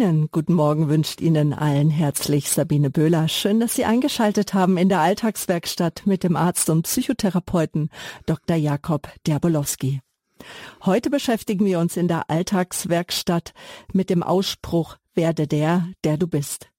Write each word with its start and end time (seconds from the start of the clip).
Einen 0.00 0.28
guten 0.30 0.54
Morgen 0.54 0.88
wünscht 0.88 1.20
Ihnen 1.20 1.52
allen 1.52 1.90
herzlich 1.90 2.50
Sabine 2.50 2.88
Böhler. 2.88 3.26
Schön, 3.26 3.58
dass 3.58 3.74
Sie 3.74 3.84
eingeschaltet 3.84 4.54
haben 4.54 4.76
in 4.76 4.88
der 4.88 5.00
Alltagswerkstatt 5.00 6.02
mit 6.04 6.22
dem 6.22 6.36
Arzt 6.36 6.70
und 6.70 6.84
Psychotherapeuten 6.84 7.90
Dr. 8.24 8.56
Jakob 8.56 9.08
Derbolowski. 9.26 10.00
Heute 10.84 11.10
beschäftigen 11.10 11.64
wir 11.64 11.80
uns 11.80 11.96
in 11.96 12.06
der 12.06 12.30
Alltagswerkstatt 12.30 13.54
mit 13.92 14.08
dem 14.08 14.22
Ausspruch 14.22 14.98
Werde 15.14 15.48
der, 15.48 15.88
der 16.04 16.16
du 16.16 16.28
bist. 16.28 16.70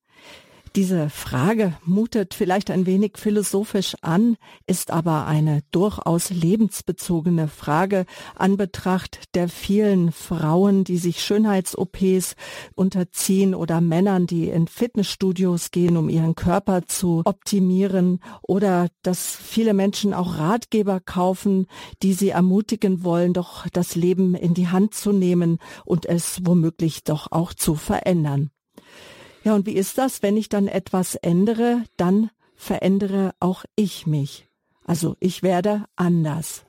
Diese 0.80 1.10
Frage 1.10 1.74
mutet 1.84 2.34
vielleicht 2.34 2.72
ein 2.72 2.86
wenig 2.86 3.18
philosophisch 3.18 3.98
an, 4.00 4.38
ist 4.66 4.92
aber 4.92 5.26
eine 5.28 5.60
durchaus 5.72 6.30
lebensbezogene 6.30 7.50
Frage 7.50 8.06
an 8.36 8.56
Betracht 8.56 9.36
der 9.36 9.50
vielen 9.50 10.14
Frauen, 10.14 10.86
die 10.86 10.96
sich 10.96 11.22
Schönheits-OPs 11.22 12.38
unterziehen 12.76 13.56
oder 13.56 13.82
Männern, 13.82 14.26
die 14.26 14.48
in 14.48 14.70
Fitnessstudios 14.70 15.72
gehen, 15.72 15.98
um 15.98 16.08
ihren 16.08 16.36
Körper 16.36 16.86
zu 16.86 17.24
optimieren 17.26 18.22
oder 18.42 18.88
dass 19.04 19.36
viele 19.36 19.74
Menschen 19.74 20.14
auch 20.14 20.38
Ratgeber 20.38 21.02
kaufen, 21.02 21.68
die 22.04 22.14
sie 22.14 22.30
ermutigen 22.30 23.04
wollen, 23.04 23.34
doch 23.34 23.68
das 23.68 23.96
Leben 23.96 24.34
in 24.34 24.54
die 24.54 24.70
Hand 24.70 24.94
zu 24.94 25.12
nehmen 25.12 25.58
und 25.84 26.06
es 26.06 26.40
womöglich 26.46 27.04
doch 27.04 27.34
auch 27.34 27.54
zu 27.54 27.76
verändern. 27.76 28.52
Ja, 29.50 29.56
und 29.56 29.66
wie 29.66 29.74
ist 29.74 29.98
das, 29.98 30.22
wenn 30.22 30.38
ich 30.38 30.48
dann 30.48 30.68
etwas 30.68 31.16
ändere, 31.16 31.84
dann 31.98 32.30
verändere 32.54 33.34
auch 33.40 33.66
ich 33.76 34.06
mich. 34.06 34.48
Also 34.86 35.16
ich 35.20 35.42
werde 35.42 35.86
anders. 35.96 36.66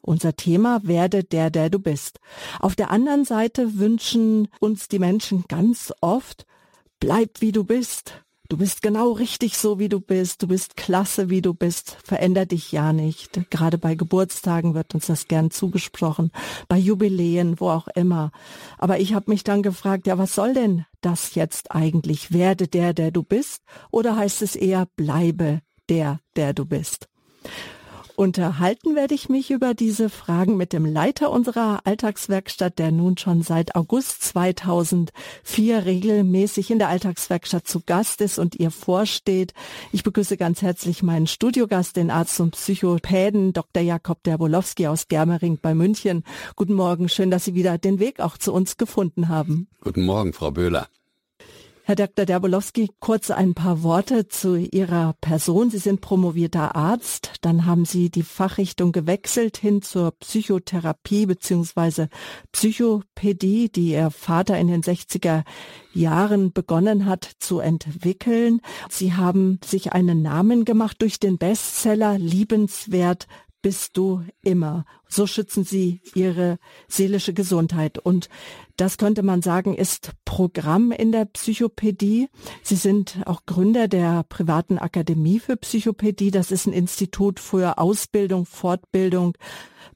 Unser 0.00 0.34
Thema 0.34 0.80
werde 0.82 1.24
der, 1.24 1.50
der 1.50 1.68
du 1.68 1.78
bist. 1.78 2.20
Auf 2.58 2.74
der 2.74 2.90
anderen 2.90 3.26
Seite 3.26 3.78
wünschen 3.78 4.48
uns 4.60 4.88
die 4.88 4.98
Menschen 4.98 5.44
ganz 5.46 5.92
oft, 6.00 6.46
bleib 7.00 7.42
wie 7.42 7.52
du 7.52 7.64
bist. 7.64 8.24
Du 8.52 8.58
bist 8.58 8.82
genau 8.82 9.12
richtig 9.12 9.56
so, 9.56 9.78
wie 9.78 9.88
du 9.88 9.98
bist. 9.98 10.42
Du 10.42 10.46
bist 10.46 10.76
klasse, 10.76 11.30
wie 11.30 11.40
du 11.40 11.54
bist. 11.54 11.96
Veränder 12.04 12.44
dich 12.44 12.70
ja 12.70 12.92
nicht. 12.92 13.48
Gerade 13.48 13.78
bei 13.78 13.94
Geburtstagen 13.94 14.74
wird 14.74 14.94
uns 14.94 15.06
das 15.06 15.26
gern 15.26 15.50
zugesprochen. 15.50 16.30
Bei 16.68 16.76
Jubiläen, 16.76 17.60
wo 17.60 17.70
auch 17.70 17.88
immer. 17.94 18.30
Aber 18.76 19.00
ich 19.00 19.14
habe 19.14 19.30
mich 19.30 19.42
dann 19.42 19.62
gefragt, 19.62 20.06
ja, 20.06 20.18
was 20.18 20.34
soll 20.34 20.52
denn 20.52 20.84
das 21.00 21.34
jetzt 21.34 21.72
eigentlich? 21.72 22.34
Werde 22.34 22.68
der, 22.68 22.92
der 22.92 23.10
du 23.10 23.22
bist? 23.22 23.62
Oder 23.90 24.16
heißt 24.16 24.42
es 24.42 24.54
eher, 24.54 24.86
bleibe 24.96 25.62
der, 25.88 26.20
der 26.36 26.52
du 26.52 26.66
bist? 26.66 27.08
Unterhalten 28.22 28.94
werde 28.94 29.16
ich 29.16 29.28
mich 29.28 29.50
über 29.50 29.74
diese 29.74 30.08
Fragen 30.08 30.56
mit 30.56 30.72
dem 30.72 30.86
Leiter 30.86 31.32
unserer 31.32 31.80
Alltagswerkstatt, 31.82 32.78
der 32.78 32.92
nun 32.92 33.18
schon 33.18 33.42
seit 33.42 33.74
August 33.74 34.22
2004 34.22 35.84
regelmäßig 35.84 36.70
in 36.70 36.78
der 36.78 36.88
Alltagswerkstatt 36.88 37.66
zu 37.66 37.80
Gast 37.80 38.20
ist 38.20 38.38
und 38.38 38.54
ihr 38.54 38.70
vorsteht. 38.70 39.54
Ich 39.90 40.04
begrüße 40.04 40.36
ganz 40.36 40.62
herzlich 40.62 41.02
meinen 41.02 41.26
Studiogast, 41.26 41.96
den 41.96 42.12
Arzt 42.12 42.38
und 42.38 42.52
Psychopäden 42.52 43.54
Dr. 43.54 43.82
Jakob 43.82 44.22
Derbolowski 44.22 44.86
aus 44.86 45.08
Germering 45.08 45.58
bei 45.60 45.74
München. 45.74 46.22
Guten 46.54 46.74
Morgen, 46.74 47.08
schön, 47.08 47.32
dass 47.32 47.44
Sie 47.44 47.56
wieder 47.56 47.76
den 47.76 47.98
Weg 47.98 48.20
auch 48.20 48.38
zu 48.38 48.52
uns 48.52 48.76
gefunden 48.76 49.30
haben. 49.30 49.66
Guten 49.80 50.04
Morgen, 50.04 50.32
Frau 50.32 50.52
Böhler. 50.52 50.86
Herr 51.84 51.96
Dr. 51.96 52.26
Derbolowski, 52.26 52.90
kurz 53.00 53.32
ein 53.32 53.54
paar 53.54 53.82
Worte 53.82 54.28
zu 54.28 54.54
Ihrer 54.54 55.16
Person. 55.20 55.68
Sie 55.68 55.78
sind 55.78 56.00
promovierter 56.00 56.76
Arzt, 56.76 57.32
dann 57.40 57.66
haben 57.66 57.84
Sie 57.86 58.08
die 58.08 58.22
Fachrichtung 58.22 58.92
gewechselt 58.92 59.56
hin 59.56 59.82
zur 59.82 60.12
Psychotherapie 60.12 61.26
bzw. 61.26 62.06
Psychopädie, 62.52 63.68
die 63.68 63.90
Ihr 63.90 64.12
Vater 64.12 64.56
in 64.60 64.68
den 64.68 64.82
60er 64.84 65.42
Jahren 65.92 66.52
begonnen 66.52 67.06
hat 67.06 67.28
zu 67.40 67.58
entwickeln. 67.58 68.60
Sie 68.88 69.14
haben 69.14 69.58
sich 69.64 69.92
einen 69.92 70.22
Namen 70.22 70.64
gemacht 70.64 71.02
durch 71.02 71.18
den 71.18 71.36
Bestseller 71.36 72.16
Liebenswert 72.16 73.26
bist 73.62 73.96
du 73.96 74.24
immer. 74.42 74.84
So 75.08 75.26
schützen 75.26 75.64
sie 75.64 76.00
ihre 76.14 76.58
seelische 76.88 77.32
Gesundheit. 77.32 77.98
Und 77.98 78.28
das 78.76 78.98
könnte 78.98 79.22
man 79.22 79.40
sagen, 79.40 79.74
ist 79.74 80.12
Programm 80.24 80.90
in 80.90 81.12
der 81.12 81.24
Psychopädie. 81.26 82.28
Sie 82.62 82.76
sind 82.76 83.20
auch 83.24 83.46
Gründer 83.46 83.88
der 83.88 84.24
privaten 84.24 84.78
Akademie 84.78 85.38
für 85.38 85.56
Psychopädie. 85.56 86.30
Das 86.30 86.50
ist 86.50 86.66
ein 86.66 86.72
Institut 86.72 87.38
für 87.38 87.78
Ausbildung, 87.78 88.44
Fortbildung, 88.46 89.38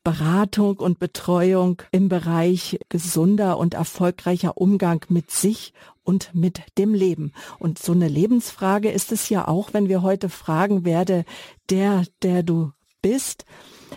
Beratung 0.05 0.77
und 0.77 1.01
Betreuung 1.01 1.83
im 1.91 2.09
Bereich 2.09 2.79
gesunder 2.89 3.59
und 3.59 3.75
erfolgreicher 3.75 4.57
Umgang 4.57 5.05
mit 5.09 5.33
sich 5.33 5.73
und 6.05 6.33
mit 6.33 6.61
dem 6.79 6.95
Leben. 6.95 7.33
Und 7.59 7.81
so 7.81 7.91
eine 7.91 8.07
Lebensfrage 8.07 8.91
ist 8.91 9.11
es 9.11 9.29
ja 9.29 9.49
auch, 9.49 9.75
wenn 9.75 9.89
wir 9.89 10.03
heute 10.03 10.29
fragen, 10.29 10.85
werde 10.85 11.25
der, 11.69 12.05
der 12.23 12.45
du 12.45 12.71
bist. 13.07 13.45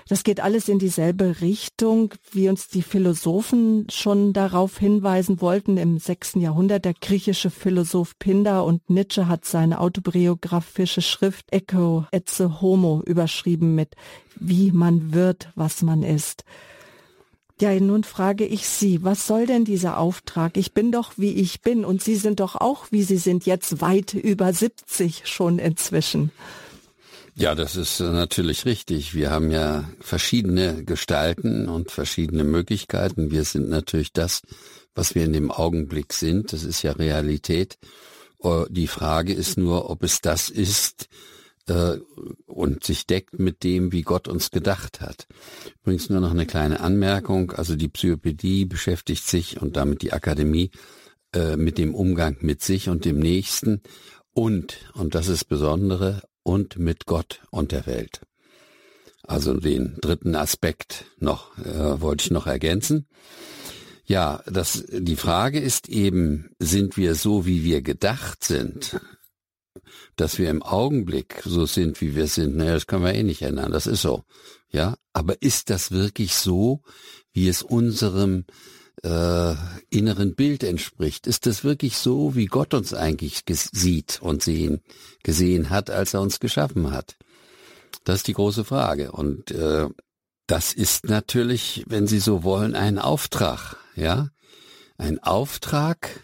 Das 0.08 0.24
geht 0.24 0.40
alles 0.40 0.70
in 0.70 0.78
dieselbe 0.78 1.42
Richtung, 1.42 2.14
wie 2.31 2.47
uns 2.47 2.68
die 2.68 2.84
Philosophen 2.84 3.88
schon 3.90 4.34
darauf 4.34 4.78
hinweisen 4.78 5.42
wollten 5.42 5.78
im 5.78 5.97
sechsten 5.97 6.42
Jahrhundert. 6.42 6.86
Der 6.86 6.94
griechische 6.94 7.50
Philosoph 7.50 8.20
Pindar 8.20 8.66
und 8.66 8.88
Nietzsche 8.88 9.28
hat 9.28 9.46
seine 9.46 9.80
autobiografische 9.80 11.02
Schrift 11.02 11.52
Echo 11.52 12.06
Etze 12.12 12.62
Homo 12.62 13.02
überschrieben 13.03 13.74
mit 13.74 13.96
Wie 14.36 14.72
man 14.72 15.12
wird, 15.12 15.50
was 15.56 15.81
man 15.81 16.03
ist. 16.03 16.44
Ja, 17.59 17.78
nun 17.80 18.03
frage 18.03 18.46
ich 18.46 18.68
Sie, 18.68 19.03
was 19.03 19.26
soll 19.26 19.47
denn 19.47 19.66
dieser 19.66 19.97
Auftrag? 19.97 20.56
Ich 20.56 20.74
bin 20.74 20.91
doch, 20.91 21.14
wie 21.18 21.34
ich 21.34 21.62
bin, 21.62 21.84
und 21.84 22.02
Sie 22.03 22.16
sind 22.16 22.40
doch 22.40 22.56
auch, 22.56 22.86
wie 22.91 23.03
Sie 23.03 23.18
sind, 23.18 23.47
jetzt 23.47 23.81
weit 23.81 24.14
über 24.14 24.53
70 24.53 25.24
schon 25.26 25.58
inzwischen. 25.58 26.31
Ja, 27.40 27.56
das 27.56 27.78
ist 27.78 28.02
äh, 28.02 28.04
natürlich 28.04 28.66
richtig. 28.66 29.16
Wir 29.16 29.32
haben 29.32 29.50
ja 29.50 29.90
verschiedene 30.02 30.84
Gestalten 30.84 31.70
und 31.70 31.90
verschiedene 31.90 32.44
Möglichkeiten. 32.44 33.32
Wir 33.32 33.46
sind 33.46 33.70
natürlich 33.70 34.12
das, 34.12 34.42
was 34.94 35.16
wir 35.16 35.24
in 35.24 35.32
dem 35.32 35.50
Augenblick 35.50 36.12
sind. 36.12 36.52
Das 36.52 36.66
ist 36.66 36.82
ja 36.82 36.92
Realität. 36.92 37.78
Äh, 38.44 38.66
die 38.70 38.88
Frage 38.88 39.32
ist 39.32 39.58
nur, 39.58 39.90
ob 39.90 40.04
es 40.04 40.20
das 40.20 40.50
ist 40.50 41.08
äh, 41.70 42.00
und 42.46 42.84
sich 42.84 43.08
deckt 43.08 43.40
mit 43.40 43.64
dem, 43.64 43.94
wie 43.94 44.02
Gott 44.02 44.28
uns 44.28 44.52
gedacht 44.52 45.00
hat. 45.00 45.26
Übrigens 45.82 46.10
nur 46.10 46.20
noch 46.20 46.32
eine 46.32 46.46
kleine 46.46 46.82
Anmerkung. 46.82 47.54
Also 47.54 47.78
die 47.78 47.88
Psychopädie 47.88 48.66
beschäftigt 48.66 49.26
sich 49.26 49.62
und 49.62 49.78
damit 49.78 50.02
die 50.02 50.12
Akademie 50.12 50.72
mit 51.58 51.78
dem 51.78 51.94
Umgang 51.94 52.38
mit 52.42 52.64
sich 52.64 52.90
und 52.90 53.06
dem 53.06 53.20
Nächsten 53.20 53.84
und, 54.34 54.78
und 54.96 55.14
das 55.14 55.28
ist 55.28 55.46
Besondere, 55.46 56.24
und 56.44 56.78
mit 56.78 57.06
Gott 57.06 57.42
und 57.52 57.72
der 57.72 57.86
Welt. 57.86 58.22
Also 59.24 59.54
den 59.54 59.98
dritten 60.02 60.36
Aspekt 60.36 61.06
noch 61.18 61.58
äh, 61.60 62.02
wollte 62.02 62.26
ich 62.26 62.32
noch 62.32 62.48
ergänzen. 62.48 63.08
Ja, 64.06 64.42
das 64.48 64.86
die 64.90 65.16
Frage 65.16 65.60
ist 65.60 65.88
eben, 65.88 66.50
sind 66.58 66.98
wir 66.98 67.14
so, 67.14 67.46
wie 67.46 67.64
wir 67.64 67.84
gedacht 67.84 68.44
sind? 68.44 69.00
Dass 70.16 70.40
wir 70.40 70.50
im 70.50 70.64
Augenblick 70.64 71.44
so 71.46 71.68
sind, 71.68 72.02
wie 72.02 72.16
wir 72.16 72.26
sind, 72.26 72.58
naja, 72.58 72.74
das 72.74 72.88
können 72.88 73.06
wir 73.06 73.14
eh 73.14 73.22
nicht 73.22 73.44
ändern, 73.44 73.72
das 73.72 73.86
ist 73.86 74.02
so. 74.02 74.24
Ja, 74.72 74.98
aber 75.14 75.42
ist 75.44 75.70
das 75.70 75.92
wirklich 75.92 76.34
so, 76.34 76.82
wie 77.34 77.48
es 77.48 77.62
unserem 77.62 78.46
äh, 79.04 79.56
inneren 79.90 80.36
Bild 80.36 80.64
entspricht. 80.64 81.28
Ist 81.28 81.46
das 81.46 81.64
wirklich 81.64 81.98
so, 81.98 82.36
wie 82.36 82.46
Gott 82.46 82.74
uns 82.74 82.94
eigentlich 82.94 83.44
sieht 83.48 84.20
und 84.22 84.44
sehen, 84.44 84.82
gesehen 85.24 85.70
hat, 85.70 85.90
als 85.90 86.14
er 86.14 86.22
uns 86.22 86.40
geschaffen 86.40 86.92
hat? 86.92 87.16
Das 88.04 88.18
ist 88.18 88.28
die 88.28 88.34
große 88.34 88.64
Frage. 88.66 89.12
Und 89.12 89.52
äh, 89.52 89.88
das 90.48 90.74
ist 90.74 91.08
natürlich, 91.08 91.84
wenn 91.88 92.08
Sie 92.08 92.20
so 92.20 92.44
wollen, 92.44 92.76
ein 92.76 92.98
Auftrag, 92.98 93.78
ja, 93.96 94.30
ein 94.98 95.20
Auftrag, 95.20 96.24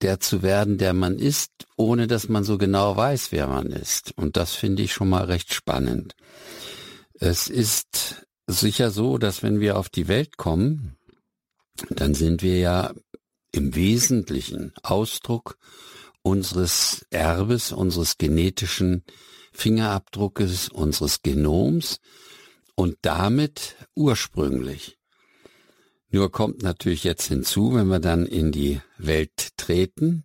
der 0.00 0.20
zu 0.20 0.42
werden, 0.42 0.78
der 0.78 0.94
man 0.94 1.18
ist, 1.18 1.50
ohne 1.76 2.06
dass 2.06 2.28
man 2.28 2.44
so 2.44 2.58
genau 2.58 2.96
weiß, 2.96 3.32
wer 3.32 3.46
man 3.46 3.66
ist. 3.66 4.12
Und 4.16 4.36
das 4.36 4.52
finde 4.52 4.82
ich 4.82 4.92
schon 4.92 5.08
mal 5.08 5.24
recht 5.24 5.52
spannend. 5.54 6.14
Es 7.14 7.48
ist 7.48 8.26
sicher 8.46 8.90
so, 8.90 9.18
dass 9.18 9.42
wenn 9.42 9.60
wir 9.60 9.78
auf 9.78 9.88
die 9.88 10.08
Welt 10.08 10.36
kommen, 10.36 10.96
dann 11.90 12.14
sind 12.14 12.42
wir 12.42 12.58
ja 12.58 12.94
im 13.52 13.74
Wesentlichen 13.74 14.72
Ausdruck 14.82 15.58
unseres 16.22 17.06
Erbes, 17.10 17.72
unseres 17.72 18.18
genetischen 18.18 19.04
Fingerabdruckes, 19.52 20.68
unseres 20.68 21.22
Genoms 21.22 22.00
und 22.74 22.96
damit 23.02 23.76
ursprünglich. 23.94 24.98
Nur 26.10 26.30
kommt 26.30 26.62
natürlich 26.62 27.04
jetzt 27.04 27.26
hinzu, 27.26 27.74
wenn 27.74 27.88
wir 27.88 28.00
dann 28.00 28.26
in 28.26 28.52
die 28.52 28.80
Welt 28.98 29.56
treten, 29.56 30.24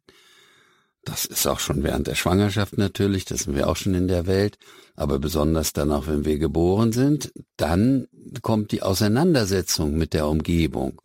das 1.03 1.25
ist 1.25 1.47
auch 1.47 1.59
schon 1.59 1.83
während 1.83 2.07
der 2.07 2.15
Schwangerschaft 2.15 2.77
natürlich, 2.77 3.25
das 3.25 3.41
sind 3.41 3.55
wir 3.55 3.67
auch 3.67 3.75
schon 3.75 3.95
in 3.95 4.07
der 4.07 4.27
Welt, 4.27 4.57
aber 4.95 5.17
besonders 5.17 5.73
dann 5.73 5.91
auch, 5.91 6.07
wenn 6.07 6.25
wir 6.25 6.37
geboren 6.37 6.91
sind, 6.91 7.31
dann 7.57 8.07
kommt 8.41 8.71
die 8.71 8.83
Auseinandersetzung 8.83 9.97
mit 9.97 10.13
der 10.13 10.27
Umgebung. 10.27 11.01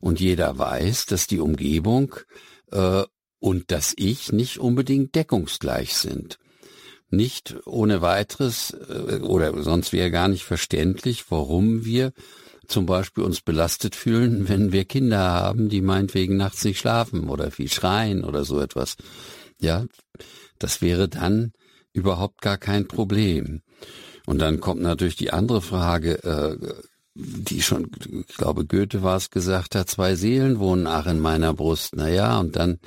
Und 0.00 0.20
jeder 0.20 0.58
weiß, 0.58 1.06
dass 1.06 1.26
die 1.26 1.40
Umgebung 1.40 2.14
äh, 2.70 3.04
und 3.40 3.70
das 3.70 3.94
Ich 3.96 4.32
nicht 4.32 4.58
unbedingt 4.58 5.14
deckungsgleich 5.14 5.94
sind. 5.94 6.38
Nicht 7.10 7.56
ohne 7.64 8.02
weiteres 8.02 8.70
äh, 8.70 9.20
oder 9.20 9.62
sonst 9.62 9.92
wäre 9.92 10.10
gar 10.10 10.28
nicht 10.28 10.44
verständlich, 10.44 11.30
warum 11.30 11.84
wir 11.84 12.12
zum 12.66 12.84
Beispiel 12.84 13.24
uns 13.24 13.40
belastet 13.40 13.94
fühlen, 13.94 14.48
wenn 14.48 14.72
wir 14.72 14.84
Kinder 14.84 15.18
haben, 15.18 15.68
die 15.68 15.80
meinetwegen 15.80 16.36
nachts 16.36 16.64
nicht 16.64 16.78
schlafen 16.78 17.28
oder 17.28 17.50
viel 17.50 17.70
schreien 17.70 18.24
oder 18.24 18.44
so 18.44 18.60
etwas. 18.60 18.96
Ja, 19.60 19.86
das 20.58 20.82
wäre 20.82 21.08
dann 21.08 21.52
überhaupt 21.92 22.42
gar 22.42 22.58
kein 22.58 22.86
Problem. 22.86 23.62
Und 24.26 24.40
dann 24.40 24.60
kommt 24.60 24.82
natürlich 24.82 25.16
die 25.16 25.32
andere 25.32 25.62
Frage, 25.62 26.22
äh, 26.22 26.56
die 27.18 27.62
schon, 27.62 27.90
ich 28.28 28.36
glaube, 28.36 28.64
Goethe 28.64 29.02
war 29.02 29.16
es 29.16 29.30
gesagt 29.30 29.74
hat, 29.74 29.90
zwei 29.90 30.14
Seelen 30.14 30.60
wohnen 30.60 30.86
ach 30.86 31.06
in 31.06 31.18
meiner 31.18 31.52
Brust. 31.52 31.96
Naja, 31.96 32.38
und 32.38 32.54
dann 32.54 32.78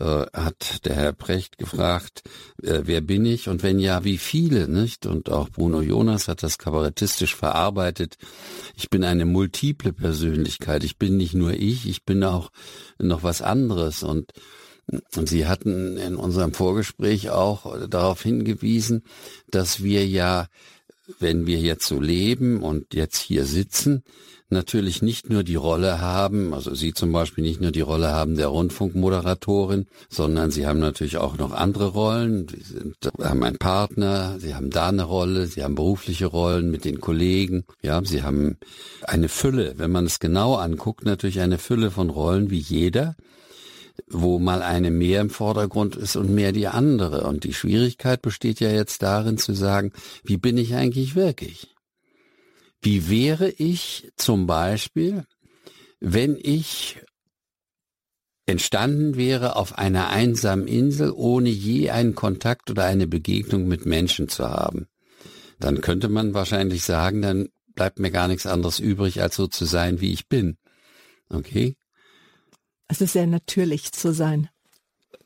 äh, 0.00 0.24
hat 0.32 0.86
der 0.86 0.94
Herr 0.94 1.12
Precht 1.12 1.58
gefragt, 1.58 2.22
äh, 2.62 2.80
wer 2.84 3.02
bin 3.02 3.26
ich 3.26 3.48
und 3.48 3.62
wenn 3.62 3.78
ja, 3.78 4.02
wie 4.02 4.16
viele, 4.16 4.68
nicht? 4.68 5.04
Und 5.04 5.30
auch 5.30 5.50
Bruno 5.50 5.82
Jonas 5.82 6.28
hat 6.28 6.42
das 6.42 6.56
kabarettistisch 6.56 7.34
verarbeitet. 7.34 8.16
Ich 8.74 8.88
bin 8.88 9.04
eine 9.04 9.26
multiple 9.26 9.92
Persönlichkeit. 9.92 10.82
Ich 10.82 10.96
bin 10.96 11.18
nicht 11.18 11.34
nur 11.34 11.52
ich, 11.52 11.86
ich 11.86 12.04
bin 12.04 12.24
auch 12.24 12.50
noch 12.98 13.22
was 13.22 13.42
anderes 13.42 14.02
und 14.02 14.32
und 15.16 15.30
Sie 15.30 15.46
hatten 15.46 15.96
in 15.96 16.14
unserem 16.14 16.52
Vorgespräch 16.52 17.30
auch 17.30 17.88
darauf 17.88 18.22
hingewiesen, 18.22 19.02
dass 19.50 19.82
wir 19.82 20.06
ja 20.06 20.46
wenn 21.18 21.46
wir 21.46 21.58
jetzt 21.58 21.86
so 21.86 22.00
leben 22.00 22.62
und 22.62 22.94
jetzt 22.94 23.18
hier 23.18 23.44
sitzen, 23.44 24.02
natürlich 24.50 25.02
nicht 25.02 25.28
nur 25.28 25.42
die 25.42 25.54
Rolle 25.56 26.00
haben, 26.00 26.54
also 26.54 26.74
Sie 26.74 26.94
zum 26.94 27.12
Beispiel 27.12 27.44
nicht 27.44 27.60
nur 27.60 27.72
die 27.72 27.80
Rolle 27.80 28.12
haben 28.12 28.36
der 28.36 28.48
Rundfunkmoderatorin, 28.48 29.86
sondern 30.08 30.50
Sie 30.50 30.66
haben 30.66 30.78
natürlich 30.78 31.16
auch 31.16 31.36
noch 31.36 31.52
andere 31.52 31.88
Rollen. 31.88 32.46
Sie 32.48 32.62
sind, 32.62 32.96
haben 33.20 33.42
einen 33.42 33.58
Partner, 33.58 34.38
Sie 34.38 34.54
haben 34.54 34.70
da 34.70 34.88
eine 34.88 35.04
Rolle, 35.04 35.46
Sie 35.46 35.62
haben 35.62 35.74
berufliche 35.74 36.26
Rollen 36.26 36.70
mit 36.70 36.84
den 36.84 37.00
Kollegen, 37.00 37.64
ja, 37.82 38.02
Sie 38.04 38.22
haben 38.22 38.58
eine 39.02 39.28
Fülle, 39.28 39.74
wenn 39.76 39.90
man 39.90 40.06
es 40.06 40.20
genau 40.20 40.54
anguckt, 40.54 41.04
natürlich 41.04 41.40
eine 41.40 41.58
Fülle 41.58 41.90
von 41.90 42.10
Rollen 42.10 42.50
wie 42.50 42.58
jeder 42.58 43.16
wo 44.08 44.38
mal 44.38 44.62
eine 44.62 44.90
mehr 44.90 45.20
im 45.20 45.30
Vordergrund 45.30 45.96
ist 45.96 46.16
und 46.16 46.34
mehr 46.34 46.52
die 46.52 46.66
andere. 46.66 47.24
Und 47.24 47.44
die 47.44 47.54
Schwierigkeit 47.54 48.22
besteht 48.22 48.60
ja 48.60 48.70
jetzt 48.70 49.02
darin 49.02 49.38
zu 49.38 49.54
sagen, 49.54 49.92
wie 50.24 50.36
bin 50.36 50.58
ich 50.58 50.74
eigentlich 50.74 51.14
wirklich? 51.14 51.74
Wie 52.82 53.08
wäre 53.08 53.50
ich 53.50 54.12
zum 54.16 54.46
Beispiel, 54.46 55.24
wenn 56.00 56.36
ich 56.36 57.00
entstanden 58.46 59.16
wäre 59.16 59.56
auf 59.56 59.78
einer 59.78 60.10
einsamen 60.10 60.68
Insel, 60.68 61.10
ohne 61.14 61.48
je 61.48 61.90
einen 61.90 62.14
Kontakt 62.14 62.70
oder 62.70 62.84
eine 62.84 63.06
Begegnung 63.06 63.66
mit 63.66 63.86
Menschen 63.86 64.28
zu 64.28 64.44
haben? 64.48 64.86
Dann 65.60 65.80
könnte 65.80 66.08
man 66.08 66.34
wahrscheinlich 66.34 66.82
sagen, 66.82 67.22
dann 67.22 67.48
bleibt 67.74 67.98
mir 68.00 68.10
gar 68.10 68.28
nichts 68.28 68.46
anderes 68.46 68.80
übrig, 68.80 69.22
als 69.22 69.36
so 69.36 69.46
zu 69.46 69.64
sein, 69.64 70.00
wie 70.00 70.12
ich 70.12 70.28
bin. 70.28 70.58
Okay? 71.30 71.76
Also 72.88 73.06
sehr 73.06 73.26
natürlich 73.26 73.92
zu 73.92 74.12
sein. 74.12 74.48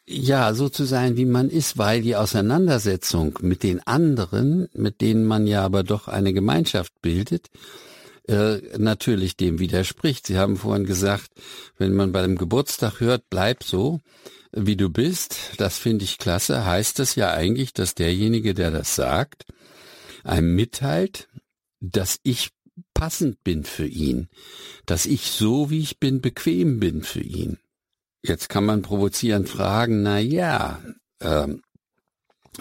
Ja, 0.07 0.55
so 0.55 0.71
zu 0.71 0.85
sein, 0.85 1.19
wie 1.19 1.27
man 1.27 1.51
ist, 1.51 1.77
weil 1.77 2.01
die 2.01 2.17
Auseinandersetzung 2.17 3.39
mit 3.43 3.63
den 3.63 3.87
anderen, 3.87 4.69
mit 4.73 5.03
denen 5.03 5.27
man 5.27 5.47
ja 5.47 5.63
aber 5.63 5.83
doch 5.83 6.09
eine 6.09 6.33
Gemeinschaft 6.33 6.93
bildet, 7.03 7.49
äh, 8.27 8.79
natürlich 8.79 9.37
dem 9.37 9.59
widerspricht. 9.59 10.27
Sie 10.27 10.39
haben 10.39 10.57
vorhin 10.57 10.87
gesagt, 10.87 11.31
wenn 11.77 11.95
man 11.95 12.13
bei 12.13 12.23
dem 12.23 12.39
Geburtstag 12.39 13.01
hört, 13.01 13.25
bleib 13.29 13.65
so, 13.65 14.01
wie 14.53 14.77
du 14.77 14.89
bist, 14.89 15.37
das 15.59 15.77
finde 15.77 16.05
ich 16.05 16.17
klasse, 16.17 16.65
heißt 16.65 16.99
das 16.99 17.15
ja 17.15 17.33
eigentlich, 17.33 17.75
dass 17.75 17.95
derjenige, 17.95 18.55
der 18.55 18.71
das 18.71 18.95
sagt, 18.95 19.45
einem 20.25 20.55
mitteilt, 20.55 21.29
dass 21.81 22.19
ich 22.23 22.51
passend 22.95 23.43
bin 23.45 23.65
für 23.65 23.87
ihn, 23.87 24.29
dass 24.87 25.07
ich 25.07 25.31
so 25.31 25.71
wie 25.71 25.81
ich 25.81 25.99
bin 25.99 26.21
bequem 26.21 26.81
bin 26.81 27.03
für 27.03 27.21
ihn. 27.21 27.59
Jetzt 28.23 28.49
kann 28.49 28.65
man 28.65 28.83
provozierend 28.83 29.49
fragen, 29.49 30.03
na 30.03 30.19
ja, 30.19 30.81
ähm, 31.21 31.63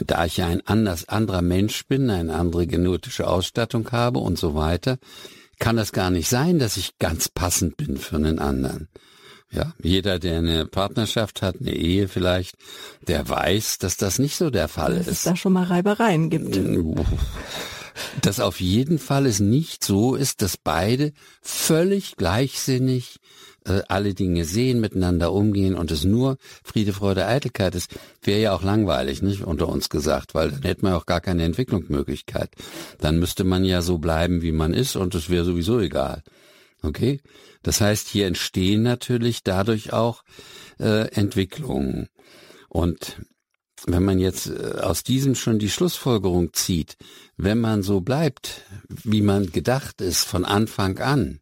da 0.06 0.26
ich 0.26 0.38
ja 0.38 0.48
ein 0.48 0.62
anders 0.66 1.10
anderer 1.10 1.42
Mensch 1.42 1.88
bin, 1.88 2.10
eine 2.10 2.36
andere 2.36 2.68
genetische 2.68 3.28
Ausstattung 3.28 3.92
habe 3.92 4.20
und 4.20 4.38
so 4.38 4.54
weiter, 4.56 5.00
kann 5.60 5.76
das 5.76 5.92
gar 5.92 6.12
nicht 6.12 6.30
sein, 6.30 6.60
dass 6.60 6.78
ich 6.78 7.00
ganz 7.00 7.30
passend 7.30 7.78
bin 7.78 7.98
für 7.98 8.18
einen 8.18 8.40
anderen. 8.40 8.90
Ja, 9.50 9.74
jeder, 9.82 10.20
der 10.20 10.40
eine 10.40 10.66
Partnerschaft 10.66 11.42
hat, 11.42 11.62
eine 11.62 11.74
Ehe 11.74 12.10
vielleicht, 12.10 12.56
der 13.08 13.28
weiß, 13.28 13.78
dass 13.78 13.96
das 13.96 14.20
nicht 14.20 14.36
so 14.36 14.50
der 14.50 14.68
Fall 14.68 14.92
dass 14.92 15.02
ist. 15.02 15.08
Dass 15.08 15.18
es 15.18 15.24
da 15.24 15.36
schon 15.36 15.54
mal 15.54 15.64
Reibereien 15.64 16.30
gibt. 16.30 16.58
Dass 18.22 18.40
auf 18.40 18.60
jeden 18.60 19.00
Fall 19.00 19.26
es 19.26 19.40
nicht 19.40 19.84
so 19.84 20.16
ist, 20.16 20.42
dass 20.42 20.58
beide 20.58 21.14
völlig 21.42 22.16
gleichsinnig 22.16 23.20
äh, 23.66 23.82
alle 23.88 24.14
Dinge 24.14 24.46
sehen, 24.46 24.80
miteinander 24.80 25.34
umgehen 25.34 25.76
und 25.76 25.92
es 25.92 26.04
nur 26.04 26.38
Friede, 26.64 26.94
Freude, 26.94 27.28
Eitelkeit 27.28 27.76
ist, 27.76 27.96
wäre 28.22 28.40
ja 28.40 28.54
auch 28.54 28.64
langweilig, 28.64 29.22
nicht 29.22 29.44
unter 29.44 29.68
uns 29.70 29.90
gesagt, 29.90 30.34
weil 30.34 30.52
dann 30.52 30.62
hätte 30.64 30.84
man 30.84 30.94
auch 30.94 31.06
gar 31.06 31.22
keine 31.22 31.44
Entwicklungsmöglichkeit. 31.44 32.50
Dann 33.00 33.20
müsste 33.20 33.44
man 33.44 33.64
ja 33.66 33.82
so 33.82 33.98
bleiben, 33.98 34.42
wie 34.42 34.52
man 34.52 34.74
ist 34.74 34.96
und 34.96 35.16
es 35.16 35.30
wäre 35.30 35.46
sowieso 35.46 35.80
egal. 35.80 36.24
Okay? 36.82 37.20
Das 37.64 37.82
heißt, 37.82 38.08
hier 38.08 38.28
entstehen 38.28 38.84
natürlich 38.84 39.44
dadurch 39.44 39.92
auch 39.92 40.24
äh, 40.80 41.10
Entwicklungen. 41.12 42.08
Und 42.70 43.18
wenn 43.86 44.04
man 44.04 44.20
jetzt 44.20 44.48
äh, 44.48 44.80
aus 44.82 45.04
diesem 45.04 45.36
schon 45.36 45.60
die 45.60 45.70
Schlussfolgerung 45.70 46.54
zieht, 46.54 46.98
wenn 47.36 47.60
man 47.60 47.84
so 47.84 48.02
bleibt, 48.02 48.64
wie 48.90 49.22
man 49.22 49.52
gedacht 49.52 50.02
ist 50.02 50.24
von 50.24 50.46
Anfang 50.46 51.00
an, 51.00 51.40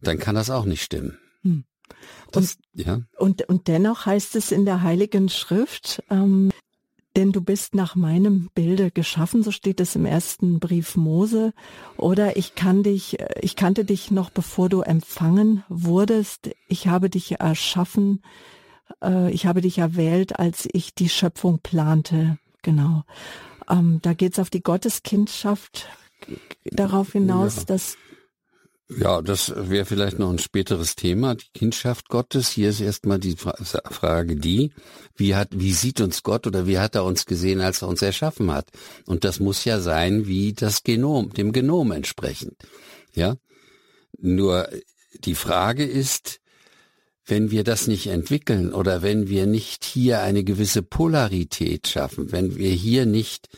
dann 0.00 0.18
kann 0.18 0.34
das 0.34 0.50
auch 0.50 0.64
nicht 0.64 0.82
stimmen. 0.82 1.18
Hm. 1.42 1.64
Das, 2.30 2.56
und, 2.74 2.86
ja. 2.86 3.00
und, 3.16 3.48
und 3.48 3.68
dennoch 3.68 4.06
heißt 4.06 4.36
es 4.36 4.52
in 4.52 4.64
der 4.64 4.82
Heiligen 4.82 5.28
Schrift, 5.28 6.02
ähm, 6.10 6.50
denn 7.16 7.32
du 7.32 7.40
bist 7.40 7.74
nach 7.74 7.96
meinem 7.96 8.48
Bilde 8.54 8.92
geschaffen, 8.92 9.42
so 9.42 9.50
steht 9.50 9.80
es 9.80 9.96
im 9.96 10.06
ersten 10.06 10.60
Brief 10.60 10.94
Mose. 10.94 11.52
Oder 11.96 12.36
ich 12.36 12.54
kann 12.54 12.84
dich, 12.84 13.18
äh, 13.18 13.40
ich 13.40 13.56
kannte 13.56 13.84
dich 13.84 14.10
noch 14.10 14.30
bevor 14.30 14.68
du 14.68 14.82
empfangen 14.82 15.64
wurdest. 15.68 16.50
Ich 16.68 16.86
habe 16.86 17.10
dich 17.10 17.40
erschaffen 17.40 18.22
äh, 19.02 19.30
ich 19.30 19.46
habe 19.46 19.60
dich 19.60 19.78
erwählt, 19.78 20.38
als 20.38 20.68
ich 20.72 20.94
die 20.94 21.08
Schöpfung 21.08 21.60
plante. 21.60 22.38
Genau. 22.62 23.04
Ähm, 23.68 24.00
da 24.02 24.14
geht 24.14 24.32
es 24.32 24.38
auf 24.38 24.50
die 24.50 24.62
Gotteskindschaft 24.62 25.86
darauf 26.64 27.12
hinaus, 27.12 27.56
ja. 27.56 27.64
dass 27.64 27.96
ja, 28.90 29.20
das 29.20 29.52
wäre 29.54 29.84
vielleicht 29.84 30.18
noch 30.18 30.30
ein 30.30 30.38
späteres 30.38 30.96
Thema, 30.96 31.34
die 31.34 31.48
Kindschaft 31.52 32.08
Gottes. 32.08 32.48
Hier 32.48 32.70
ist 32.70 32.80
erstmal 32.80 33.18
die 33.18 33.36
Frage 33.36 34.36
die, 34.36 34.72
wie 35.14 35.34
hat, 35.34 35.48
wie 35.52 35.74
sieht 35.74 36.00
uns 36.00 36.22
Gott 36.22 36.46
oder 36.46 36.66
wie 36.66 36.78
hat 36.78 36.94
er 36.94 37.04
uns 37.04 37.26
gesehen, 37.26 37.60
als 37.60 37.82
er 37.82 37.88
uns 37.88 38.00
erschaffen 38.00 38.50
hat? 38.50 38.70
Und 39.04 39.24
das 39.24 39.40
muss 39.40 39.66
ja 39.66 39.78
sein, 39.80 40.26
wie 40.26 40.54
das 40.54 40.84
Genom, 40.84 41.34
dem 41.34 41.52
Genom 41.52 41.92
entsprechend. 41.92 42.56
Ja? 43.12 43.36
Nur 44.18 44.66
die 45.24 45.34
Frage 45.34 45.84
ist, 45.84 46.40
wenn 47.28 47.50
wir 47.50 47.62
das 47.62 47.86
nicht 47.86 48.06
entwickeln 48.06 48.72
oder 48.72 49.02
wenn 49.02 49.28
wir 49.28 49.46
nicht 49.46 49.84
hier 49.84 50.22
eine 50.22 50.44
gewisse 50.44 50.82
Polarität 50.82 51.86
schaffen, 51.86 52.32
wenn 52.32 52.56
wir 52.56 52.70
hier 52.70 53.04
nicht 53.04 53.48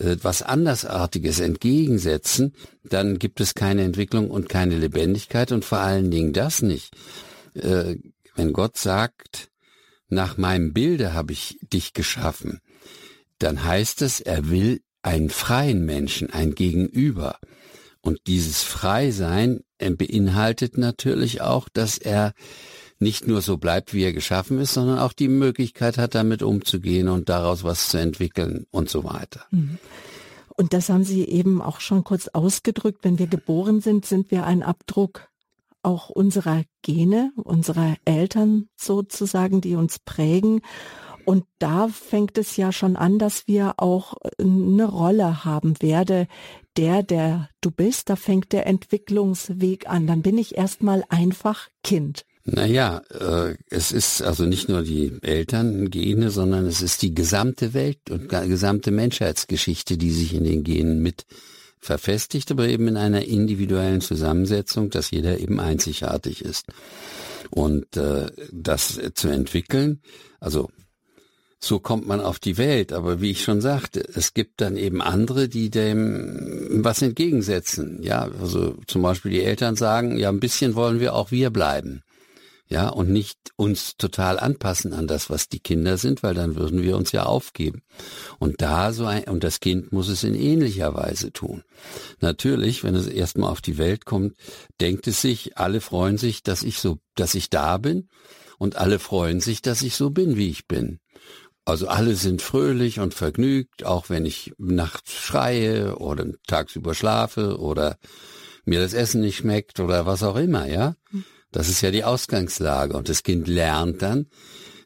äh, 0.00 0.16
was 0.20 0.42
andersartiges 0.42 1.38
entgegensetzen, 1.38 2.54
dann 2.82 3.18
gibt 3.20 3.40
es 3.40 3.54
keine 3.54 3.82
Entwicklung 3.82 4.30
und 4.30 4.48
keine 4.48 4.76
Lebendigkeit 4.76 5.52
und 5.52 5.64
vor 5.64 5.78
allen 5.78 6.10
Dingen 6.10 6.32
das 6.32 6.60
nicht. 6.60 6.92
Äh, 7.54 7.96
wenn 8.34 8.52
Gott 8.52 8.76
sagt, 8.76 9.48
nach 10.08 10.36
meinem 10.36 10.72
Bilde 10.72 11.14
habe 11.14 11.32
ich 11.32 11.58
dich 11.62 11.92
geschaffen, 11.92 12.60
dann 13.38 13.64
heißt 13.64 14.02
es, 14.02 14.20
er 14.20 14.50
will 14.50 14.80
einen 15.02 15.30
freien 15.30 15.84
Menschen, 15.84 16.30
ein 16.30 16.54
Gegenüber. 16.54 17.38
Und 18.00 18.20
dieses 18.26 18.62
Freisein 18.62 19.60
beinhaltet 19.78 20.78
natürlich 20.78 21.40
auch, 21.40 21.68
dass 21.68 21.98
er 21.98 22.32
nicht 23.04 23.28
nur 23.28 23.40
so 23.42 23.58
bleibt, 23.58 23.94
wie 23.94 24.02
er 24.02 24.12
geschaffen 24.12 24.58
ist, 24.58 24.74
sondern 24.74 24.98
auch 24.98 25.12
die 25.12 25.28
Möglichkeit 25.28 25.98
hat, 25.98 26.16
damit 26.16 26.42
umzugehen 26.42 27.08
und 27.08 27.28
daraus 27.28 27.62
was 27.62 27.88
zu 27.88 27.98
entwickeln 27.98 28.66
und 28.72 28.88
so 28.90 29.04
weiter. 29.04 29.44
Mhm. 29.52 29.78
Und 30.56 30.72
das 30.72 30.88
haben 30.88 31.04
Sie 31.04 31.24
eben 31.24 31.60
auch 31.60 31.80
schon 31.80 32.02
kurz 32.02 32.28
ausgedrückt. 32.28 33.00
Wenn 33.02 33.18
wir 33.18 33.26
geboren 33.26 33.80
sind, 33.80 34.06
sind 34.06 34.30
wir 34.30 34.46
ein 34.46 34.62
Abdruck 34.62 35.28
auch 35.82 36.08
unserer 36.08 36.62
Gene, 36.82 37.32
unserer 37.36 37.96
Eltern 38.04 38.68
sozusagen, 38.76 39.60
die 39.60 39.74
uns 39.74 39.98
prägen. 39.98 40.62
Und 41.24 41.44
da 41.58 41.88
fängt 41.88 42.38
es 42.38 42.56
ja 42.56 42.72
schon 42.72 42.96
an, 42.96 43.18
dass 43.18 43.46
wir 43.46 43.74
auch 43.78 44.14
eine 44.38 44.84
Rolle 44.84 45.44
haben. 45.44 45.74
Werde 45.80 46.26
der, 46.76 47.02
der 47.02 47.48
du 47.60 47.70
bist, 47.70 48.08
da 48.08 48.16
fängt 48.16 48.52
der 48.52 48.66
Entwicklungsweg 48.66 49.88
an. 49.88 50.06
Dann 50.06 50.22
bin 50.22 50.38
ich 50.38 50.56
erstmal 50.56 51.04
einfach 51.08 51.68
Kind. 51.82 52.24
Naja, 52.46 53.00
äh, 53.08 53.54
es 53.70 53.90
ist 53.90 54.20
also 54.22 54.44
nicht 54.44 54.68
nur 54.68 54.82
die 54.82 55.12
Elterngene, 55.22 56.30
sondern 56.30 56.66
es 56.66 56.82
ist 56.82 57.00
die 57.00 57.14
gesamte 57.14 57.72
Welt 57.72 58.10
und 58.10 58.28
gesamte 58.28 58.90
Menschheitsgeschichte, 58.90 59.96
die 59.96 60.10
sich 60.10 60.34
in 60.34 60.44
den 60.44 60.62
Genen 60.62 61.02
mit 61.02 61.24
verfestigt, 61.80 62.50
aber 62.50 62.68
eben 62.68 62.88
in 62.88 62.96
einer 62.98 63.24
individuellen 63.24 64.02
Zusammensetzung, 64.02 64.90
dass 64.90 65.10
jeder 65.10 65.38
eben 65.38 65.58
einzigartig 65.58 66.44
ist. 66.44 66.66
Und 67.50 67.96
äh, 67.96 68.30
das 68.52 69.00
zu 69.14 69.28
entwickeln, 69.28 70.02
also 70.38 70.70
so 71.60 71.78
kommt 71.78 72.06
man 72.06 72.20
auf 72.20 72.38
die 72.38 72.58
Welt. 72.58 72.92
Aber 72.92 73.22
wie 73.22 73.30
ich 73.30 73.42
schon 73.42 73.62
sagte, 73.62 74.06
es 74.14 74.34
gibt 74.34 74.60
dann 74.60 74.76
eben 74.76 75.00
andere, 75.00 75.48
die 75.48 75.70
dem 75.70 76.82
was 76.84 77.00
entgegensetzen. 77.00 78.02
Ja, 78.02 78.30
also 78.38 78.76
zum 78.86 79.00
Beispiel 79.00 79.30
die 79.30 79.42
Eltern 79.42 79.76
sagen, 79.76 80.18
ja, 80.18 80.28
ein 80.28 80.40
bisschen 80.40 80.74
wollen 80.74 81.00
wir 81.00 81.14
auch 81.14 81.30
wir 81.30 81.48
bleiben 81.48 82.03
ja, 82.66 82.88
und 82.88 83.10
nicht 83.10 83.38
uns 83.56 83.96
total 83.96 84.38
anpassen 84.38 84.94
an 84.94 85.06
das, 85.06 85.28
was 85.28 85.48
die 85.48 85.60
Kinder 85.60 85.98
sind, 85.98 86.22
weil 86.22 86.34
dann 86.34 86.56
würden 86.56 86.82
wir 86.82 86.96
uns 86.96 87.12
ja 87.12 87.24
aufgeben. 87.24 87.82
Und 88.38 88.62
da 88.62 88.92
so 88.92 89.04
ein, 89.04 89.24
und 89.24 89.44
das 89.44 89.60
Kind 89.60 89.92
muss 89.92 90.08
es 90.08 90.24
in 90.24 90.34
ähnlicher 90.34 90.94
Weise 90.94 91.30
tun. 91.32 91.62
Natürlich, 92.20 92.82
wenn 92.82 92.94
es 92.94 93.06
erstmal 93.06 93.50
auf 93.50 93.60
die 93.60 93.76
Welt 93.76 94.06
kommt, 94.06 94.34
denkt 94.80 95.06
es 95.06 95.20
sich, 95.20 95.58
alle 95.58 95.82
freuen 95.82 96.16
sich, 96.16 96.42
dass 96.42 96.62
ich 96.62 96.78
so, 96.78 96.98
dass 97.16 97.34
ich 97.34 97.50
da 97.50 97.76
bin 97.76 98.08
und 98.58 98.76
alle 98.76 98.98
freuen 98.98 99.40
sich, 99.40 99.60
dass 99.60 99.82
ich 99.82 99.94
so 99.94 100.08
bin, 100.08 100.36
wie 100.36 100.48
ich 100.48 100.66
bin. 100.66 101.00
Also 101.66 101.88
alle 101.88 102.14
sind 102.14 102.40
fröhlich 102.40 102.98
und 103.00 103.14
vergnügt, 103.14 103.84
auch 103.84 104.08
wenn 104.08 104.24
ich 104.24 104.52
nachts 104.58 105.12
schreie 105.12 105.96
oder 105.96 106.26
tagsüber 106.46 106.94
schlafe 106.94 107.58
oder 107.58 107.98
mir 108.64 108.80
das 108.80 108.94
Essen 108.94 109.20
nicht 109.20 109.36
schmeckt 109.36 109.80
oder 109.80 110.06
was 110.06 110.22
auch 110.22 110.36
immer, 110.36 110.66
ja. 110.66 110.94
Das 111.54 111.68
ist 111.68 111.82
ja 111.82 111.92
die 111.92 112.02
Ausgangslage. 112.02 112.96
Und 112.96 113.08
das 113.08 113.22
Kind 113.22 113.46
lernt 113.46 114.02
dann, 114.02 114.26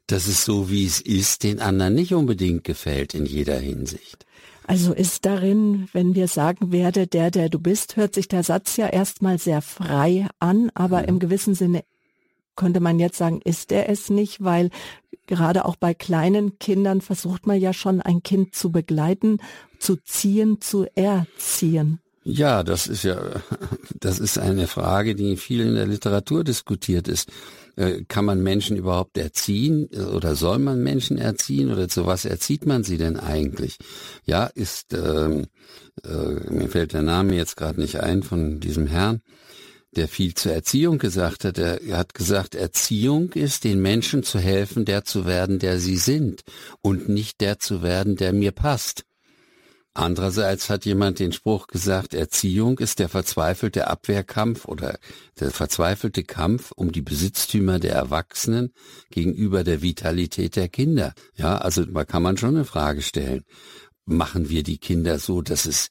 dass 0.07 0.27
es 0.27 0.45
so, 0.45 0.69
wie 0.69 0.85
es 0.85 1.01
ist, 1.01 1.43
den 1.43 1.61
anderen 1.61 1.95
nicht 1.95 2.13
unbedingt 2.13 2.63
gefällt 2.63 3.15
in 3.15 3.25
jeder 3.25 3.59
Hinsicht. 3.59 4.27
Also 4.67 4.93
ist 4.93 5.25
darin, 5.25 5.89
wenn 5.95 6.15
wir 6.15 6.29
sagen 6.29 6.71
werde, 6.71 7.07
der, 7.07 7.31
der 7.31 7.49
du 7.49 7.59
bist, 7.59 7.97
hört 7.97 8.15
sich 8.15 8.29
der 8.29 8.43
Satz 8.43 8.77
ja 8.77 8.87
erstmal 8.87 9.39
sehr 9.39 9.63
frei 9.63 10.29
an, 10.41 10.71
aber 10.75 11.01
mhm. 11.01 11.09
im 11.09 11.19
gewissen 11.21 11.55
Sinne 11.55 11.85
könnte 12.55 12.81
man 12.81 12.99
jetzt 12.99 13.17
sagen, 13.17 13.41
ist 13.43 13.73
er 13.73 13.89
es 13.89 14.11
nicht, 14.11 14.45
weil 14.45 14.69
gerade 15.27 15.65
auch 15.65 15.77
bei 15.77 15.95
kleinen 15.95 16.59
Kindern 16.59 17.01
versucht 17.01 17.47
man 17.47 17.59
ja 17.59 17.73
schon 17.73 18.03
ein 18.03 18.23
Kind 18.23 18.55
zu 18.55 18.71
begleiten, 18.71 19.39
zu 19.79 19.97
ziehen, 19.97 20.61
zu 20.61 20.85
erziehen. 20.95 22.01
Ja, 22.31 22.63
das 22.63 22.89
ist 22.89 23.05
ja, 23.05 23.19
das 24.01 24.19
ist 24.19 24.39
eine 24.39 24.67
Frage, 24.67 25.15
die 25.15 25.39
viel 25.39 25.63
in 25.63 25.75
der 25.75 25.87
Literatur 25.87 26.45
diskutiert 26.45 27.09
ist. 27.09 27.31
Äh, 27.77 28.05
kann 28.07 28.27
man 28.27 28.43
Menschen 28.43 28.77
überhaupt 28.77 29.17
erziehen 29.17 29.87
oder 29.87 30.35
soll 30.35 30.59
man 30.59 30.83
Menschen 30.83 31.17
erziehen 31.17 31.73
oder 31.73 31.89
zu 31.89 32.05
was 32.05 32.27
erzieht 32.27 32.67
man 32.67 32.85
sie 32.85 32.99
denn 32.99 33.19
eigentlich? 33.19 33.79
Ja, 34.27 34.45
ist, 34.45 34.93
ähm, 34.93 35.47
äh, 36.05 36.53
mir 36.53 36.69
fällt 36.69 36.93
der 36.93 37.03
Name 37.03 37.35
jetzt 37.35 37.57
gerade 37.57 37.81
nicht 37.81 38.01
ein 38.01 38.23
von 38.23 38.61
diesem 38.61 38.87
Herrn, 38.87 39.23
der 39.97 40.07
viel 40.07 40.35
zur 40.35 40.53
Erziehung 40.53 40.99
gesagt 40.99 41.47
hat. 41.47 41.57
Er 41.57 41.97
hat 41.97 42.13
gesagt, 42.13 42.55
Erziehung 42.55 43.33
ist, 43.33 43.65
den 43.65 43.81
Menschen 43.81 44.23
zu 44.23 44.39
helfen, 44.39 44.85
der 44.85 45.05
zu 45.05 45.25
werden, 45.25 45.59
der 45.59 45.81
sie 45.81 45.97
sind 45.97 46.43
und 46.83 47.09
nicht 47.09 47.41
der 47.41 47.59
zu 47.59 47.81
werden, 47.81 48.17
der 48.17 48.35
mir 48.35 48.53
passt. 48.53 49.07
Andererseits 49.99 50.71
hat 50.71 50.85
jemand 50.85 51.19
den 51.19 51.33
Spruch 51.33 51.67
gesagt, 51.67 52.15
Erziehung 52.15 52.79
ist 52.79 53.01
der 53.01 53.09
verzweifelte 53.09 53.89
Abwehrkampf 53.89 54.65
oder 54.65 54.97
der 55.41 55.51
verzweifelte 55.51 56.23
Kampf 56.23 56.71
um 56.71 56.93
die 56.93 57.03
Besitztümer 57.03 57.81
der 57.81 57.95
Erwachsenen 57.95 58.73
gegenüber 59.11 59.65
der 59.65 59.83
Vitalität 59.83 60.55
der 60.55 60.69
Kinder. 60.69 61.15
Ja, 61.35 61.59
also 61.59 61.85
da 61.85 62.05
kann 62.05 62.23
man 62.23 62.37
schon 62.37 62.55
eine 62.55 62.65
Frage 62.65 63.03
stellen. 63.03 63.43
Machen 64.05 64.49
wir 64.49 64.63
die 64.63 64.79
Kinder 64.79 65.19
so, 65.19 65.43
dass 65.43 65.67
es 65.67 65.89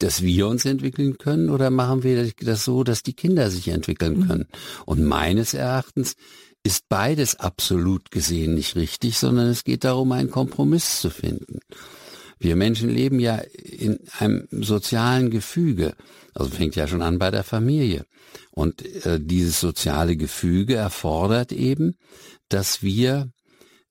dass 0.00 0.20
wir 0.20 0.46
uns 0.46 0.66
entwickeln 0.66 1.16
können 1.16 1.48
oder 1.48 1.70
machen 1.70 2.02
wir 2.02 2.30
das 2.42 2.66
so, 2.66 2.84
dass 2.84 3.02
die 3.02 3.14
Kinder 3.14 3.50
sich 3.50 3.68
entwickeln 3.68 4.18
mhm. 4.18 4.26
können? 4.26 4.48
Und 4.84 5.02
meines 5.02 5.54
Erachtens 5.54 6.14
ist 6.62 6.90
beides 6.90 7.36
absolut 7.36 8.10
gesehen 8.10 8.54
nicht 8.54 8.76
richtig, 8.76 9.16
sondern 9.16 9.48
es 9.48 9.64
geht 9.64 9.84
darum, 9.84 10.12
einen 10.12 10.30
Kompromiss 10.30 11.00
zu 11.00 11.08
finden. 11.08 11.60
Wir 12.40 12.56
Menschen 12.56 12.88
leben 12.88 13.20
ja 13.20 13.36
in 13.36 14.00
einem 14.18 14.48
sozialen 14.50 15.30
Gefüge. 15.30 15.94
Also 16.34 16.50
fängt 16.50 16.74
ja 16.74 16.88
schon 16.88 17.02
an 17.02 17.18
bei 17.18 17.30
der 17.30 17.44
Familie. 17.44 18.06
Und 18.50 18.82
äh, 19.04 19.20
dieses 19.20 19.60
soziale 19.60 20.16
Gefüge 20.16 20.74
erfordert 20.74 21.52
eben, 21.52 21.96
dass 22.48 22.82
wir 22.82 23.30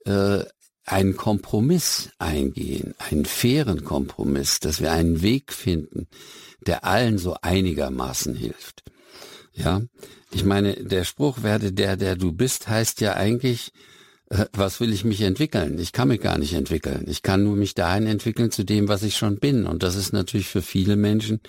äh, 0.06 0.44
einen 0.84 1.16
Kompromiss 1.16 2.10
eingehen, 2.18 2.96
einen 2.98 3.26
fairen 3.26 3.84
Kompromiss, 3.84 4.60
dass 4.60 4.82
wir 4.82 4.92
einen 4.92 5.22
Weg 5.22 5.54
finden, 5.54 6.08
der 6.66 6.84
allen 6.86 7.20
so 7.20 7.36
einigermaßen 7.42 8.34
hilft. 8.34 8.84
Ja, 9.54 9.84
ich 10.32 10.44
meine, 10.44 10.74
der 10.74 11.04
Spruch 11.04 11.44
werde 11.44 11.72
der, 11.72 11.98
der 11.98 12.16
du 12.16 12.32
bist, 12.32 12.68
heißt 12.68 13.02
ja 13.02 13.14
eigentlich, 13.14 13.72
was 14.54 14.80
will 14.80 14.94
ich 14.94 15.04
mich 15.04 15.22
entwickeln? 15.22 15.80
Ich 15.80 15.92
kann 15.92 16.10
mich 16.10 16.22
gar 16.22 16.38
nicht 16.38 16.54
entwickeln. 16.54 17.06
Ich 17.08 17.24
kann 17.24 17.44
nur 17.44 17.56
mich 17.56 17.74
dahin 17.74 18.06
entwickeln 18.06 18.52
zu 18.52 18.64
dem, 18.64 18.88
was 18.88 19.04
ich 19.04 19.18
schon 19.18 19.40
bin. 19.40 19.66
Und 19.66 19.82
das 19.82 19.96
ist 19.96 20.14
natürlich 20.14 20.48
für 20.48 20.62
viele 20.62 20.96
Menschen 20.96 21.40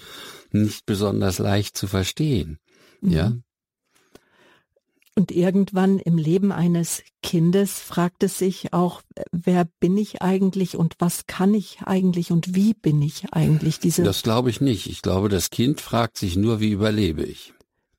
nicht 0.51 0.87
besonders 0.87 1.39
leicht 1.39 1.77
zu 1.77 1.87
verstehen. 1.87 2.59
Mhm. 3.03 3.13
Ja. 3.13 3.33
Und 5.17 5.33
irgendwann 5.33 5.99
im 5.99 6.17
Leben 6.17 6.53
eines 6.53 7.03
Kindes 7.23 7.79
fragt 7.79 8.23
es 8.23 8.39
sich 8.39 8.73
auch, 8.73 9.03
wer 9.33 9.67
bin 9.79 9.99
ich 9.99 10.23
eigentlich 10.23 10.77
und 10.77 10.95
was 10.99 11.27
kann 11.27 11.53
ich 11.53 11.81
eigentlich 11.85 12.31
und 12.31 12.55
wie 12.55 12.73
bin 12.73 13.03
ich 13.03 13.31
eigentlich? 13.33 13.81
Diese 13.81 14.03
das 14.03 14.23
glaube 14.23 14.49
ich 14.49 14.63
nicht. 14.63 14.87
Ich 14.87 15.03
glaube, 15.03 15.29
das 15.29 15.51
Kind 15.51 15.83
fragt 15.83 16.17
sich 16.17 16.37
nur, 16.37 16.61
wie 16.61 16.71
überlebe 16.71 17.23
ich. 17.23 17.53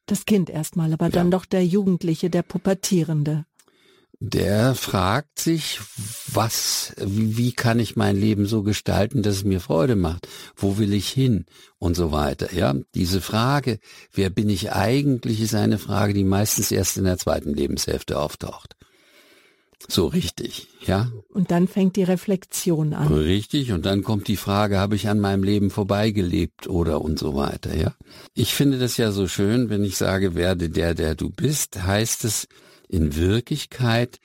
Das 0.08 0.26
Kind 0.26 0.50
erstmal, 0.50 0.94
aber 0.94 1.06
ja. 1.06 1.12
dann 1.12 1.30
doch 1.30 1.46
der 1.46 1.64
Jugendliche, 1.64 2.32
der 2.32 2.42
Pubertierende 2.42 3.46
der 4.24 4.75
fragt 4.75 5.40
sich, 5.40 5.80
was, 6.32 6.94
wie, 7.00 7.38
wie 7.38 7.54
kann 7.54 7.80
ich 7.80 7.96
mein 7.96 8.16
Leben 8.16 8.46
so 8.46 8.62
gestalten, 8.62 9.24
dass 9.24 9.38
es 9.38 9.44
mir 9.44 9.60
Freude 9.60 9.96
macht? 9.96 10.28
Wo 10.56 10.78
will 10.78 10.94
ich 10.94 11.10
hin? 11.10 11.46
Und 11.80 11.96
so 11.96 12.12
weiter. 12.12 12.54
Ja, 12.54 12.75
diese 12.94 13.20
Frage, 13.20 13.80
wer 14.13 14.30
bin 14.30 14.48
ich 14.50 14.74
eigentlich, 14.74 15.42
ist 15.42 15.56
eine 15.56 15.80
Frage, 15.80 16.13
die 16.13 16.24
meistens 16.24 16.72
erst 16.72 16.98
in 16.98 17.06
der 17.06 17.18
zweiten 17.18 17.56
Lebenshälfte 17.56 18.20
auftaucht. 18.20 18.75
So 19.88 20.06
richtig, 20.06 20.68
ja. 20.86 21.12
Und 21.34 21.50
dann 21.50 21.68
fängt 21.68 21.96
die 21.96 22.04
Reflexion 22.04 22.94
an. 22.94 23.12
Richtig, 23.12 23.72
und 23.72 23.88
dann 23.88 24.04
kommt 24.04 24.28
die 24.28 24.38
Frage, 24.38 24.78
habe 24.78 24.96
ich 24.96 25.10
an 25.10 25.20
meinem 25.20 25.42
Leben 25.42 25.72
vorbeigelebt 25.72 26.68
oder 26.68 27.01
und 27.01 27.18
so 27.18 27.34
weiter, 27.34 27.75
ja. 27.75 27.96
Ich 28.36 28.54
finde 28.54 28.78
das 28.78 28.98
ja 28.98 29.12
so 29.12 29.28
schön, 29.28 29.72
wenn 29.72 29.84
ich 29.84 29.98
sage, 29.98 30.36
werde 30.36 30.70
der, 30.70 30.94
der 30.94 31.16
du 31.16 31.32
bist, 31.32 31.82
heißt 31.82 32.24
es, 32.25 32.48
in 32.91 33.15
Wirklichkeit 33.15 34.19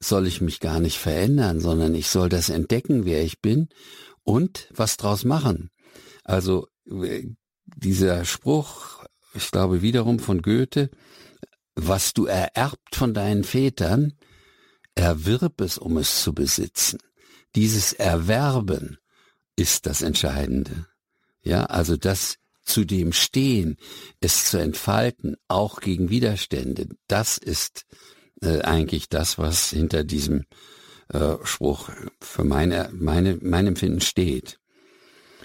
soll 0.00 0.26
ich 0.26 0.40
mich 0.40 0.60
gar 0.60 0.80
nicht 0.80 0.98
verändern, 0.98 1.60
sondern 1.60 1.94
ich 1.94 2.08
soll 2.08 2.28
das 2.28 2.48
entdecken, 2.48 3.04
wer 3.04 3.22
ich 3.22 3.40
bin 3.40 3.68
und 4.24 4.68
was 4.74 4.96
draus 4.96 5.24
machen. 5.24 5.70
Also 6.24 6.68
äh, 6.90 7.26
dieser 7.66 8.24
Spruch, 8.24 9.04
ich 9.34 9.50
glaube 9.50 9.82
wiederum 9.82 10.18
von 10.18 10.40
Goethe, 10.40 10.90
was 11.74 12.14
du 12.14 12.24
ererbt 12.26 12.96
von 12.96 13.12
deinen 13.12 13.44
Vätern, 13.44 14.14
erwirb 14.94 15.60
es, 15.60 15.78
um 15.78 15.98
es 15.98 16.22
zu 16.22 16.32
besitzen. 16.32 16.98
Dieses 17.54 17.92
Erwerben 17.92 18.98
ist 19.56 19.84
das 19.84 20.00
Entscheidende. 20.00 20.86
Ja, 21.42 21.64
also 21.64 21.96
das 21.96 22.38
zu 22.64 22.84
dem 22.84 23.12
stehen, 23.12 23.76
es 24.20 24.46
zu 24.46 24.58
entfalten, 24.58 25.36
auch 25.48 25.80
gegen 25.80 26.10
Widerstände, 26.10 26.88
das 27.08 27.38
ist 27.38 27.84
äh, 28.40 28.60
eigentlich 28.60 29.08
das, 29.08 29.38
was 29.38 29.70
hinter 29.70 30.04
diesem 30.04 30.44
äh, 31.08 31.36
Spruch 31.44 31.90
für 32.20 32.44
meine, 32.44 32.90
meine, 32.92 33.38
mein 33.40 33.66
Empfinden 33.66 34.00
steht. 34.00 34.58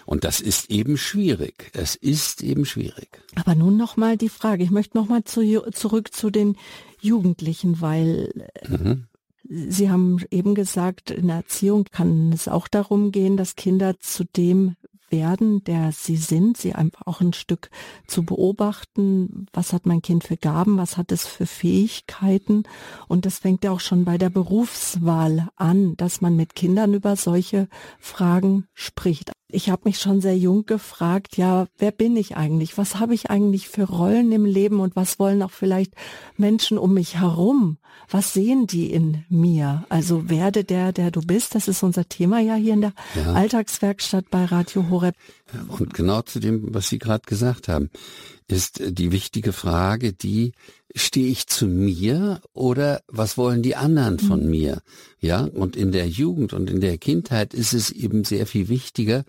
Und 0.06 0.24
das 0.24 0.40
ist 0.40 0.72
eben 0.72 0.98
schwierig. 0.98 1.70
Es 1.74 1.96
ist 1.96 2.42
eben 2.42 2.66
schwierig. 2.66 3.22
Aber 3.36 3.56
nun 3.56 3.76
noch 3.76 3.98
mal 3.98 4.16
die 4.16 4.30
Frage. 4.30 4.64
Ich 4.64 4.72
möchte 4.72 4.96
noch 4.96 5.10
mal 5.10 5.26
zu, 5.26 5.70
zurück 5.72 6.14
zu 6.14 6.30
den 6.30 6.56
Jugendlichen, 7.02 7.82
weil 7.82 8.50
mhm. 8.70 9.08
Sie 9.50 9.90
haben 9.90 10.24
eben 10.32 10.56
gesagt, 10.56 11.12
in 11.12 11.28
der 11.28 11.38
Erziehung 11.38 11.86
kann 11.92 12.32
es 12.34 12.48
auch 12.48 12.68
darum 12.68 13.12
gehen, 13.12 13.38
dass 13.38 13.56
Kinder 13.56 14.00
zu 14.00 14.24
dem 14.24 14.76
werden, 15.10 15.64
der 15.64 15.92
sie 15.92 16.18
sind, 16.18 16.58
sie 16.58 16.74
einfach 16.74 17.06
auch 17.06 17.22
ein 17.22 17.34
Stück 17.34 17.70
zu 18.08 18.24
beobachten, 18.24 19.48
was 19.54 19.74
hat 19.74 19.86
mein 19.86 20.02
Kind 20.02 20.24
für 20.24 20.38
Gaben, 20.38 20.78
was 20.78 20.98
hat 20.98 21.12
es 21.12 21.26
für 21.26 21.46
Fähigkeiten. 21.46 22.64
Und 23.08 23.26
das 23.26 23.40
fängt 23.40 23.64
ja 23.64 23.72
auch 23.72 23.80
schon 23.80 24.06
bei 24.06 24.18
der 24.18 24.30
Berufswahl 24.30 25.50
an, 25.56 25.96
dass 25.98 26.22
man 26.22 26.36
mit 26.36 26.56
Kindern 26.56 26.94
über 26.94 27.16
solche 27.16 27.68
Fragen 28.00 28.68
spricht. 28.74 29.32
Ich 29.50 29.70
habe 29.70 29.84
mich 29.86 30.00
schon 30.00 30.20
sehr 30.20 30.38
jung 30.38 30.66
gefragt, 30.66 31.38
ja, 31.38 31.68
wer 31.78 31.92
bin 31.92 32.18
ich 32.18 32.36
eigentlich? 32.36 32.78
Was 32.78 33.00
habe 33.00 33.14
ich 33.14 33.30
eigentlich 33.30 33.70
für 33.70 33.84
Rollen 33.84 34.32
im 34.34 34.44
Leben 34.44 34.82
und 34.82 34.96
was 34.98 35.20
wollen 35.20 35.42
auch 35.42 35.52
vielleicht 35.52 35.94
Menschen 36.36 36.78
um 36.78 36.94
mich 36.94 37.20
herum? 37.20 37.78
Was 38.10 38.34
sehen 38.34 38.68
die 38.68 38.92
in 38.92 39.24
mir? 39.30 39.86
Also 39.88 40.30
werde 40.30 40.66
der, 40.66 40.92
der 40.92 41.12
du 41.12 41.22
bist. 41.22 41.56
Das 41.56 41.70
ist 41.70 41.82
unser 41.82 42.10
Thema 42.10 42.40
ja 42.40 42.56
hier 42.56 42.74
in 42.74 42.82
der 42.82 42.94
ja. 43.16 43.34
Alltagswerkstatt 43.34 44.30
bei 44.30 44.44
Radio 44.44 44.90
Horeb. 44.90 45.16
Und 45.68 45.94
genau 45.94 46.22
zu 46.24 46.40
dem, 46.40 46.74
was 46.74 46.90
Sie 46.90 47.00
gerade 47.00 47.24
gesagt 47.26 47.70
haben, 47.70 47.90
ist 48.48 48.82
die 48.82 49.12
wichtige 49.12 49.52
Frage, 49.54 50.14
die 50.14 50.54
stehe 50.96 51.28
ich 51.28 51.48
zu 51.48 51.68
mir 51.68 52.42
oder 52.54 53.02
was 53.08 53.38
wollen 53.38 53.62
die 53.62 53.76
anderen 53.76 54.20
von 54.20 54.44
mhm. 54.44 54.50
mir? 54.50 54.82
Ja, 55.20 55.42
und 55.42 55.76
in 55.76 55.92
der 55.92 56.08
Jugend 56.08 56.54
und 56.54 56.70
in 56.70 56.80
der 56.80 56.98
Kindheit 56.98 57.54
ist 57.54 57.74
es 57.74 57.92
eben 57.92 58.24
sehr 58.24 58.48
viel 58.48 58.70
wichtiger, 58.70 59.26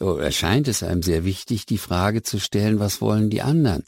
oder 0.00 0.32
scheint 0.32 0.66
es 0.66 0.82
einem 0.82 1.02
sehr 1.02 1.24
wichtig, 1.24 1.66
die 1.66 1.78
Frage 1.78 2.22
zu 2.22 2.40
stellen, 2.40 2.80
was 2.80 3.00
wollen 3.00 3.30
die 3.30 3.42
anderen? 3.42 3.84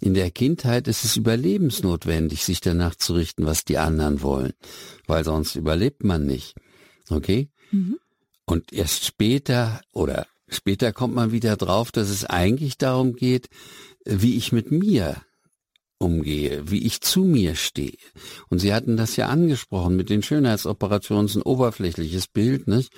In 0.00 0.14
der 0.14 0.30
Kindheit 0.30 0.88
ist 0.88 1.04
es 1.04 1.16
überlebensnotwendig, 1.16 2.44
sich 2.44 2.60
danach 2.60 2.94
zu 2.94 3.14
richten, 3.14 3.44
was 3.44 3.64
die 3.64 3.78
anderen 3.78 4.22
wollen, 4.22 4.54
weil 5.06 5.24
sonst 5.24 5.56
überlebt 5.56 6.02
man 6.02 6.24
nicht. 6.24 6.54
Okay? 7.10 7.50
Mhm. 7.72 7.98
Und 8.46 8.72
erst 8.72 9.04
später 9.04 9.80
oder 9.92 10.26
später 10.50 10.92
kommt 10.92 11.14
man 11.14 11.32
wieder 11.32 11.56
drauf, 11.56 11.92
dass 11.92 12.08
es 12.08 12.24
eigentlich 12.24 12.78
darum 12.78 13.14
geht, 13.14 13.48
wie 14.04 14.36
ich 14.36 14.52
mit 14.52 14.70
mir 14.70 15.16
umgehe, 16.00 16.62
wie 16.70 16.86
ich 16.86 17.02
zu 17.02 17.20
mir 17.24 17.54
stehe. 17.54 17.96
Und 18.48 18.58
Sie 18.58 18.72
hatten 18.72 18.96
das 18.96 19.16
ja 19.16 19.28
angesprochen 19.28 19.96
mit 19.96 20.08
den 20.08 20.22
Schönheitsoperationen, 20.22 21.30
ein 21.34 21.42
oberflächliches 21.42 22.26
Bild, 22.26 22.66
nicht? 22.66 22.92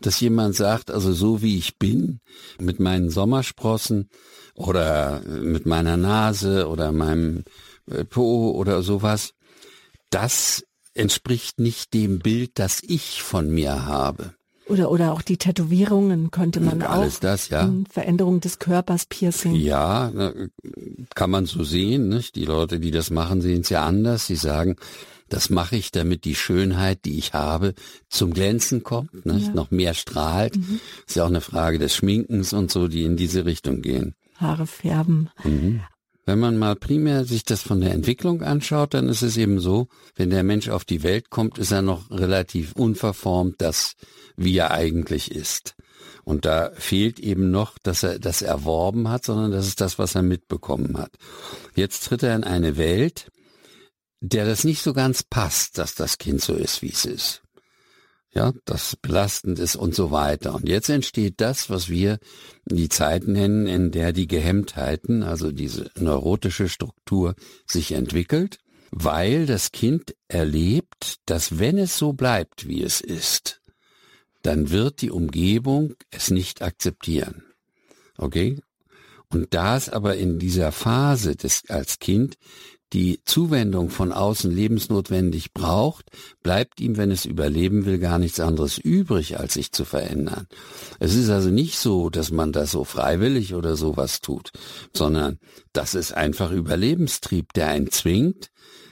Dass 0.00 0.20
jemand 0.20 0.54
sagt, 0.54 0.90
also 0.90 1.12
so 1.12 1.42
wie 1.42 1.58
ich 1.58 1.78
bin, 1.78 2.20
mit 2.60 2.78
meinen 2.78 3.10
Sommersprossen 3.10 4.08
oder 4.54 5.20
mit 5.22 5.66
meiner 5.66 5.96
Nase 5.96 6.68
oder 6.68 6.92
meinem 6.92 7.44
äh, 7.90 8.04
Po 8.04 8.52
oder 8.52 8.82
sowas, 8.82 9.32
das 10.10 10.64
entspricht 10.94 11.58
nicht 11.58 11.92
dem 11.92 12.20
Bild, 12.20 12.52
das 12.54 12.80
ich 12.82 13.22
von 13.22 13.50
mir 13.50 13.84
habe. 13.84 14.34
Oder, 14.66 14.90
oder 14.90 15.12
auch 15.12 15.22
die 15.22 15.36
Tätowierungen 15.36 16.30
könnte 16.30 16.60
man 16.60 16.80
Alles 16.82 17.16
auch. 17.16 17.20
das, 17.20 17.48
ja. 17.50 17.70
Veränderung 17.90 18.40
des 18.40 18.58
Körpers, 18.58 19.06
Piercing. 19.06 19.54
Ja, 19.54 20.10
kann 21.14 21.30
man 21.30 21.44
so 21.46 21.64
sehen. 21.64 22.08
Nicht? 22.08 22.34
Die 22.34 22.46
Leute, 22.46 22.80
die 22.80 22.90
das 22.90 23.10
machen, 23.10 23.42
sehen 23.42 23.60
es 23.60 23.68
ja 23.68 23.84
anders. 23.84 24.26
Sie 24.26 24.36
sagen, 24.36 24.76
das 25.28 25.50
mache 25.50 25.76
ich, 25.76 25.90
damit 25.90 26.24
die 26.24 26.34
Schönheit, 26.34 27.04
die 27.04 27.18
ich 27.18 27.34
habe, 27.34 27.74
zum 28.08 28.32
Glänzen 28.32 28.82
kommt, 28.82 29.26
nicht? 29.26 29.48
Ja. 29.48 29.52
noch 29.54 29.70
mehr 29.70 29.92
strahlt. 29.92 30.56
Mhm. 30.56 30.80
Ist 31.06 31.16
ja 31.16 31.24
auch 31.24 31.28
eine 31.28 31.40
Frage 31.40 31.78
des 31.78 31.94
Schminkens 31.94 32.52
und 32.52 32.70
so, 32.70 32.88
die 32.88 33.04
in 33.04 33.16
diese 33.16 33.44
Richtung 33.44 33.82
gehen. 33.82 34.14
Haare 34.36 34.66
färben. 34.66 35.30
Mhm. 35.42 35.80
Wenn 36.26 36.38
man 36.38 36.56
mal 36.56 36.74
primär 36.74 37.24
sich 37.26 37.44
das 37.44 37.60
von 37.60 37.82
der 37.82 37.92
Entwicklung 37.92 38.42
anschaut, 38.42 38.94
dann 38.94 39.08
ist 39.08 39.22
es 39.22 39.36
eben 39.36 39.60
so, 39.60 39.88
wenn 40.16 40.30
der 40.30 40.42
Mensch 40.42 40.70
auf 40.70 40.84
die 40.86 41.02
Welt 41.02 41.28
kommt, 41.28 41.58
ist 41.58 41.70
er 41.70 41.82
noch 41.82 42.10
relativ 42.10 42.72
unverformt, 42.72 43.56
das, 43.58 43.92
wie 44.36 44.56
er 44.56 44.70
eigentlich 44.70 45.30
ist. 45.30 45.74
Und 46.24 46.44
da 46.44 46.70
fehlt 46.74 47.20
eben 47.20 47.50
noch, 47.50 47.78
dass 47.78 48.02
er 48.02 48.18
das 48.18 48.42
erworben 48.42 49.08
hat, 49.08 49.24
sondern 49.24 49.50
das 49.50 49.66
ist 49.66 49.80
das, 49.80 49.98
was 49.98 50.14
er 50.14 50.22
mitbekommen 50.22 50.96
hat. 50.96 51.12
Jetzt 51.74 52.04
tritt 52.04 52.22
er 52.22 52.34
in 52.34 52.44
eine 52.44 52.76
Welt, 52.76 53.30
der 54.20 54.46
das 54.46 54.64
nicht 54.64 54.82
so 54.82 54.94
ganz 54.94 55.22
passt, 55.22 55.76
dass 55.76 55.94
das 55.94 56.18
Kind 56.18 56.40
so 56.40 56.54
ist, 56.54 56.80
wie 56.80 56.90
es 56.90 57.04
ist 57.04 57.44
ja, 58.34 58.52
das 58.64 58.96
belastend 58.96 59.58
ist 59.58 59.76
und 59.76 59.94
so 59.94 60.10
weiter. 60.10 60.54
Und 60.54 60.68
jetzt 60.68 60.88
entsteht 60.88 61.40
das, 61.40 61.70
was 61.70 61.88
wir 61.88 62.18
die 62.66 62.88
Zeit 62.88 63.28
nennen, 63.28 63.66
in 63.66 63.92
der 63.92 64.12
die 64.12 64.26
Gehemmtheiten, 64.26 65.22
also 65.22 65.52
diese 65.52 65.90
neurotische 65.98 66.68
Struktur 66.68 67.34
sich 67.66 67.92
entwickelt, 67.92 68.58
weil 68.90 69.46
das 69.46 69.72
Kind 69.72 70.14
erlebt, 70.28 71.18
dass 71.26 71.58
wenn 71.58 71.78
es 71.78 71.96
so 71.96 72.12
bleibt, 72.12 72.66
wie 72.68 72.82
es 72.82 73.00
ist, 73.00 73.60
dann 74.44 74.70
wird 74.70 75.00
die 75.00 75.10
Umgebung 75.10 75.94
es 76.10 76.30
nicht 76.30 76.62
akzeptieren. 76.62 77.42
Okay? 78.16 78.60
Und 79.30 79.54
da 79.54 79.76
es 79.76 79.88
aber 79.88 80.16
in 80.16 80.38
dieser 80.38 80.70
Phase 80.70 81.34
des, 81.34 81.62
als 81.68 81.98
Kind 81.98 82.36
die 82.92 83.20
Zuwendung 83.24 83.90
von 83.90 84.12
außen 84.12 84.50
lebensnotwendig 84.50 85.52
braucht, 85.52 86.10
bleibt 86.44 86.80
ihm, 86.80 86.96
wenn 86.96 87.10
es 87.10 87.24
überleben 87.24 87.86
will, 87.86 87.98
gar 87.98 88.20
nichts 88.20 88.38
anderes 88.38 88.78
übrig, 88.78 89.40
als 89.40 89.54
sich 89.54 89.72
zu 89.72 89.84
verändern. 89.84 90.46
Es 91.00 91.16
ist 91.16 91.30
also 91.30 91.48
nicht 91.48 91.78
so, 91.78 92.10
dass 92.10 92.30
man 92.30 92.52
das 92.52 92.70
so 92.70 92.84
freiwillig 92.84 93.54
oder 93.54 93.76
sowas 93.76 94.20
tut, 94.20 94.52
sondern 94.92 95.38
das 95.72 95.94
ist 95.94 96.12
einfach 96.12 96.52
Überlebenstrieb, 96.52 97.52
der 97.54 97.68
einen 97.68 97.90
zwingt, 97.90 98.50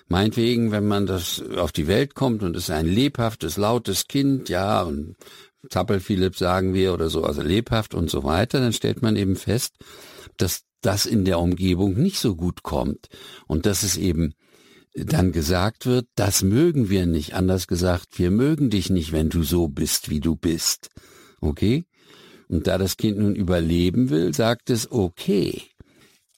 Meinetwegen, 0.09 0.71
wenn 0.73 0.87
man 0.87 1.07
das 1.07 1.43
auf 1.57 1.73
die 1.73 1.87
Welt 1.87 2.15
kommt 2.15 2.43
und 2.43 2.57
ist 2.57 2.71
ein 2.71 2.87
lebhaftes, 2.87 3.57
lautes 3.57 4.07
Kind, 4.09 4.49
ja, 4.49 4.83
und 4.83 5.17
Zappel 5.71 6.01
Philipp 6.01 6.37
sagen 6.37 6.75
wir 6.75 6.93
oder 6.93 7.09
so, 7.09 7.25
also 7.25 7.43
lebhaft 7.43 7.95
und 7.95 8.11
so 8.11 8.25
weiter, 8.25 8.61
dann 8.61 8.73
stellt 8.73 9.03
man 9.03 9.17
eben 9.17 9.37
fest, 9.37 9.75
dass 10.37 10.63
das 10.81 11.07
in 11.07 11.25
der 11.25 11.39
Umgebung 11.39 11.95
nicht 11.95 12.19
so 12.19 12.35
gut 12.35 12.63
kommt 12.63 13.09
und 13.47 13.67
dass 13.67 13.85
es 13.85 13.97
eben 13.97 14.35
dann 14.95 15.33
gesagt 15.33 15.87
wird, 15.87 16.07
das 16.17 16.43
mögen 16.43 16.91
wir 16.91 17.07
nicht. 17.07 17.35
Anders 17.35 17.67
gesagt, 17.67 18.19
wir 18.19 18.31
mögen 18.31 18.69
dich 18.69 18.91
nicht, 18.91 19.13
wenn 19.13 19.31
du 19.31 19.43
so 19.43 19.69
bist, 19.69 20.11
wie 20.11 20.21
du 20.21 20.37
bist. 20.37 20.91
Okay? 21.41 21.85
Und 22.49 22.67
da 22.67 22.77
das 22.77 22.99
Kind 22.99 23.19
nun 23.19 23.35
überleben 23.35 24.11
will, 24.11 24.35
sagt 24.35 24.69
es, 24.69 24.91
okay, 24.91 25.63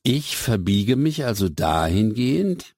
ich 0.05 0.37
verbiege 0.37 0.95
mich 0.97 1.25
also 1.25 1.49
dahingehend, 1.49 2.75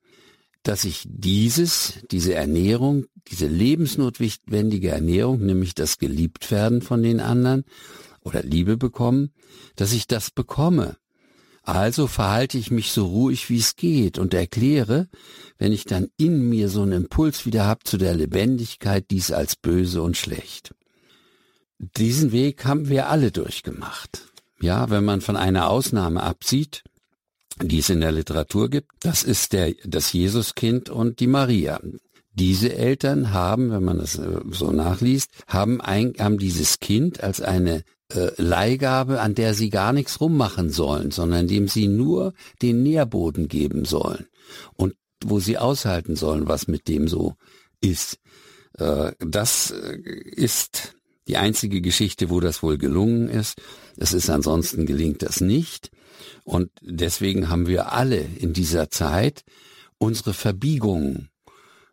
dass 0.66 0.84
ich 0.84 1.04
dieses, 1.06 2.00
diese 2.10 2.34
Ernährung, 2.34 3.06
diese 3.28 3.46
lebensnotwendige 3.46 4.90
Ernährung, 4.90 5.44
nämlich 5.44 5.74
das 5.74 5.98
Geliebtwerden 5.98 6.82
von 6.82 7.02
den 7.02 7.20
anderen 7.20 7.64
oder 8.22 8.42
Liebe 8.42 8.76
bekommen, 8.76 9.30
dass 9.76 9.92
ich 9.92 10.08
das 10.08 10.30
bekomme. 10.30 10.96
Also 11.62 12.06
verhalte 12.06 12.58
ich 12.58 12.70
mich 12.70 12.92
so 12.92 13.06
ruhig 13.06 13.48
wie 13.48 13.58
es 13.58 13.76
geht 13.76 14.18
und 14.18 14.34
erkläre, 14.34 15.08
wenn 15.58 15.72
ich 15.72 15.84
dann 15.84 16.08
in 16.16 16.48
mir 16.48 16.68
so 16.68 16.82
einen 16.82 16.92
Impuls 17.04 17.46
wieder 17.46 17.64
habe 17.64 17.84
zu 17.84 17.96
der 17.96 18.14
Lebendigkeit, 18.14 19.06
dies 19.10 19.30
als 19.30 19.56
böse 19.56 20.02
und 20.02 20.16
schlecht. 20.16 20.74
Diesen 21.78 22.32
Weg 22.32 22.64
haben 22.64 22.88
wir 22.88 23.08
alle 23.08 23.30
durchgemacht. 23.30 24.22
Ja, 24.60 24.90
wenn 24.90 25.04
man 25.04 25.20
von 25.20 25.36
einer 25.36 25.68
Ausnahme 25.68 26.22
absieht, 26.22 26.82
die 27.62 27.78
es 27.78 27.90
in 27.90 28.00
der 28.00 28.12
Literatur 28.12 28.68
gibt, 28.68 28.90
das 29.00 29.22
ist 29.22 29.52
der, 29.52 29.74
das 29.84 30.12
Jesuskind 30.12 30.90
und 30.90 31.20
die 31.20 31.26
Maria. 31.26 31.80
Diese 32.34 32.74
Eltern 32.74 33.32
haben, 33.32 33.70
wenn 33.70 33.84
man 33.84 33.98
das 33.98 34.18
äh, 34.18 34.40
so 34.50 34.70
nachliest, 34.70 35.30
haben, 35.46 35.80
ein, 35.80 36.14
haben 36.18 36.38
dieses 36.38 36.80
Kind 36.80 37.22
als 37.22 37.40
eine 37.40 37.82
äh, 38.12 38.30
Leihgabe, 38.36 39.20
an 39.20 39.34
der 39.34 39.54
sie 39.54 39.70
gar 39.70 39.92
nichts 39.92 40.20
rummachen 40.20 40.70
sollen, 40.70 41.10
sondern 41.10 41.48
dem 41.48 41.66
sie 41.66 41.88
nur 41.88 42.34
den 42.60 42.82
Nährboden 42.82 43.48
geben 43.48 43.84
sollen 43.84 44.26
und 44.74 44.94
wo 45.24 45.40
sie 45.40 45.56
aushalten 45.56 46.14
sollen, 46.14 46.46
was 46.46 46.68
mit 46.68 46.88
dem 46.88 47.08
so 47.08 47.34
ist. 47.80 48.18
Äh, 48.78 49.12
das 49.18 49.70
äh, 49.70 49.96
ist 49.96 50.94
die 51.26 51.38
einzige 51.38 51.80
Geschichte, 51.80 52.30
wo 52.30 52.40
das 52.40 52.62
wohl 52.62 52.78
gelungen 52.78 53.28
ist. 53.28 53.58
Es 53.96 54.12
ist 54.12 54.30
ansonsten 54.30 54.86
gelingt 54.86 55.22
das 55.22 55.40
nicht. 55.40 55.90
Und 56.44 56.70
deswegen 56.80 57.48
haben 57.48 57.66
wir 57.66 57.92
alle 57.92 58.20
in 58.20 58.52
dieser 58.52 58.90
Zeit 58.90 59.44
unsere 59.98 60.34
Verbiegungen 60.34 61.30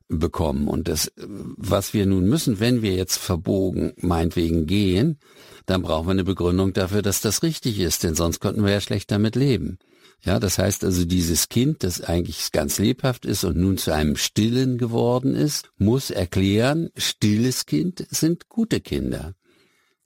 bekommen. 0.07 0.67
Und 0.67 0.87
das, 0.87 1.11
was 1.17 1.93
wir 1.93 2.05
nun 2.05 2.27
müssen, 2.27 2.59
wenn 2.59 2.81
wir 2.81 2.93
jetzt 2.93 3.17
verbogen 3.17 3.93
meinetwegen 3.97 4.67
gehen, 4.67 5.19
dann 5.65 5.81
brauchen 5.81 6.07
wir 6.07 6.11
eine 6.11 6.23
Begründung 6.23 6.73
dafür, 6.73 7.01
dass 7.01 7.21
das 7.21 7.43
richtig 7.43 7.79
ist, 7.79 8.03
denn 8.03 8.15
sonst 8.15 8.39
könnten 8.39 8.63
wir 8.63 8.71
ja 8.71 8.81
schlecht 8.81 9.11
damit 9.11 9.35
leben. 9.35 9.77
Ja, 10.21 10.39
das 10.39 10.57
heißt 10.57 10.85
also, 10.85 11.03
dieses 11.03 11.49
Kind, 11.49 11.83
das 11.83 12.01
eigentlich 12.01 12.51
ganz 12.51 12.79
lebhaft 12.79 13.25
ist 13.25 13.43
und 13.43 13.57
nun 13.57 13.77
zu 13.77 13.91
einem 13.93 14.15
Stillen 14.15 14.77
geworden 14.77 15.35
ist, 15.35 15.69
muss 15.77 16.11
erklären, 16.11 16.89
stilles 16.95 17.65
Kind 17.65 18.05
sind 18.09 18.47
gute 18.47 18.79
Kinder. 18.79 19.33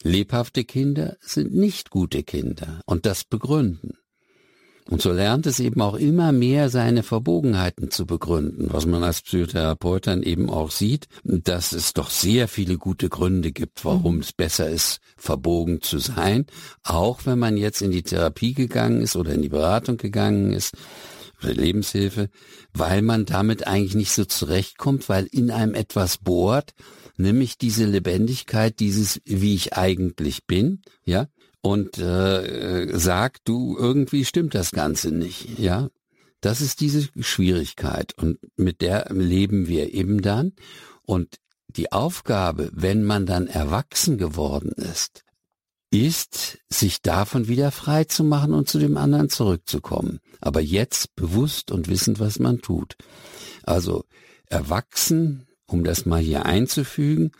Lebhafte 0.01 0.63
Kinder 0.63 1.17
sind 1.21 1.53
nicht 1.53 1.91
gute 1.91 2.23
Kinder 2.23 2.81
und 2.85 3.05
das 3.05 3.25
begründen. 3.25 3.97
Und 4.89 5.01
so 5.01 5.11
lernt 5.11 5.45
es 5.45 5.59
eben 5.59 5.81
auch 5.81 5.95
immer 5.95 6.31
mehr 6.31 6.69
seine 6.69 7.03
Verbogenheiten 7.03 7.91
zu 7.91 8.05
begründen, 8.05 8.67
was 8.71 8.85
man 8.85 9.03
als 9.03 9.21
Psychotherapeut 9.21 10.07
dann 10.07 10.23
eben 10.23 10.49
auch 10.49 10.71
sieht, 10.71 11.07
dass 11.23 11.73
es 11.73 11.93
doch 11.93 12.09
sehr 12.09 12.47
viele 12.47 12.77
gute 12.77 13.09
Gründe 13.09 13.51
gibt, 13.51 13.83
warum 13.83 14.15
mhm. 14.15 14.21
es 14.21 14.31
besser 14.31 14.69
ist, 14.69 15.01
verbogen 15.17 15.81
zu 15.81 15.99
sein, 15.99 16.45
auch 16.83 17.25
wenn 17.25 17.37
man 17.37 17.57
jetzt 17.57 17.81
in 17.81 17.91
die 17.91 18.03
Therapie 18.03 18.53
gegangen 18.53 19.01
ist 19.01 19.17
oder 19.17 19.33
in 19.33 19.41
die 19.41 19.49
Beratung 19.49 19.97
gegangen 19.97 20.53
ist 20.53 20.73
oder 21.43 21.53
Lebenshilfe, 21.53 22.29
weil 22.73 23.01
man 23.01 23.25
damit 23.25 23.67
eigentlich 23.67 23.95
nicht 23.95 24.11
so 24.13 24.23
zurechtkommt, 24.23 25.09
weil 25.09 25.25
in 25.25 25.51
einem 25.51 25.73
etwas 25.73 26.17
bohrt, 26.17 26.73
nämlich 27.17 27.57
diese 27.57 27.85
Lebendigkeit, 27.85 28.79
dieses, 28.79 29.21
wie 29.25 29.55
ich 29.55 29.73
eigentlich 29.75 30.45
bin, 30.45 30.81
ja, 31.03 31.27
und 31.67 31.97
äh, 31.97 32.97
sagt, 32.97 33.41
du, 33.43 33.75
irgendwie 33.77 34.23
stimmt 34.23 34.55
das 34.55 34.71
Ganze 34.71 35.11
nicht, 35.11 35.59
ja. 35.59 35.89
Das 36.39 36.61
ist 36.61 36.79
diese 36.79 37.09
Schwierigkeit 37.19 38.13
und 38.17 38.37
mit 38.55 38.79
der 38.79 39.07
leben 39.11 39.67
wir 39.67 39.93
eben 39.93 40.21
dann. 40.21 40.53
Und 41.01 41.39
die 41.67 41.91
Aufgabe, 41.91 42.69
wenn 42.73 43.03
man 43.03 43.25
dann 43.25 43.47
erwachsen 43.47 44.17
geworden 44.17 44.71
ist, 44.71 45.25
ist, 45.91 46.59
sich 46.69 47.01
davon 47.01 47.49
wieder 47.49 47.71
frei 47.71 48.05
zu 48.05 48.23
machen 48.23 48.53
und 48.53 48.69
zu 48.69 48.79
dem 48.79 48.95
anderen 48.95 49.29
zurückzukommen. 49.29 50.19
Aber 50.39 50.61
jetzt 50.61 51.15
bewusst 51.15 51.71
und 51.71 51.89
wissend, 51.89 52.21
was 52.21 52.39
man 52.39 52.61
tut. 52.61 52.95
Also 53.63 54.05
erwachsen, 54.45 55.47
um 55.65 55.83
das 55.83 56.05
mal 56.05 56.21
hier 56.21 56.45
einzufügen, 56.45 57.31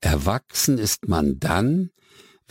erwachsen 0.00 0.78
ist 0.78 1.08
man 1.08 1.40
dann, 1.40 1.90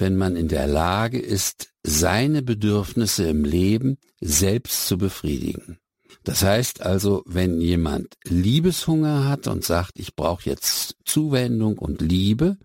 wenn 0.01 0.17
man 0.17 0.35
in 0.35 0.47
der 0.47 0.67
Lage 0.67 1.19
ist, 1.19 1.69
seine 1.83 2.41
Bedürfnisse 2.41 3.27
im 3.29 3.45
Leben 3.45 3.97
selbst 4.19 4.87
zu 4.87 4.97
befriedigen. 4.97 5.77
Das 6.23 6.43
heißt 6.43 6.81
also, 6.81 7.23
wenn 7.25 7.61
jemand 7.61 8.15
Liebeshunger 8.25 9.27
hat 9.29 9.47
und 9.47 9.63
sagt, 9.63 9.99
ich 9.99 10.15
brauche 10.15 10.49
jetzt 10.49 10.95
Zuwendung 11.05 11.77
und 11.77 12.01
Liebe, 12.01 12.57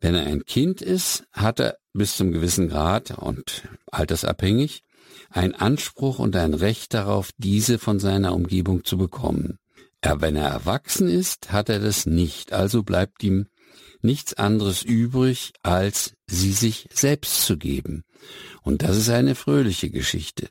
wenn 0.00 0.14
er 0.14 0.26
ein 0.26 0.44
Kind 0.44 0.82
ist, 0.82 1.24
hat 1.32 1.60
er 1.60 1.76
bis 1.92 2.16
zum 2.16 2.32
gewissen 2.32 2.68
Grad 2.68 3.18
und 3.18 3.62
altersabhängig 3.90 4.82
ein 5.30 5.54
Anspruch 5.54 6.18
und 6.18 6.36
ein 6.36 6.54
Recht 6.54 6.94
darauf, 6.94 7.30
diese 7.36 7.78
von 7.78 8.00
seiner 8.00 8.34
Umgebung 8.34 8.84
zu 8.84 8.98
bekommen. 8.98 9.58
Er, 10.00 10.20
wenn 10.20 10.36
er 10.36 10.48
erwachsen 10.48 11.08
ist, 11.08 11.52
hat 11.52 11.68
er 11.68 11.78
das 11.78 12.06
nicht, 12.06 12.52
also 12.52 12.82
bleibt 12.82 13.22
ihm 13.22 13.46
nichts 14.02 14.34
anderes 14.34 14.82
übrig, 14.82 15.52
als 15.62 16.14
sie 16.26 16.52
sich 16.52 16.88
selbst 16.92 17.44
zu 17.44 17.56
geben. 17.56 18.04
Und 18.62 18.82
das 18.82 18.96
ist 18.96 19.08
eine 19.08 19.34
fröhliche 19.34 19.90
Geschichte. 19.90 20.48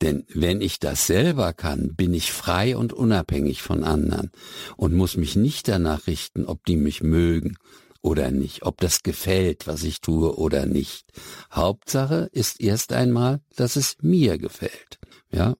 Denn 0.00 0.24
wenn 0.32 0.60
ich 0.60 0.80
das 0.80 1.06
selber 1.06 1.52
kann, 1.52 1.94
bin 1.94 2.14
ich 2.14 2.32
frei 2.32 2.76
und 2.76 2.92
unabhängig 2.92 3.62
von 3.62 3.84
anderen 3.84 4.30
und 4.76 4.94
muss 4.94 5.16
mich 5.16 5.36
nicht 5.36 5.68
danach 5.68 6.06
richten, 6.06 6.46
ob 6.46 6.64
die 6.64 6.76
mich 6.76 7.02
mögen 7.02 7.56
oder 8.00 8.30
nicht, 8.30 8.64
ob 8.64 8.80
das 8.80 9.02
gefällt, 9.02 9.66
was 9.66 9.84
ich 9.84 10.00
tue 10.00 10.36
oder 10.36 10.66
nicht. 10.66 11.06
Hauptsache 11.52 12.28
ist 12.32 12.60
erst 12.60 12.92
einmal, 12.92 13.40
dass 13.54 13.76
es 13.76 13.96
mir 14.02 14.38
gefällt. 14.38 14.98
Ja, 15.30 15.54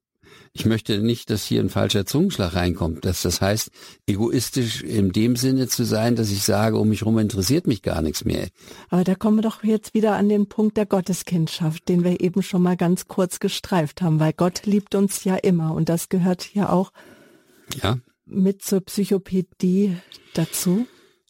ich 0.55 0.67
möchte 0.67 0.99
nicht, 0.99 1.31
dass 1.31 1.43
hier 1.43 1.61
ein 1.61 1.69
falscher 1.69 2.05
Zungenschlag 2.05 2.55
reinkommt, 2.55 3.05
dass 3.05 3.23
das 3.23 3.41
heißt, 3.41 3.71
egoistisch 4.05 4.83
in 4.83 5.11
dem 5.11 5.35
Sinne 5.35 5.67
zu 5.67 5.83
sein, 5.83 6.15
dass 6.15 6.29
ich 6.29 6.43
sage, 6.43 6.77
um 6.77 6.89
mich 6.89 7.01
herum 7.01 7.17
interessiert 7.17 7.65
mich 7.65 7.81
gar 7.81 8.03
nichts 8.03 8.23
mehr. 8.23 8.49
Aber 8.89 9.03
da 9.03 9.15
kommen 9.15 9.37
wir 9.37 9.41
doch 9.41 9.63
jetzt 9.63 9.95
wieder 9.95 10.15
an 10.15 10.29
den 10.29 10.47
Punkt 10.47 10.77
der 10.77 10.85
Gotteskindschaft, 10.85 11.89
den 11.89 12.03
wir 12.03 12.21
eben 12.21 12.43
schon 12.43 12.61
mal 12.61 12.77
ganz 12.77 13.07
kurz 13.07 13.39
gestreift 13.39 14.03
haben, 14.03 14.19
weil 14.19 14.33
Gott 14.33 14.67
liebt 14.67 14.93
uns 14.93 15.23
ja 15.23 15.35
immer 15.35 15.73
und 15.73 15.89
das 15.89 16.09
gehört 16.09 16.53
ja 16.53 16.69
auch 16.69 16.91
ja. 17.81 17.97
mit 18.27 18.61
zur 18.61 18.81
Psychopädie 18.81 19.97
dazu. 20.35 20.85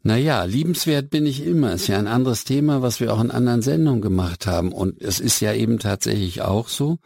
Naja, 0.06 0.44
liebenswert 0.44 1.10
bin 1.10 1.26
ich 1.26 1.46
immer. 1.46 1.74
Ist 1.74 1.88
ja 1.88 1.98
ein 1.98 2.08
anderes 2.08 2.44
Thema, 2.44 2.82
was 2.82 3.00
wir 3.00 3.14
auch 3.14 3.22
in 3.22 3.32
anderen 3.32 3.62
Sendungen 3.62 4.02
gemacht 4.02 4.48
haben. 4.48 4.74
Und 4.74 5.02
es 5.02 5.22
ist 5.22 5.40
ja 5.40 5.54
eben 5.54 5.80
tatsächlich 5.80 6.42
auch 6.42 6.68
so, 6.68 6.98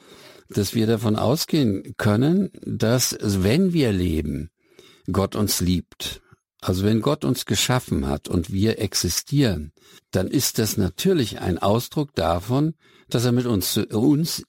dass 0.49 0.73
wir 0.73 0.88
davon 0.88 1.15
ausgehen 1.15 1.95
können, 1.97 2.49
dass 2.62 3.17
wenn 3.21 3.73
wir 3.73 3.91
leben, 3.91 4.49
Gott 5.12 5.36
uns 5.36 5.62
liebt. 5.62 6.21
Also 6.60 6.83
wenn 6.83 7.01
Gott 7.01 7.23
uns 7.23 7.45
geschaffen 7.45 8.07
hat 8.07 8.27
und 8.27 8.51
wir 8.51 8.79
existieren, 8.79 9.71
dann 10.12 10.27
ist 10.27 10.57
das 10.60 10.77
natürlich 10.77 11.39
ein 11.39 11.60
Ausdruck 11.60 12.15
davon, 12.15 12.73
dass 13.10 13.25
er 13.25 13.31
mit 13.31 13.45
uns, 13.45 13.77
uns 13.77 14.43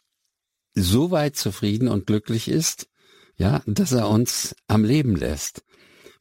so 0.74 1.10
weit 1.10 1.36
zufrieden 1.36 1.88
und 1.88 2.06
glücklich 2.06 2.48
ist, 2.48 2.88
ja, 3.36 3.62
dass 3.66 3.92
er 3.92 4.08
uns 4.08 4.56
am 4.66 4.84
Leben 4.84 5.16
lässt. 5.16 5.62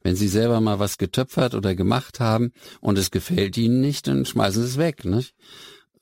Wenn 0.02 0.14
Sie 0.14 0.28
selber 0.28 0.60
mal 0.60 0.78
was 0.78 0.98
getöpfert 0.98 1.54
oder 1.54 1.74
gemacht 1.74 2.20
haben 2.20 2.52
und 2.80 2.98
es 2.98 3.10
gefällt 3.10 3.56
Ihnen 3.56 3.80
nicht, 3.80 4.06
dann 4.06 4.24
schmeißen 4.24 4.62
Sie 4.62 4.68
es 4.68 4.78
weg. 4.78 5.04
Nicht? 5.04 5.34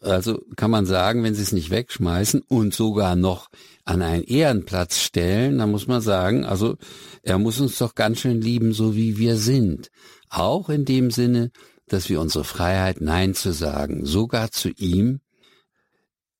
Also 0.01 0.43
kann 0.57 0.71
man 0.71 0.87
sagen, 0.87 1.23
wenn 1.23 1.35
Sie 1.35 1.43
es 1.43 1.53
nicht 1.53 1.71
wegschmeißen 1.71 2.43
und 2.49 2.75
sogar 2.75 3.17
noch 3.17 3.49
an 3.85 4.03
einen 4.03 4.25
Ehrenplatz 4.25 5.01
stellen, 5.01 5.59
dann 5.59 5.71
muss 5.71 5.87
man 5.87 6.01
sagen, 6.01 6.45
also 6.45 6.77
er 7.23 7.39
muss 7.39 7.61
uns 7.61 7.79
doch 7.79 7.95
ganz 7.95 8.21
schön 8.21 8.41
lieben, 8.41 8.73
so 8.73 8.97
wie 8.97 9.19
wir 9.19 9.37
sind. 9.37 9.91
Auch 10.29 10.69
in 10.69 10.85
dem 10.85 11.11
Sinne, 11.11 11.51
dass 11.89 12.09
wir 12.09 12.21
unsere 12.21 12.45
Freiheit 12.45 13.01
Nein 13.01 13.35
zu 13.35 13.53
sagen, 13.53 14.05
sogar 14.05 14.51
zu 14.51 14.71
ihm 14.71 15.21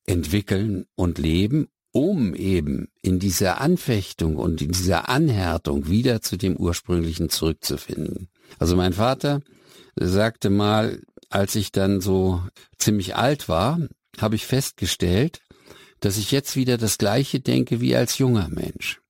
entwickeln 0.05 0.87
und 0.95 1.19
leben 1.19 1.69
um 1.97 2.35
eben 2.35 2.89
in 3.01 3.19
dieser 3.19 3.59
Anfechtung 3.59 4.37
und 4.37 4.61
in 4.61 4.71
dieser 4.71 5.09
Anhärtung 5.09 5.89
wieder 5.89 6.21
zu 6.21 6.37
dem 6.37 6.55
ursprünglichen 6.55 7.31
zurückzufinden. 7.31 8.29
Also 8.59 8.77
mein 8.77 8.93
Vater 8.93 9.41
sagte 9.95 10.51
mal, 10.51 11.01
als 11.31 11.55
ich 11.55 11.73
dann 11.73 12.01
so 12.01 12.43
ziemlich 12.79 13.17
alt 13.17 13.49
war, 13.49 13.81
habe 14.19 14.37
ich 14.37 14.47
festgestellt, 14.47 15.41
dass 16.01 16.19
ich 16.19 16.31
jetzt 16.31 16.57
wieder 16.57 16.79
das 16.79 16.99
gleiche 16.99 17.41
denke 17.41 17.81
wie 17.81 17.97
als 17.97 18.19
junger 18.19 18.49
Mensch. 18.49 19.01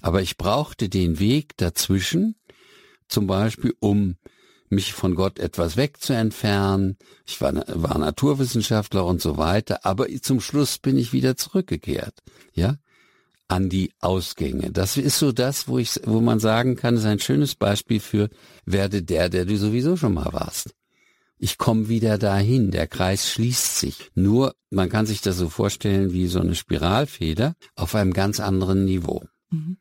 Aber 0.00 0.22
ich 0.22 0.36
brauchte 0.36 0.88
den 0.88 1.18
Weg 1.18 1.56
dazwischen, 1.56 2.36
zum 3.08 3.26
Beispiel 3.26 3.74
um 3.80 4.16
mich 4.70 4.92
von 4.92 5.14
Gott 5.14 5.38
etwas 5.38 5.76
wegzuentfernen. 5.76 6.98
Ich 7.26 7.40
war, 7.40 7.54
war 7.68 7.98
Naturwissenschaftler 7.98 9.04
und 9.06 9.20
so 9.20 9.38
weiter, 9.38 9.84
aber 9.84 10.06
zum 10.20 10.40
Schluss 10.40 10.78
bin 10.78 10.98
ich 10.98 11.12
wieder 11.12 11.36
zurückgekehrt, 11.36 12.22
ja, 12.52 12.76
an 13.48 13.70
die 13.70 13.92
Ausgänge. 14.00 14.70
Das 14.70 14.96
ist 14.96 15.18
so 15.18 15.32
das, 15.32 15.68
wo 15.68 15.78
ich, 15.78 16.00
wo 16.04 16.20
man 16.20 16.38
sagen 16.38 16.76
kann, 16.76 16.96
ist 16.96 17.06
ein 17.06 17.18
schönes 17.18 17.54
Beispiel 17.54 17.98
für 17.98 18.28
werde 18.66 19.02
der, 19.02 19.30
der 19.30 19.46
du 19.46 19.56
sowieso 19.56 19.96
schon 19.96 20.14
mal 20.14 20.32
warst. 20.32 20.74
Ich 21.38 21.58
komme 21.58 21.88
wieder 21.88 22.18
dahin, 22.18 22.70
der 22.70 22.86
Kreis 22.86 23.30
schließt 23.30 23.78
sich. 23.78 24.10
Nur, 24.14 24.54
man 24.70 24.88
kann 24.88 25.06
sich 25.06 25.20
das 25.20 25.36
so 25.36 25.48
vorstellen 25.48 26.12
wie 26.12 26.26
so 26.26 26.40
eine 26.40 26.54
Spiralfeder 26.54 27.54
auf 27.76 27.94
einem 27.94 28.12
ganz 28.12 28.40
anderen 28.40 28.84
Niveau. 28.84 29.22
Mhm. 29.50 29.78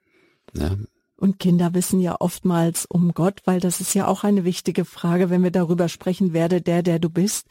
Ja, 0.53 0.77
und 1.19 1.39
Kinder 1.39 1.73
wissen 1.73 1.99
ja 1.99 2.15
oftmals 2.19 2.85
um 2.85 3.13
Gott, 3.13 3.41
weil 3.45 3.59
das 3.59 3.81
ist 3.81 3.95
ja 3.95 4.07
auch 4.07 4.23
eine 4.23 4.45
wichtige 4.45 4.85
Frage, 4.85 5.29
wenn 5.29 5.43
wir 5.43 5.51
darüber 5.51 5.89
sprechen, 5.89 6.31
werde 6.31 6.61
der, 6.61 6.83
der 6.83 6.99
du 6.99 7.09
bist. 7.09 7.47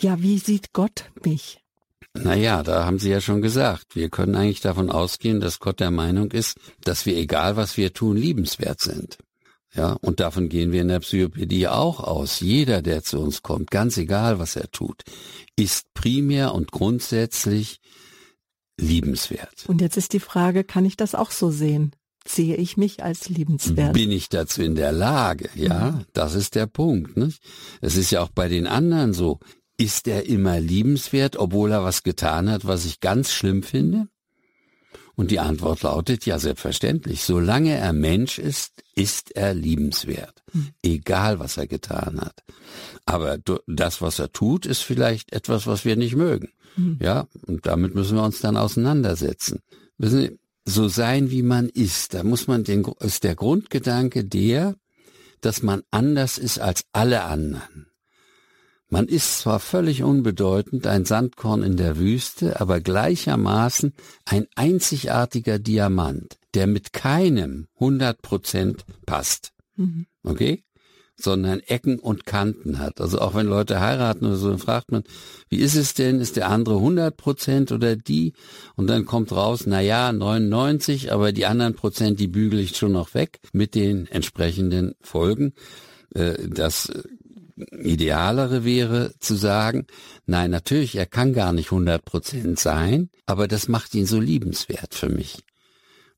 Ja, 0.00 0.20
wie 0.22 0.38
sieht 0.38 0.72
Gott 0.72 1.10
mich? 1.22 1.60
Naja, 2.14 2.62
da 2.62 2.84
haben 2.84 2.98
Sie 2.98 3.10
ja 3.10 3.20
schon 3.20 3.40
gesagt, 3.40 3.96
wir 3.96 4.08
können 4.10 4.34
eigentlich 4.34 4.60
davon 4.60 4.90
ausgehen, 4.90 5.40
dass 5.40 5.60
Gott 5.60 5.80
der 5.80 5.90
Meinung 5.90 6.30
ist, 6.30 6.58
dass 6.84 7.06
wir, 7.06 7.16
egal 7.16 7.56
was 7.56 7.76
wir 7.76 7.92
tun, 7.92 8.16
liebenswert 8.16 8.80
sind. 8.80 9.18
Ja, 9.74 9.92
und 10.02 10.20
davon 10.20 10.48
gehen 10.48 10.70
wir 10.70 10.82
in 10.82 10.88
der 10.88 11.00
Psychopädie 11.00 11.66
auch 11.68 12.00
aus. 12.00 12.40
Jeder, 12.40 12.82
der 12.82 13.02
zu 13.02 13.18
uns 13.18 13.42
kommt, 13.42 13.70
ganz 13.70 13.96
egal 13.96 14.38
was 14.38 14.56
er 14.56 14.70
tut, 14.70 15.02
ist 15.56 15.86
primär 15.94 16.54
und 16.54 16.72
grundsätzlich 16.72 17.78
liebenswert. 18.78 19.64
Und 19.66 19.80
jetzt 19.80 19.96
ist 19.96 20.12
die 20.12 20.20
Frage, 20.20 20.64
kann 20.64 20.84
ich 20.84 20.96
das 20.96 21.14
auch 21.14 21.30
so 21.30 21.50
sehen? 21.50 21.92
sehe 22.26 22.56
ich 22.56 22.76
mich 22.76 23.02
als 23.02 23.28
liebenswert. 23.28 23.94
Bin 23.94 24.10
ich 24.10 24.28
dazu 24.28 24.62
in 24.62 24.74
der 24.74 24.92
Lage? 24.92 25.48
Ja, 25.54 25.92
mhm. 25.92 26.04
das 26.12 26.34
ist 26.34 26.54
der 26.54 26.66
Punkt. 26.66 27.16
Nicht? 27.16 27.42
Es 27.80 27.96
ist 27.96 28.10
ja 28.10 28.22
auch 28.22 28.30
bei 28.30 28.48
den 28.48 28.66
anderen 28.66 29.12
so. 29.12 29.38
Ist 29.78 30.06
er 30.06 30.26
immer 30.26 30.60
liebenswert, 30.60 31.36
obwohl 31.36 31.72
er 31.72 31.82
was 31.82 32.02
getan 32.02 32.50
hat, 32.50 32.66
was 32.66 32.84
ich 32.84 33.00
ganz 33.00 33.32
schlimm 33.32 33.62
finde? 33.62 34.08
Und 35.14 35.30
die 35.30 35.40
Antwort 35.40 35.82
lautet 35.82 36.24
ja 36.24 36.38
selbstverständlich. 36.38 37.22
Solange 37.22 37.76
er 37.76 37.92
Mensch 37.92 38.38
ist, 38.38 38.82
ist 38.94 39.36
er 39.36 39.52
liebenswert. 39.52 40.42
Mhm. 40.52 40.68
Egal, 40.82 41.38
was 41.38 41.56
er 41.56 41.66
getan 41.66 42.20
hat. 42.20 42.42
Aber 43.04 43.38
das, 43.66 44.00
was 44.00 44.18
er 44.18 44.32
tut, 44.32 44.64
ist 44.64 44.80
vielleicht 44.80 45.32
etwas, 45.32 45.66
was 45.66 45.84
wir 45.84 45.96
nicht 45.96 46.16
mögen. 46.16 46.50
Mhm. 46.76 46.98
Ja, 47.00 47.26
und 47.46 47.66
damit 47.66 47.94
müssen 47.94 48.16
wir 48.16 48.24
uns 48.24 48.40
dann 48.40 48.56
auseinandersetzen. 48.56 49.60
Wissen 49.98 50.20
Sie, 50.20 50.38
so 50.64 50.88
sein, 50.88 51.30
wie 51.30 51.42
man 51.42 51.68
ist. 51.68 52.14
Da 52.14 52.22
muss 52.22 52.46
man 52.46 52.64
den, 52.64 52.84
ist 53.00 53.24
der 53.24 53.34
Grundgedanke 53.34 54.24
der, 54.24 54.76
dass 55.40 55.62
man 55.62 55.82
anders 55.90 56.38
ist 56.38 56.58
als 56.60 56.84
alle 56.92 57.24
anderen. 57.24 57.86
Man 58.92 59.08
ist 59.08 59.38
zwar 59.38 59.58
völlig 59.58 60.02
unbedeutend, 60.02 60.86
ein 60.86 61.06
Sandkorn 61.06 61.62
in 61.62 61.78
der 61.78 61.96
Wüste, 61.98 62.60
aber 62.60 62.78
gleichermaßen 62.78 63.94
ein 64.26 64.46
einzigartiger 64.54 65.58
Diamant, 65.58 66.36
der 66.52 66.66
mit 66.66 66.92
keinem 66.92 67.68
100 67.76 68.20
Prozent 68.20 68.84
passt. 69.06 69.52
Mhm. 69.76 70.04
Okay? 70.22 70.62
sondern 71.16 71.60
Ecken 71.60 72.00
und 72.00 72.26
Kanten 72.26 72.80
hat. 72.80 73.00
Also 73.00 73.20
auch 73.20 73.34
wenn 73.34 73.46
Leute 73.46 73.80
heiraten 73.80 74.26
oder 74.26 74.36
so, 74.36 74.48
dann 74.48 74.58
fragt 74.58 74.90
man, 74.90 75.04
wie 75.48 75.58
ist 75.58 75.76
es 75.76 75.94
denn? 75.94 76.20
Ist 76.20 76.36
der 76.36 76.50
andere 76.50 76.76
100 76.76 77.16
Prozent 77.16 77.70
oder 77.70 77.94
die? 77.94 78.32
Und 78.74 78.88
dann 78.88 79.04
kommt 79.04 79.30
raus, 79.30 79.64
na 79.66 79.80
ja, 79.80 80.12
99, 80.12 81.12
aber 81.12 81.30
die 81.30 81.46
anderen 81.46 81.74
Prozent, 81.74 82.18
die 82.18 82.26
bügel 82.26 82.58
ich 82.58 82.76
schon 82.76 82.92
noch 82.92 83.14
weg 83.14 83.38
mit 83.52 83.76
den 83.76 84.08
entsprechenden 84.08 84.96
Folgen. 85.00 85.52
Äh, 86.14 86.48
das 86.48 86.90
idealere 87.70 88.64
wäre 88.64 89.12
zu 89.18 89.34
sagen, 89.34 89.86
nein, 90.26 90.50
natürlich, 90.50 90.96
er 90.96 91.06
kann 91.06 91.32
gar 91.32 91.52
nicht 91.52 91.66
100 91.66 92.04
Prozent 92.04 92.58
sein, 92.58 93.10
aber 93.26 93.48
das 93.48 93.68
macht 93.68 93.94
ihn 93.94 94.06
so 94.06 94.20
liebenswert 94.20 94.94
für 94.94 95.08
mich. 95.08 95.44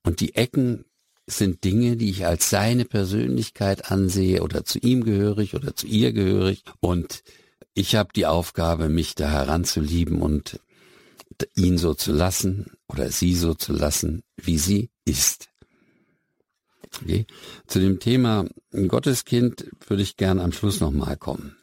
Und 0.03 0.21
die 0.21 0.35
Ecken 0.35 0.85
sind 1.27 1.65
Dinge, 1.65 1.97
die 1.97 2.11
ich 2.11 2.27
als 2.27 2.51
seine 2.51 2.85
Persönlichkeit 2.85 3.91
ansehe 3.91 4.43
oder 4.43 4.65
zu 4.65 4.79
ihm 4.79 5.05
gehörig 5.05 5.55
oder 5.55 5.75
zu 5.75 5.87
ihr 5.87 6.13
gehörig. 6.13 6.63
Und 6.81 7.23
ich 7.75 7.97
habe 7.97 8.11
die 8.15 8.27
Aufgabe, 8.27 8.89
mich 8.89 9.15
da 9.15 9.31
heranzulieben 9.31 10.21
und 10.21 10.61
ihn 11.57 11.79
so 11.79 11.95
zu 11.95 12.13
lassen 12.13 12.73
oder 12.89 13.11
sie 13.11 13.35
so 13.35 13.55
zu 13.55 13.73
lassen, 13.73 14.23
wie 14.37 14.59
sie 14.59 14.91
ist. 15.05 15.49
Okay. 17.03 17.27
Zu 17.67 17.81
dem 17.81 18.01
Thema 18.01 18.47
Gotteskind 18.73 19.67
würde 19.87 20.03
ich 20.03 20.17
gern 20.17 20.39
am 20.41 20.53
Schluss 20.53 20.81
nochmal 20.81 21.17
kommen. 21.17 21.57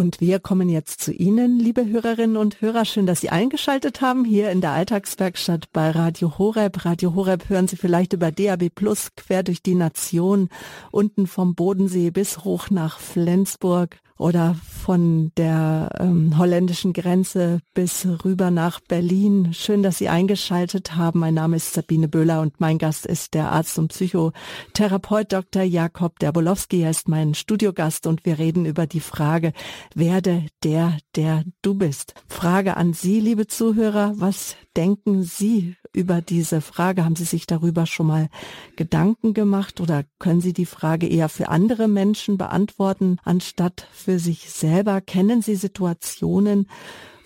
Und 0.00 0.22
wir 0.22 0.40
kommen 0.40 0.70
jetzt 0.70 1.02
zu 1.02 1.12
Ihnen, 1.12 1.60
liebe 1.60 1.84
Hörerinnen 1.84 2.38
und 2.38 2.62
Hörer. 2.62 2.86
Schön, 2.86 3.04
dass 3.04 3.20
Sie 3.20 3.28
eingeschaltet 3.28 4.00
haben 4.00 4.24
hier 4.24 4.50
in 4.50 4.62
der 4.62 4.70
Alltagswerkstatt 4.70 5.70
bei 5.72 5.90
Radio 5.90 6.38
Horeb. 6.38 6.86
Radio 6.86 7.14
Horeb 7.14 7.50
hören 7.50 7.68
Sie 7.68 7.76
vielleicht 7.76 8.14
über 8.14 8.32
DAB 8.32 8.70
Plus 8.74 9.10
quer 9.14 9.42
durch 9.42 9.62
die 9.62 9.74
Nation, 9.74 10.48
unten 10.90 11.26
vom 11.26 11.54
Bodensee 11.54 12.10
bis 12.10 12.44
hoch 12.44 12.70
nach 12.70 12.98
Flensburg 12.98 13.98
oder 14.20 14.54
von 14.84 15.32
der 15.36 15.88
ähm, 15.98 16.36
holländischen 16.36 16.92
Grenze 16.92 17.60
bis 17.72 18.06
rüber 18.24 18.50
nach 18.50 18.80
Berlin. 18.80 19.52
Schön, 19.54 19.82
dass 19.82 19.98
Sie 19.98 20.08
eingeschaltet 20.08 20.94
haben. 20.94 21.20
Mein 21.20 21.34
Name 21.34 21.56
ist 21.56 21.72
Sabine 21.72 22.06
Böhler 22.06 22.42
und 22.42 22.60
mein 22.60 22.76
Gast 22.76 23.06
ist 23.06 23.32
der 23.32 23.50
Arzt 23.50 23.78
und 23.78 23.88
Psychotherapeut 23.88 25.32
Dr. 25.32 25.62
Jakob 25.62 26.18
Derbolowski. 26.18 26.82
Er 26.82 26.90
ist 26.90 27.08
mein 27.08 27.34
Studiogast 27.34 28.06
und 28.06 28.26
wir 28.26 28.38
reden 28.38 28.66
über 28.66 28.86
die 28.86 29.00
Frage, 29.00 29.54
werde 29.94 30.46
der, 30.62 30.98
der 31.16 31.44
du 31.62 31.74
bist. 31.74 32.14
Frage 32.28 32.76
an 32.76 32.92
Sie, 32.92 33.20
liebe 33.20 33.46
Zuhörer, 33.46 34.12
was 34.16 34.56
denken 34.76 35.22
Sie 35.22 35.76
über 35.92 36.20
diese 36.20 36.60
Frage? 36.60 37.04
Haben 37.04 37.16
Sie 37.16 37.24
sich 37.24 37.46
darüber 37.46 37.86
schon 37.86 38.06
mal 38.06 38.28
Gedanken 38.76 39.34
gemacht 39.34 39.80
oder 39.80 40.04
können 40.18 40.40
Sie 40.40 40.52
die 40.52 40.66
Frage 40.66 41.06
eher 41.06 41.28
für 41.28 41.48
andere 41.48 41.88
Menschen 41.88 42.38
beantworten, 42.38 43.18
anstatt 43.24 43.86
für 43.92 44.18
sich 44.18 44.50
selber? 44.50 45.00
Kennen 45.00 45.42
Sie 45.42 45.56
Situationen, 45.56 46.66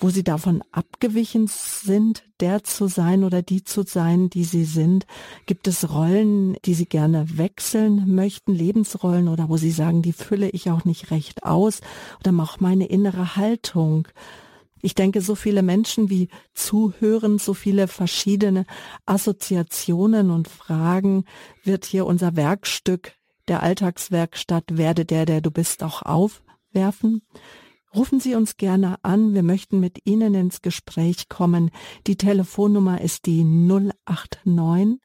wo 0.00 0.10
Sie 0.10 0.24
davon 0.24 0.62
abgewichen 0.72 1.46
sind, 1.48 2.24
der 2.40 2.64
zu 2.64 2.88
sein 2.88 3.24
oder 3.24 3.42
die 3.42 3.64
zu 3.64 3.82
sein, 3.82 4.28
die 4.30 4.44
Sie 4.44 4.64
sind? 4.64 5.06
Gibt 5.46 5.66
es 5.68 5.92
Rollen, 5.92 6.56
die 6.64 6.74
Sie 6.74 6.86
gerne 6.86 7.38
wechseln 7.38 8.14
möchten, 8.14 8.52
Lebensrollen 8.52 9.28
oder 9.28 9.48
wo 9.48 9.56
Sie 9.56 9.70
sagen, 9.70 10.02
die 10.02 10.12
fülle 10.12 10.50
ich 10.50 10.70
auch 10.70 10.84
nicht 10.84 11.10
recht 11.10 11.44
aus 11.44 11.80
oder 12.20 12.42
auch 12.42 12.60
meine 12.60 12.86
innere 12.86 13.36
Haltung? 13.36 14.08
Ich 14.84 14.94
denke, 14.94 15.22
so 15.22 15.34
viele 15.34 15.62
Menschen 15.62 16.10
wie 16.10 16.28
zuhören, 16.52 17.38
so 17.38 17.54
viele 17.54 17.88
verschiedene 17.88 18.66
Assoziationen 19.06 20.30
und 20.30 20.46
Fragen 20.46 21.24
wird 21.62 21.86
hier 21.86 22.04
unser 22.04 22.36
Werkstück 22.36 23.14
der 23.48 23.62
Alltagswerkstatt 23.62 24.76
Werde 24.76 25.06
der, 25.06 25.24
der 25.24 25.40
du 25.40 25.50
bist, 25.50 25.82
auch 25.82 26.02
aufwerfen. 26.02 27.22
Rufen 27.94 28.20
Sie 28.20 28.34
uns 28.34 28.58
gerne 28.58 29.02
an. 29.02 29.32
Wir 29.32 29.42
möchten 29.42 29.80
mit 29.80 30.00
Ihnen 30.04 30.34
ins 30.34 30.60
Gespräch 30.60 31.30
kommen. 31.30 31.70
Die 32.06 32.16
Telefonnummer 32.16 33.00
ist 33.00 33.24
die 33.24 33.42
089 33.42 35.00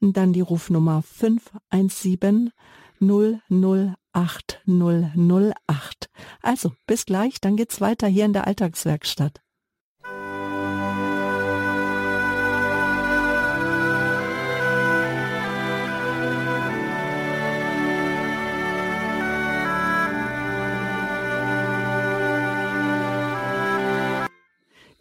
und 0.00 0.16
dann 0.16 0.32
die 0.32 0.40
Rufnummer 0.40 1.02
517 1.02 2.50
008 2.98 4.03
8008. 4.14 6.08
Also, 6.40 6.72
bis 6.86 7.04
gleich, 7.04 7.40
dann 7.40 7.56
geht's 7.56 7.80
weiter 7.80 8.06
hier 8.06 8.24
in 8.24 8.32
der 8.32 8.46
Alltagswerkstatt. 8.46 9.43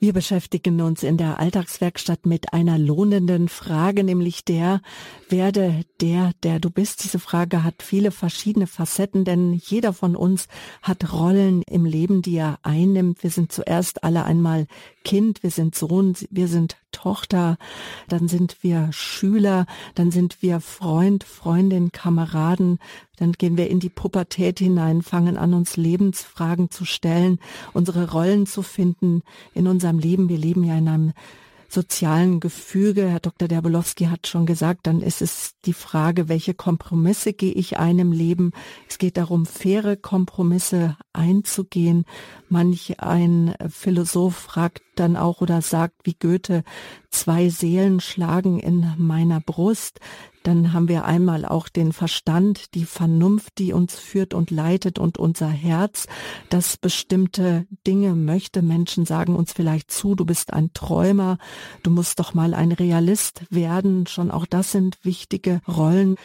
Wir 0.03 0.11
beschäftigen 0.11 0.81
uns 0.81 1.01
in 1.01 1.15
der 1.15 1.39
Alltagswerkstatt 1.39 2.25
mit 2.25 2.51
einer 2.51 2.77
lohnenden 2.77 3.47
Frage, 3.47 4.03
nämlich 4.03 4.43
der, 4.43 4.81
werde 5.29 5.85
der, 6.01 6.33
der 6.43 6.59
du 6.59 6.69
bist. 6.69 7.05
Diese 7.05 7.19
Frage 7.19 7.63
hat 7.63 7.75
viele 7.81 8.11
verschiedene 8.11 8.67
Facetten, 8.67 9.23
denn 9.23 9.53
jeder 9.53 9.93
von 9.93 10.17
uns 10.17 10.49
hat 10.81 11.13
Rollen 11.13 11.61
im 11.61 11.85
Leben, 11.85 12.21
die 12.21 12.35
er 12.35 12.59
einnimmt. 12.63 13.23
Wir 13.23 13.29
sind 13.29 13.53
zuerst 13.53 14.03
alle 14.03 14.25
einmal 14.25 14.67
Kind, 15.05 15.41
wir 15.41 15.51
sind 15.51 15.73
Sohn, 15.73 16.17
wir 16.29 16.49
sind 16.49 16.75
Tochter, 16.93 17.58
dann 18.08 18.29
sind 18.29 18.58
wir 18.62 18.88
Schüler, 18.91 19.65
dann 19.95 20.12
sind 20.12 20.41
wir 20.41 20.62
Freund, 20.62 21.25
Freundin, 21.25 21.91
Kameraden, 21.91 22.79
dann 23.17 23.34
gehen 23.34 23.58
wir 23.58 23.69
in 23.69 23.82
die 23.82 23.89
Pubertät 23.89 24.60
hinein, 24.60 25.01
fangen 25.01 25.36
an, 25.36 25.53
uns 25.53 25.75
Lebensfragen 25.75 26.71
zu 26.71 26.86
stellen, 26.86 27.39
unsere 27.73 28.12
Rollen 28.12 28.45
zu 28.45 28.62
finden 28.62 29.23
in 29.53 29.67
unserem 29.67 29.99
Leben. 29.99 30.29
Wir 30.29 30.38
leben 30.38 30.63
ja 30.63 30.77
in 30.77 30.88
einem 30.88 31.13
sozialen 31.73 32.39
Gefüge. 32.39 33.09
Herr 33.09 33.19
Dr. 33.19 33.47
Derbolowski 33.47 34.05
hat 34.05 34.27
schon 34.27 34.45
gesagt, 34.45 34.88
dann 34.88 35.01
ist 35.01 35.21
es 35.21 35.55
die 35.65 35.73
Frage, 35.73 36.29
welche 36.29 36.53
Kompromisse 36.53 37.33
gehe 37.33 37.51
ich 37.51 37.77
einem 37.79 38.12
Leben? 38.12 38.51
Es 38.88 38.97
geht 38.97 39.17
darum, 39.17 39.45
faire 39.45 39.97
Kompromisse 39.97 40.97
einzugehen. 41.12 42.05
Manch 42.49 42.99
ein 42.99 43.55
Philosoph 43.69 44.36
fragt 44.36 44.83
dann 44.95 45.17
auch 45.17 45.41
oder 45.41 45.62
sagt 45.62 45.95
wie 46.03 46.13
Goethe, 46.13 46.63
zwei 47.09 47.49
Seelen 47.49 47.99
schlagen 47.99 48.59
in 48.59 48.93
meiner 48.97 49.39
Brust. 49.39 49.99
Dann 50.43 50.73
haben 50.73 50.89
wir 50.89 51.06
einmal 51.06 51.45
auch 51.45 51.69
den 51.69 51.93
Verstand, 51.93 52.73
die 52.75 52.86
Vernunft, 52.86 53.58
die 53.58 53.73
uns 53.73 53.97
führt 53.97 54.34
und 54.34 54.51
leitet 54.51 54.99
und 54.99 55.17
unser 55.17 55.47
Herz, 55.47 56.08
das 56.49 56.77
bestimmte 56.77 57.65
Dinge 57.88 58.13
möchte. 58.13 58.62
Menschen 58.62 59.06
sagen 59.06 59.36
uns 59.36 59.53
vielleicht 59.53 59.89
zu, 59.89 60.15
du 60.15 60.25
bist 60.25 60.53
ein 60.53 60.71
Träumer, 60.73 61.38
du 61.82 61.91
musst 61.91 62.19
doch 62.19 62.34
mal 62.34 62.53
ein 62.53 62.71
Realist 62.71 63.43
werden. 63.49 64.06
Schon 64.06 64.32
auch 64.32 64.45
das 64.45 64.71
sind 64.71 64.97
wichtige 65.03 65.62
Rollen. 65.67 66.15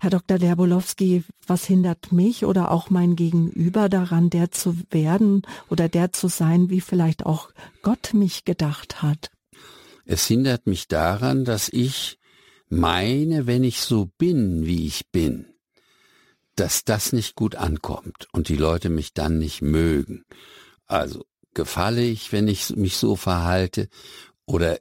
Herr 0.00 0.10
Dr. 0.10 0.38
Derbolowski, 0.38 1.24
was 1.46 1.64
hindert 1.64 2.12
mich 2.12 2.44
oder 2.44 2.70
auch 2.70 2.90
mein 2.90 3.16
Gegenüber 3.16 3.88
daran, 3.88 4.28
der 4.28 4.50
zu 4.50 4.76
werden 4.90 5.42
oder 5.70 5.88
der 5.88 6.12
zu 6.12 6.28
sein, 6.28 6.68
wie 6.68 6.80
vielleicht 6.80 7.24
auch 7.24 7.50
Gott 7.82 8.12
mich 8.12 8.44
gedacht 8.44 9.00
hat? 9.00 9.30
Es 10.04 10.26
hindert 10.26 10.66
mich 10.66 10.88
daran, 10.88 11.44
dass 11.44 11.70
ich 11.70 12.18
meine, 12.68 13.46
wenn 13.46 13.64
ich 13.64 13.80
so 13.80 14.10
bin, 14.18 14.66
wie 14.66 14.86
ich 14.86 15.10
bin, 15.10 15.46
dass 16.56 16.84
das 16.84 17.12
nicht 17.12 17.34
gut 17.34 17.56
ankommt 17.56 18.28
und 18.32 18.48
die 18.48 18.56
Leute 18.56 18.88
mich 18.90 19.12
dann 19.12 19.38
nicht 19.38 19.62
mögen. 19.62 20.24
Also 20.86 21.24
gefalle 21.52 22.02
ich, 22.02 22.32
wenn 22.32 22.48
ich 22.48 22.76
mich 22.76 22.96
so 22.96 23.16
verhalte 23.16 23.88
oder 24.46 24.78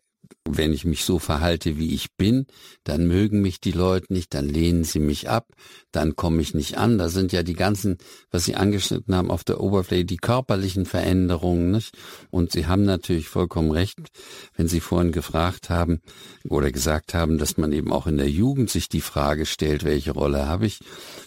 wenn 0.49 0.73
ich 0.73 0.83
mich 0.83 1.05
so 1.05 1.19
verhalte, 1.19 1.77
wie 1.77 1.93
ich 1.93 2.15
bin, 2.15 2.47
dann 2.83 3.07
mögen 3.07 3.41
mich 3.41 3.61
die 3.61 3.71
Leute 3.71 4.11
nicht, 4.11 4.33
dann 4.33 4.49
lehnen 4.49 4.83
sie 4.83 4.99
mich 4.99 5.29
ab, 5.29 5.47
dann 5.91 6.15
komme 6.17 6.41
ich 6.41 6.53
nicht 6.53 6.77
an. 6.77 6.97
Da 6.97 7.07
sind 7.07 7.31
ja 7.31 7.43
die 7.43 7.53
ganzen, 7.53 7.97
was 8.29 8.43
Sie 8.43 8.55
angeschnitten 8.55 9.15
haben 9.15 9.31
auf 9.31 9.43
der 9.45 9.61
Oberfläche, 9.61 10.05
die 10.05 10.17
körperlichen 10.17 10.85
Veränderungen. 10.85 11.71
Nicht? 11.71 11.97
Und 12.29 12.51
Sie 12.51 12.67
haben 12.67 12.83
natürlich 12.83 13.29
vollkommen 13.29 13.71
recht, 13.71 13.99
wenn 14.55 14.67
Sie 14.67 14.81
vorhin 14.81 15.13
gefragt 15.13 15.69
haben 15.69 16.01
oder 16.49 16.71
gesagt 16.71 17.13
haben, 17.13 17.37
dass 17.37 17.57
man 17.57 17.71
eben 17.71 17.93
auch 17.93 18.07
in 18.07 18.17
der 18.17 18.29
Jugend 18.29 18.69
sich 18.69 18.89
die 18.89 19.01
Frage 19.01 19.45
stellt, 19.45 19.85
welche 19.85 20.11
Rolle 20.11 20.45
habe 20.47 20.65
ich. 20.65 20.79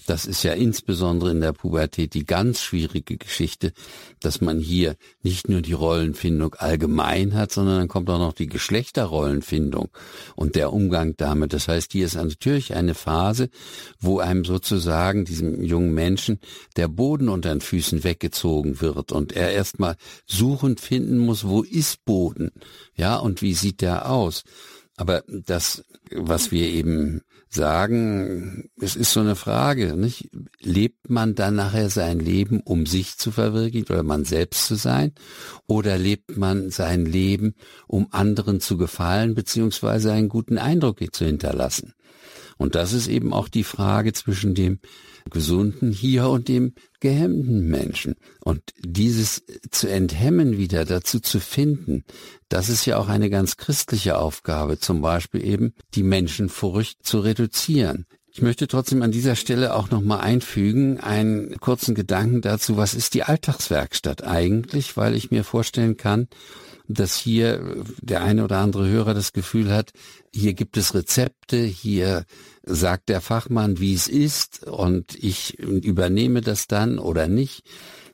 Das 0.06 0.24
ist 0.24 0.42
ja 0.42 0.52
insbesondere 0.52 1.32
in 1.32 1.40
der 1.40 1.52
Pubertät 1.52 2.14
die 2.14 2.24
ganz 2.24 2.62
schwierige 2.62 3.18
Geschichte, 3.18 3.72
dass 4.20 4.40
man 4.40 4.58
hier 4.58 4.96
nicht 5.22 5.48
nur 5.48 5.60
die 5.60 5.72
Rollenfindung 5.72 6.54
allgemein 6.54 7.34
hat, 7.34 7.52
sondern 7.52 7.78
dann 7.78 7.88
kommt 7.88 8.08
auch 8.08 8.18
noch 8.18 8.32
die 8.32 8.46
Geschlechterrollenfindung 8.46 9.88
und 10.36 10.54
der 10.54 10.72
Umgang 10.72 11.14
damit. 11.16 11.52
Das 11.52 11.68
heißt, 11.68 11.92
hier 11.92 12.06
ist 12.06 12.14
natürlich 12.14 12.74
eine 12.74 12.94
Phase, 12.94 13.50
wo 13.98 14.20
einem 14.20 14.44
sozusagen 14.44 15.24
diesem 15.24 15.62
jungen 15.64 15.92
Menschen 15.92 16.38
der 16.76 16.88
Boden 16.88 17.28
unter 17.28 17.50
den 17.50 17.60
Füßen 17.60 18.04
weggezogen 18.04 18.80
wird 18.80 19.12
und 19.12 19.32
er 19.32 19.50
erstmal 19.50 19.96
suchend 20.24 20.80
finden 20.80 21.18
muss, 21.18 21.46
wo 21.46 21.62
ist 21.62 22.04
Boden? 22.04 22.52
Ja, 22.94 23.16
und 23.16 23.42
wie 23.42 23.54
sieht 23.54 23.80
der 23.80 24.10
aus? 24.10 24.44
Aber 24.96 25.24
das, 25.28 25.84
was 26.10 26.50
wir 26.50 26.68
eben 26.68 27.20
sagen, 27.48 28.68
es 28.80 28.96
ist 28.96 29.12
so 29.12 29.20
eine 29.20 29.36
Frage, 29.36 29.96
nicht? 29.96 30.30
Lebt 30.60 31.08
man 31.08 31.34
dann 31.34 31.54
nachher 31.54 31.90
sein 31.90 32.18
Leben, 32.18 32.60
um 32.60 32.86
sich 32.86 33.16
zu 33.16 33.30
verwirklichen 33.30 33.88
oder 33.88 34.02
man 34.02 34.24
selbst 34.24 34.66
zu 34.66 34.74
sein? 34.74 35.12
Oder 35.66 35.98
lebt 35.98 36.36
man 36.36 36.70
sein 36.70 37.06
Leben, 37.06 37.54
um 37.86 38.08
anderen 38.10 38.60
zu 38.60 38.76
gefallen, 38.76 39.34
beziehungsweise 39.34 40.12
einen 40.12 40.28
guten 40.28 40.58
Eindruck 40.58 40.98
zu 41.12 41.24
hinterlassen? 41.24 41.94
Und 42.58 42.74
das 42.74 42.92
ist 42.92 43.08
eben 43.08 43.32
auch 43.32 43.48
die 43.48 43.64
Frage 43.64 44.12
zwischen 44.12 44.54
dem 44.54 44.80
gesunden 45.30 45.92
Hier 45.92 46.28
und 46.28 46.48
dem 46.48 46.74
gehemmten 47.00 47.68
Menschen. 47.68 48.14
Und 48.44 48.62
dieses 48.78 49.44
zu 49.70 49.88
enthemmen 49.88 50.56
wieder, 50.56 50.84
dazu 50.84 51.20
zu 51.20 51.40
finden, 51.40 52.04
das 52.48 52.68
ist 52.68 52.86
ja 52.86 52.96
auch 52.98 53.08
eine 53.08 53.28
ganz 53.28 53.56
christliche 53.56 54.18
Aufgabe, 54.18 54.78
zum 54.78 55.02
Beispiel 55.02 55.44
eben 55.44 55.74
die 55.94 56.04
Menschenfurcht 56.04 57.04
zu 57.04 57.20
reduzieren. 57.20 58.06
Ich 58.30 58.42
möchte 58.42 58.68
trotzdem 58.68 59.00
an 59.00 59.12
dieser 59.12 59.34
Stelle 59.34 59.74
auch 59.74 59.90
nochmal 59.90 60.20
einfügen, 60.20 61.00
einen 61.00 61.58
kurzen 61.58 61.94
Gedanken 61.94 62.42
dazu, 62.42 62.76
was 62.76 62.94
ist 62.94 63.14
die 63.14 63.22
Alltagswerkstatt 63.22 64.24
eigentlich, 64.24 64.96
weil 64.96 65.14
ich 65.14 65.30
mir 65.30 65.42
vorstellen 65.42 65.96
kann, 65.96 66.28
dass 66.88 67.16
hier 67.16 67.84
der 68.00 68.22
eine 68.22 68.44
oder 68.44 68.58
andere 68.58 68.88
Hörer 68.88 69.14
das 69.14 69.32
Gefühl 69.32 69.72
hat, 69.72 69.92
hier 70.32 70.54
gibt 70.54 70.76
es 70.76 70.94
Rezepte, 70.94 71.58
hier 71.58 72.24
sagt 72.62 73.08
der 73.08 73.20
Fachmann, 73.20 73.78
wie 73.78 73.94
es 73.94 74.08
ist 74.08 74.64
und 74.64 75.14
ich 75.14 75.58
übernehme 75.58 76.40
das 76.40 76.66
dann 76.66 76.98
oder 76.98 77.28
nicht. 77.28 77.64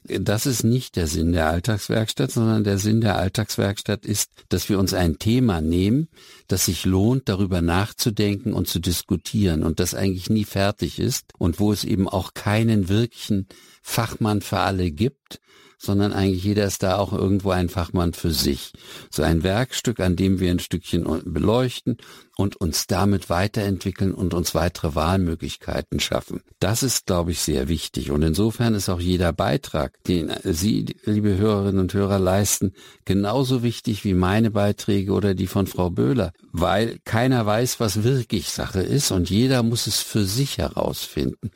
Das 0.05 0.47
ist 0.47 0.65
nicht 0.65 0.97
der 0.97 1.07
Sinn 1.07 1.33
der 1.33 1.49
Alltagswerkstatt, 1.49 2.33
sondern 2.33 2.65
der 2.65 2.79
Sinn 2.79 3.01
der 3.01 3.17
Alltagswerkstatt 3.19 4.05
ist, 4.05 4.33
dass 4.49 4.69
wir 4.69 4.81
uns 4.81 4.95
ein 4.95 5.19
Thema 5.19 5.61
nehmen, 5.61 6.09
das 6.49 6.65
sich 6.65 6.85
lohnt, 6.85 7.29
darüber 7.29 7.63
nachzudenken 7.63 8.53
und 8.53 8.67
zu 8.67 8.81
diskutieren 8.81 9.63
und 9.63 9.79
das 9.79 9.95
eigentlich 9.95 10.29
nie 10.29 10.45
fertig 10.45 10.99
ist 10.99 11.27
und 11.39 11.61
wo 11.61 11.73
es 11.73 11.85
eben 11.85 12.09
auch 12.09 12.35
keinen 12.35 12.89
wirklichen 12.89 13.47
Fachmann 13.81 14.41
für 14.41 14.59
alle 14.59 14.91
gibt, 14.91 15.41
sondern 15.83 16.13
eigentlich 16.13 16.45
jeder 16.45 16.65
ist 16.65 16.85
da 16.85 16.97
auch 16.97 17.13
irgendwo 17.13 17.51
ein 17.51 17.69
Fachmann 17.69 18.13
für 18.13 18.31
sich. 18.31 18.73
So 19.11 19.25
ein 19.25 19.43
Werkstück, 19.43 19.99
an 19.99 20.15
dem 20.15 20.39
wir 20.39 20.51
ein 20.51 20.61
Stückchen 20.61 21.05
beleuchten 21.25 21.97
und 22.37 22.57
uns 22.57 22.87
damit 22.87 23.29
weiterentwickeln 23.29 24.15
und 24.15 24.33
uns 24.33 24.55
weitere 24.55 24.95
Wahlmöglichkeiten 24.95 26.01
schaffen. 26.01 26.43
Das 26.61 26.83
ist, 26.83 27.07
glaube 27.07 27.33
ich, 27.33 27.41
sehr 27.41 27.69
wichtig. 27.69 28.11
Und 28.11 28.23
insofern 28.23 28.75
ist 28.75 28.89
auch 28.89 29.01
jeder 29.01 29.33
Beitrag, 29.33 30.03
den 30.05 30.33
Sie, 30.45 30.97
liebe 31.05 31.37
Hörerinnen 31.37 31.81
und 31.81 31.93
Hörer, 31.93 32.19
leisten, 32.19 32.73
genauso 33.05 33.63
wichtig 33.63 34.05
wie 34.05 34.15
meine 34.15 34.51
Beiträge 34.51 35.13
oder 35.13 35.35
die 35.35 35.47
von 35.47 35.67
Frau 35.67 35.91
Böhler, 35.91 36.33
weil 36.53 36.99
keiner 37.05 37.45
weiß, 37.45 37.81
was 37.81 38.03
wirklich 38.03 38.49
Sache 38.49 38.81
ist 38.81 39.11
und 39.11 39.29
jeder 39.29 39.63
muss 39.63 39.87
es 39.87 40.01
für 40.01 40.25
sich 40.25 40.59
herausfinden. 40.59 41.51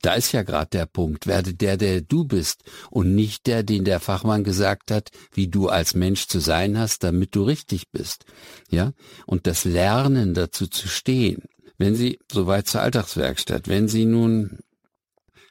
Da 0.00 0.14
ist 0.14 0.32
ja 0.32 0.42
gerade 0.42 0.70
der 0.70 0.86
Punkt, 0.86 1.26
werde 1.26 1.54
der, 1.54 1.76
der 1.76 2.00
du 2.00 2.24
bist 2.24 2.62
und 2.90 3.14
nicht 3.14 3.46
der, 3.46 3.62
den 3.62 3.84
der 3.84 4.00
Fachmann 4.00 4.44
gesagt 4.44 4.90
hat, 4.90 5.10
wie 5.32 5.48
du 5.48 5.68
als 5.68 5.94
Mensch 5.94 6.26
zu 6.26 6.38
sein 6.38 6.78
hast, 6.78 7.04
damit 7.04 7.34
du 7.34 7.42
richtig 7.42 7.90
bist. 7.90 8.24
Ja? 8.72 8.92
Und 9.26 9.46
das 9.46 9.64
Lernen 9.64 10.34
dazu 10.34 10.66
zu 10.66 10.88
stehen. 10.88 11.42
Wenn 11.78 11.94
Sie, 11.94 12.18
soweit 12.30 12.66
zur 12.66 12.80
Alltagswerkstatt, 12.82 13.68
wenn 13.68 13.86
Sie 13.86 14.04
nun 14.04 14.58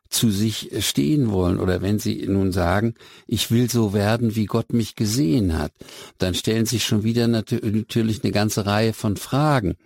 zu 0.09 0.29
sich 0.29 0.71
stehen 0.79 1.31
wollen 1.31 1.57
oder 1.57 1.81
wenn 1.81 1.97
Sie 1.97 2.27
nun 2.27 2.51
sagen, 2.51 2.95
ich 3.27 3.49
will 3.49 3.69
so 3.69 3.93
werden, 3.93 4.35
wie 4.35 4.45
Gott 4.45 4.73
mich 4.73 4.95
gesehen 4.95 5.57
hat, 5.57 5.71
dann 6.17 6.33
stellen 6.33 6.65
sich 6.65 6.83
schon 6.83 7.03
wieder 7.03 7.27
natürlich 7.27 8.23
eine 8.23 8.33
ganze 8.33 8.65
Reihe 8.65 8.93
von 8.93 9.15
Fragen. 9.15 9.77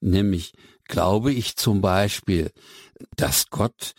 Nämlich, 0.00 0.52
glaube 0.84 1.32
ich 1.32 1.56
zum 1.56 1.80
Beispiel, 1.80 2.50
dass 3.16 3.50
Gott 3.50 3.94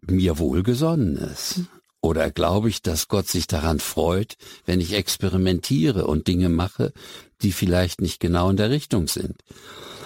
mir 0.00 0.38
wohlgesonnen 0.38 1.16
ist? 1.16 1.62
Oder 2.00 2.30
glaube 2.30 2.68
ich, 2.68 2.82
dass 2.82 3.08
Gott 3.08 3.28
sich 3.28 3.46
daran 3.46 3.78
freut, 3.78 4.36
wenn 4.64 4.80
ich 4.80 4.94
experimentiere 4.94 6.06
und 6.06 6.28
Dinge 6.28 6.48
mache, 6.48 6.92
die 7.42 7.52
vielleicht 7.52 8.00
nicht 8.00 8.20
genau 8.20 8.50
in 8.50 8.56
der 8.56 8.70
Richtung 8.70 9.06
sind. 9.06 9.36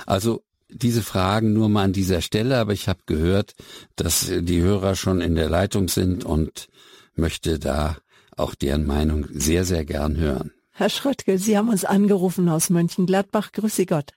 Also 0.06 0.42
diese 0.68 1.02
Fragen 1.02 1.52
nur 1.52 1.68
mal 1.68 1.84
an 1.84 1.92
dieser 1.92 2.20
Stelle, 2.20 2.58
aber 2.58 2.72
ich 2.72 2.88
habe 2.88 3.00
gehört, 3.06 3.54
dass 3.96 4.26
die 4.28 4.60
Hörer 4.60 4.96
schon 4.96 5.20
in 5.20 5.36
der 5.36 5.48
Leitung 5.48 5.88
sind 5.88 6.24
und 6.24 6.68
möchte 7.14 7.58
da 7.58 7.96
auch 8.36 8.54
deren 8.56 8.86
Meinung 8.86 9.26
sehr, 9.30 9.64
sehr 9.64 9.84
gern 9.84 10.16
hören. 10.16 10.52
Herr 10.72 10.90
Schröttke, 10.90 11.38
Sie 11.38 11.56
haben 11.56 11.68
uns 11.68 11.84
angerufen 11.84 12.48
aus 12.48 12.70
Mönchengladbach. 12.70 13.52
Grüße 13.52 13.86
Gott. 13.86 14.12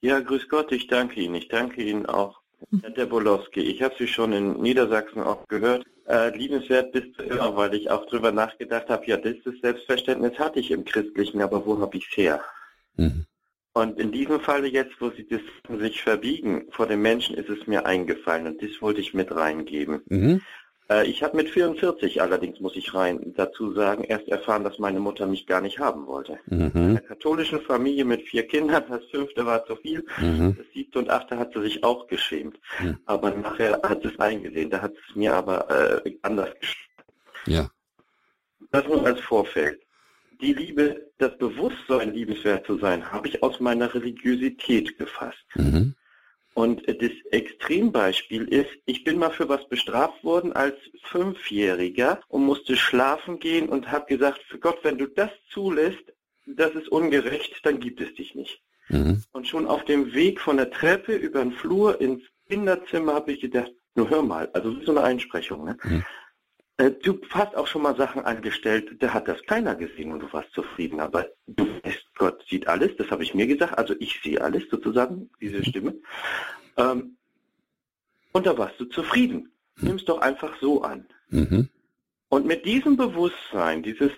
Ja, 0.00 0.20
grüß 0.20 0.48
Gott, 0.48 0.72
ich 0.72 0.86
danke 0.86 1.20
Ihnen. 1.20 1.34
Ich 1.34 1.48
danke 1.48 1.82
Ihnen 1.82 2.06
auch, 2.06 2.40
Herr 2.82 2.90
Debolowski. 2.90 3.60
Ich 3.60 3.82
habe 3.82 3.94
Sie 3.98 4.06
schon 4.06 4.32
in 4.32 4.60
Niedersachsen 4.60 5.22
auch 5.22 5.46
gehört 5.48 5.86
äh, 6.08 6.36
liebenswert 6.36 6.92
bis 6.92 7.04
zu 7.14 7.24
hören, 7.24 7.56
weil 7.56 7.74
ich 7.74 7.90
auch 7.90 8.06
drüber 8.06 8.32
nachgedacht 8.32 8.88
habe, 8.88 9.06
ja, 9.06 9.16
das 9.16 9.36
Selbstverständnis 9.60 10.38
hatte 10.38 10.60
ich 10.60 10.70
im 10.70 10.84
Christlichen, 10.84 11.42
aber 11.42 11.66
wo 11.66 11.78
habe 11.80 11.96
ich 11.96 12.06
es 12.10 12.16
her? 12.16 12.40
Mhm. 12.96 13.26
Und 13.72 13.98
in 13.98 14.10
diesem 14.10 14.40
Falle 14.40 14.68
jetzt, 14.68 14.94
wo 15.00 15.10
sie 15.10 15.26
das 15.28 15.40
sich 15.80 16.02
verbiegen 16.02 16.66
vor 16.70 16.86
den 16.86 17.02
Menschen, 17.02 17.36
ist 17.36 17.50
es 17.50 17.66
mir 17.66 17.84
eingefallen 17.84 18.46
und 18.46 18.62
das 18.62 18.80
wollte 18.80 19.00
ich 19.00 19.12
mit 19.12 19.34
reingeben. 19.34 20.00
Mhm. 20.06 20.40
Äh, 20.88 21.06
ich 21.06 21.22
habe 21.22 21.36
mit 21.36 21.50
44 21.50 22.22
allerdings, 22.22 22.60
muss 22.60 22.76
ich 22.76 22.94
rein 22.94 23.32
dazu 23.36 23.72
sagen, 23.72 24.04
erst 24.04 24.28
erfahren, 24.28 24.64
dass 24.64 24.78
meine 24.78 25.00
Mutter 25.00 25.26
mich 25.26 25.46
gar 25.46 25.60
nicht 25.60 25.78
haben 25.78 26.06
wollte. 26.06 26.38
Mhm. 26.46 26.70
In 26.74 26.82
einer 26.90 27.00
katholischen 27.00 27.60
Familie 27.60 28.04
mit 28.04 28.22
vier 28.22 28.46
Kindern, 28.46 28.84
das 28.88 29.04
fünfte 29.10 29.44
war 29.46 29.64
zu 29.66 29.76
viel, 29.76 30.04
mhm. 30.18 30.56
das 30.56 30.66
siebte 30.72 30.98
und 30.98 31.10
achte 31.10 31.38
hat 31.38 31.52
sie 31.54 31.62
sich 31.62 31.84
auch 31.84 32.06
geschämt. 32.06 32.58
Mhm. 32.80 32.98
Aber 33.06 33.30
nachher 33.30 33.80
hat 33.82 34.02
sie 34.02 34.08
es 34.08 34.18
eingesehen, 34.18 34.70
da 34.70 34.82
hat 34.82 34.92
es 34.92 35.16
mir 35.16 35.34
aber 35.34 36.04
äh, 36.04 36.16
anders 36.22 36.50
geschämt. 36.60 36.86
Ja. 37.46 37.70
Das 38.70 38.86
nur 38.86 39.04
als 39.06 39.20
Vorfeld. 39.20 39.80
Die 40.40 40.52
Liebe, 40.52 41.10
das 41.18 41.36
Bewusstsein, 41.38 42.12
liebenswert 42.12 42.66
zu 42.66 42.78
sein, 42.78 43.10
habe 43.10 43.28
ich 43.28 43.42
aus 43.42 43.58
meiner 43.60 43.94
Religiosität 43.94 44.98
gefasst. 44.98 45.44
Und 46.56 46.88
das 46.88 47.10
Extrembeispiel 47.32 48.48
ist, 48.48 48.70
ich 48.86 49.04
bin 49.04 49.18
mal 49.18 49.30
für 49.30 49.46
was 49.46 49.68
bestraft 49.68 50.24
worden 50.24 50.54
als 50.54 50.74
Fünfjähriger 51.02 52.20
und 52.28 52.46
musste 52.46 52.76
schlafen 52.76 53.38
gehen 53.38 53.68
und 53.68 53.92
habe 53.92 54.06
gesagt, 54.06 54.40
für 54.48 54.58
Gott, 54.58 54.78
wenn 54.82 54.96
du 54.96 55.06
das 55.06 55.28
zulässt, 55.50 56.14
das 56.46 56.70
ist 56.70 56.88
ungerecht, 56.88 57.60
dann 57.64 57.78
gibt 57.78 58.00
es 58.00 58.14
dich 58.14 58.34
nicht. 58.34 58.62
Mhm. 58.88 59.22
Und 59.32 59.46
schon 59.46 59.66
auf 59.66 59.84
dem 59.84 60.14
Weg 60.14 60.40
von 60.40 60.56
der 60.56 60.70
Treppe 60.70 61.14
über 61.14 61.40
den 61.40 61.52
Flur 61.52 62.00
ins 62.00 62.22
Kinderzimmer 62.48 63.12
habe 63.16 63.32
ich 63.32 63.42
gedacht, 63.42 63.72
nur 63.94 64.08
hör 64.08 64.22
mal, 64.22 64.48
also 64.54 64.80
so 64.80 64.92
eine 64.92 65.02
Einsprechung. 65.02 65.62
Ne? 65.62 65.76
Mhm. 65.82 66.04
Äh, 66.78 66.90
du 67.02 67.20
hast 67.32 67.54
auch 67.54 67.66
schon 67.66 67.82
mal 67.82 67.96
Sachen 67.96 68.24
angestellt, 68.24 68.96
da 69.00 69.12
hat 69.12 69.28
das 69.28 69.42
keiner 69.42 69.74
gesehen 69.74 70.10
und 70.10 70.20
du 70.20 70.32
warst 70.32 70.52
zufrieden. 70.52 71.00
Aber 71.00 71.26
du 71.46 71.66
weißt, 71.82 72.05
Gott 72.16 72.44
sieht 72.48 72.66
alles, 72.66 72.96
das 72.96 73.10
habe 73.10 73.22
ich 73.22 73.34
mir 73.34 73.46
gesagt. 73.46 73.78
Also 73.78 73.94
ich 73.98 74.20
sehe 74.22 74.40
alles 74.40 74.64
sozusagen, 74.70 75.30
diese 75.40 75.64
Stimme. 75.64 75.94
Ähm, 76.76 77.16
und 78.32 78.46
da 78.46 78.56
warst 78.58 78.80
du 78.80 78.86
zufrieden. 78.86 79.52
Nimm 79.80 79.96
es 79.96 80.04
doch 80.04 80.20
einfach 80.20 80.54
so 80.60 80.82
an. 80.82 81.06
Mhm. 81.28 81.68
Und 82.28 82.46
mit 82.46 82.64
diesem 82.64 82.96
Bewusstsein, 82.96 83.82
dieses 83.82 84.10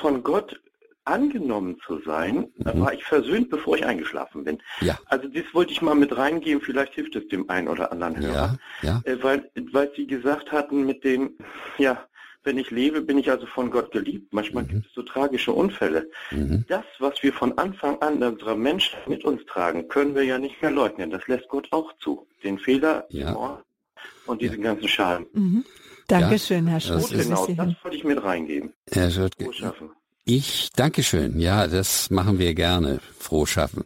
von 0.00 0.22
Gott 0.22 0.60
angenommen 1.04 1.78
zu 1.86 2.00
sein, 2.00 2.52
mhm. 2.56 2.80
war 2.80 2.94
ich 2.94 3.04
versöhnt, 3.04 3.50
bevor 3.50 3.76
ich 3.76 3.84
eingeschlafen 3.84 4.44
bin. 4.44 4.62
Ja. 4.80 4.98
Also 5.06 5.28
das 5.28 5.44
wollte 5.52 5.72
ich 5.72 5.82
mal 5.82 5.94
mit 5.94 6.16
reingeben, 6.16 6.62
vielleicht 6.62 6.94
hilft 6.94 7.14
es 7.16 7.28
dem 7.28 7.48
einen 7.50 7.68
oder 7.68 7.92
anderen 7.92 8.18
Hörer. 8.18 8.58
Ja, 8.82 9.02
ja. 9.04 9.12
Äh, 9.12 9.22
weil, 9.22 9.50
weil 9.72 9.92
Sie 9.94 10.06
gesagt 10.06 10.50
hatten 10.50 10.86
mit 10.86 11.04
dem, 11.04 11.36
ja, 11.78 12.06
wenn 12.44 12.58
ich 12.58 12.70
lebe, 12.70 13.00
bin 13.00 13.18
ich 13.18 13.30
also 13.30 13.46
von 13.46 13.70
Gott 13.70 13.90
geliebt. 13.90 14.32
Manchmal 14.32 14.64
mhm. 14.64 14.68
gibt 14.68 14.86
es 14.86 14.94
so 14.94 15.02
tragische 15.02 15.52
Unfälle. 15.52 16.10
Mhm. 16.30 16.64
Das, 16.68 16.84
was 16.98 17.22
wir 17.22 17.32
von 17.32 17.56
Anfang 17.58 18.00
an 18.00 18.22
unserer 18.22 18.54
Menschen 18.54 18.98
mit 19.06 19.24
uns 19.24 19.44
tragen, 19.46 19.88
können 19.88 20.14
wir 20.14 20.24
ja 20.24 20.38
nicht 20.38 20.60
mehr 20.62 20.70
leugnen. 20.70 21.10
Das 21.10 21.26
lässt 21.26 21.48
Gott 21.48 21.68
auch 21.72 21.92
zu. 21.98 22.26
Den 22.42 22.58
Fehler 22.58 23.06
ja. 23.08 23.62
und 24.26 24.42
diesen 24.42 24.62
ja. 24.62 24.72
ganzen 24.72 24.88
Schaden. 24.88 25.26
Mhm. 25.32 25.64
Dankeschön, 26.06 26.66
ja, 26.66 26.72
Herr 26.72 26.80
Schulz. 26.80 27.10
Genau, 27.10 27.46
das 27.46 27.74
wollte 27.82 27.96
ich 27.96 28.04
mit 28.04 28.22
reingeben. 28.22 28.74
Herr 28.92 29.10
Schulz, 29.10 29.32
ich 30.26 30.70
danke 30.74 31.02
schön. 31.02 31.38
Ja, 31.38 31.66
das 31.66 32.10
machen 32.10 32.38
wir 32.38 32.54
gerne. 32.54 33.00
Froh 33.18 33.46
schaffen. 33.46 33.84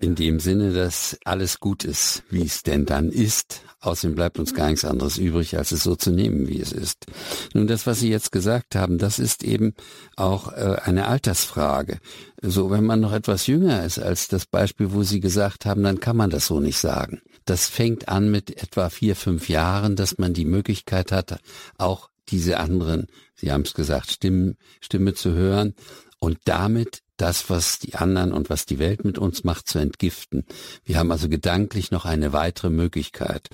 In 0.00 0.14
dem 0.14 0.40
Sinne, 0.40 0.72
dass 0.72 1.18
alles 1.26 1.60
gut 1.60 1.84
ist, 1.84 2.22
wie 2.30 2.42
es 2.42 2.62
denn 2.62 2.86
dann 2.86 3.10
ist. 3.10 3.60
Außerdem 3.80 4.14
bleibt 4.14 4.38
uns 4.38 4.54
gar 4.54 4.68
nichts 4.68 4.84
anderes 4.86 5.18
übrig, 5.18 5.58
als 5.58 5.72
es 5.72 5.82
so 5.82 5.94
zu 5.94 6.10
nehmen, 6.10 6.48
wie 6.48 6.58
es 6.58 6.72
ist. 6.72 7.06
Nun, 7.52 7.66
das, 7.66 7.86
was 7.86 8.00
Sie 8.00 8.08
jetzt 8.08 8.32
gesagt 8.32 8.74
haben, 8.76 8.96
das 8.96 9.18
ist 9.18 9.44
eben 9.44 9.74
auch 10.16 10.52
äh, 10.52 10.76
eine 10.82 11.06
Altersfrage. 11.06 11.98
So, 12.40 12.70
wenn 12.70 12.84
man 12.84 13.00
noch 13.00 13.12
etwas 13.12 13.46
jünger 13.46 13.84
ist 13.84 13.98
als 13.98 14.28
das 14.28 14.46
Beispiel, 14.46 14.92
wo 14.92 15.02
Sie 15.02 15.20
gesagt 15.20 15.66
haben, 15.66 15.82
dann 15.82 16.00
kann 16.00 16.16
man 16.16 16.30
das 16.30 16.46
so 16.46 16.60
nicht 16.60 16.78
sagen. 16.78 17.20
Das 17.44 17.68
fängt 17.68 18.08
an 18.08 18.30
mit 18.30 18.62
etwa 18.62 18.88
vier, 18.88 19.16
fünf 19.16 19.50
Jahren, 19.50 19.96
dass 19.96 20.16
man 20.16 20.32
die 20.32 20.46
Möglichkeit 20.46 21.12
hat, 21.12 21.40
auch 21.76 22.08
diese 22.28 22.58
anderen, 22.58 23.06
Sie 23.34 23.52
haben 23.52 23.62
es 23.62 23.74
gesagt, 23.74 24.10
Stimmen, 24.10 24.56
Stimme 24.80 25.12
zu 25.12 25.32
hören 25.32 25.74
und 26.18 26.38
damit 26.44 27.02
das, 27.20 27.50
was 27.50 27.78
die 27.78 27.94
anderen 27.94 28.32
und 28.32 28.50
was 28.50 28.66
die 28.66 28.78
Welt 28.78 29.04
mit 29.04 29.18
uns 29.18 29.44
macht, 29.44 29.68
zu 29.68 29.78
entgiften. 29.78 30.44
Wir 30.84 30.98
haben 30.98 31.12
also 31.12 31.28
gedanklich 31.28 31.90
noch 31.90 32.04
eine 32.04 32.32
weitere 32.32 32.70
Möglichkeit. 32.70 33.50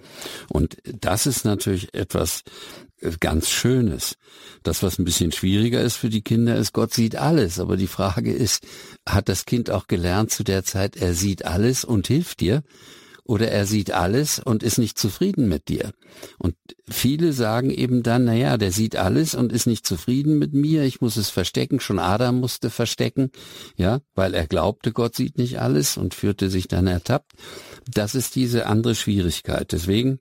Und 0.49 0.77
das 0.85 1.27
ist 1.27 1.45
natürlich 1.45 1.93
etwas 1.95 2.45
äh, 3.01 3.11
ganz 3.19 3.51
Schönes. 3.51 4.17
Das, 4.63 4.83
was 4.83 4.99
ein 4.99 5.05
bisschen 5.05 5.33
schwieriger 5.33 5.81
ist 5.81 5.97
für 5.97 6.09
die 6.09 6.23
Kinder, 6.23 6.57
ist, 6.57 6.73
Gott 6.73 6.95
sieht 6.95 7.17
alles. 7.17 7.59
Aber 7.59 7.77
die 7.77 7.87
Frage 7.87 8.33
ist, 8.33 8.65
hat 9.07 9.29
das 9.29 9.47
Kind 9.47 9.71
auch 9.71 9.89
gelernt 9.89 10.31
zu 10.31 10.45
der 10.45 10.65
Zeit, 10.65 10.97
er 10.97 11.15
sieht 11.15 11.45
alles 11.45 11.85
und 11.85 12.07
hilft 12.07 12.41
dir? 12.41 12.63
Oder 13.27 13.51
er 13.51 13.67
sieht 13.67 13.91
alles 13.91 14.39
und 14.39 14.63
ist 14.63 14.79
nicht 14.79 14.99
zufrieden 14.99 15.49
mit 15.49 15.69
dir. 15.69 15.93
Und 16.39 16.55
viele 16.89 17.33
sagen 17.33 17.71
eben 17.71 18.03
dann, 18.03 18.25
na 18.25 18.35
ja, 18.35 18.57
der 18.57 18.73
sieht 18.73 18.97
alles 18.97 19.35
und 19.35 19.53
ist 19.53 19.67
nicht 19.67 19.87
zufrieden 19.87 20.39
mit 20.39 20.55
mir, 20.55 20.85
ich 20.85 21.01
muss 21.01 21.17
es 21.17 21.31
verstecken, 21.31 21.81
schon 21.81 21.99
Adam 21.99 22.41
musste 22.41 22.71
verstecken, 22.71 23.31
ja, 23.77 24.01
weil 24.15 24.35
er 24.35 24.47
glaubte, 24.47 24.93
Gott 24.93 25.17
sieht 25.17 25.39
nicht 25.39 25.61
alles 25.61 25.97
und 25.97 26.15
führte 26.15 26.51
sich 26.51 26.69
dann 26.69 26.87
ertappt. 26.87 27.33
Das 27.93 28.15
ist 28.15 28.35
diese 28.37 28.67
andere 28.67 28.95
Schwierigkeit. 28.95 29.73
Deswegen 29.73 30.21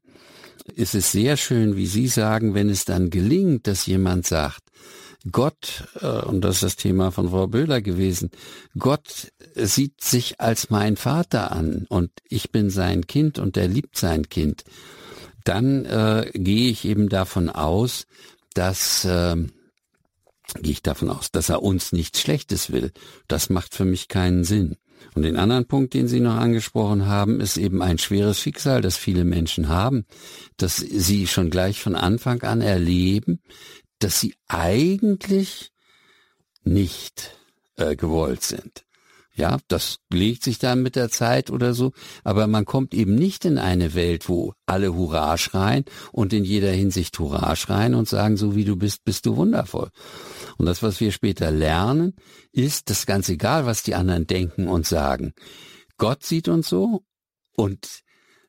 ist 0.73 0.95
es 0.95 1.11
sehr 1.11 1.37
schön, 1.37 1.75
wie 1.75 1.85
Sie 1.85 2.07
sagen, 2.07 2.53
wenn 2.55 2.69
es 2.69 2.85
dann 2.85 3.09
gelingt, 3.09 3.67
dass 3.67 3.85
jemand 3.85 4.25
sagt, 4.25 4.63
Gott, 5.31 5.85
äh, 6.01 6.21
und 6.21 6.41
das 6.41 6.55
ist 6.55 6.63
das 6.63 6.75
Thema 6.75 7.11
von 7.11 7.29
Frau 7.29 7.47
Böhler 7.47 7.81
gewesen, 7.81 8.31
Gott 8.77 9.31
sieht 9.55 10.01
sich 10.01 10.39
als 10.39 10.69
mein 10.69 10.97
Vater 10.97 11.51
an 11.51 11.85
und 11.89 12.11
ich 12.29 12.51
bin 12.51 12.69
sein 12.69 13.07
Kind 13.07 13.39
und 13.39 13.57
er 13.57 13.67
liebt 13.67 13.97
sein 13.97 14.29
Kind, 14.29 14.63
dann 15.43 15.85
äh, 15.85 16.31
gehe 16.33 16.69
ich 16.69 16.85
eben 16.85 17.09
davon 17.09 17.49
aus, 17.49 18.07
dass 18.53 19.05
äh, 19.05 19.35
gehe 20.61 20.71
ich 20.71 20.83
davon 20.83 21.09
aus, 21.09 21.31
dass 21.31 21.49
er 21.49 21.63
uns 21.63 21.91
nichts 21.91 22.21
Schlechtes 22.21 22.71
will. 22.71 22.91
Das 23.27 23.49
macht 23.49 23.73
für 23.73 23.85
mich 23.85 24.07
keinen 24.07 24.43
Sinn. 24.43 24.77
Und 25.13 25.23
den 25.23 25.37
anderen 25.37 25.65
Punkt, 25.65 25.93
den 25.93 26.07
Sie 26.07 26.19
noch 26.19 26.35
angesprochen 26.35 27.05
haben, 27.05 27.39
ist 27.39 27.57
eben 27.57 27.81
ein 27.81 27.97
schweres 27.97 28.39
Schicksal, 28.39 28.81
das 28.81 28.97
viele 28.97 29.23
Menschen 29.23 29.69
haben, 29.69 30.05
dass 30.57 30.77
sie 30.77 31.27
schon 31.27 31.49
gleich 31.49 31.81
von 31.81 31.95
Anfang 31.95 32.41
an 32.43 32.61
erleben, 32.61 33.39
dass 33.99 34.19
sie 34.19 34.35
eigentlich 34.47 35.71
nicht 36.63 37.37
äh, 37.77 37.95
gewollt 37.95 38.41
sind. 38.41 38.85
Ja, 39.37 39.57
das 39.67 39.97
legt 40.09 40.43
sich 40.43 40.59
dann 40.59 40.81
mit 40.81 40.95
der 40.95 41.09
Zeit 41.09 41.49
oder 41.51 41.73
so, 41.73 41.91
aber 42.23 42.47
man 42.47 42.63
kommt 42.63 42.93
eben 42.93 43.15
nicht 43.15 43.43
in 43.43 43.57
eine 43.57 43.93
Welt, 43.93 44.29
wo 44.29 44.53
alle 44.65 44.95
Hurra 44.95 45.37
schreien 45.37 45.83
und 46.13 46.31
in 46.31 46.45
jeder 46.45 46.71
Hinsicht 46.71 47.19
Hurra 47.19 47.57
schreien 47.57 47.95
und 47.95 48.07
sagen, 48.07 48.37
so 48.37 48.55
wie 48.55 48.63
du 48.63 48.77
bist, 48.77 49.03
bist 49.03 49.25
du 49.25 49.35
wundervoll. 49.35 49.89
Und 50.57 50.67
das, 50.67 50.81
was 50.83 51.01
wir 51.01 51.11
später 51.11 51.51
lernen, 51.51 52.13
ist, 52.53 52.89
dass 52.89 53.05
ganz 53.05 53.27
egal, 53.27 53.65
was 53.65 53.83
die 53.83 53.93
anderen 53.93 54.25
denken 54.25 54.69
und 54.69 54.87
sagen, 54.87 55.33
Gott 55.97 56.23
sieht 56.23 56.47
uns 56.47 56.69
so 56.69 57.03
und 57.57 58.04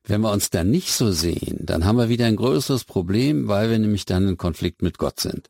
wenn 0.07 0.21
wir 0.21 0.33
uns 0.33 0.51
dann 0.51 0.71
nicht 0.71 0.93
so 0.93 1.11
sehen, 1.11 1.59
dann 1.61 1.85
haben 1.85 1.99
wir 1.99 2.09
wieder 2.09 2.27
ein 2.27 2.37
größeres 2.37 2.85
Problem, 2.85 3.49
weil 3.49 3.71
wir 3.71 3.79
nämlich 3.79 4.07
dann 4.07 4.29
in 4.29 4.37
Konflikt 4.37 4.83
mit 4.83 4.99
Gott 4.99 5.21
sind. 5.21 5.49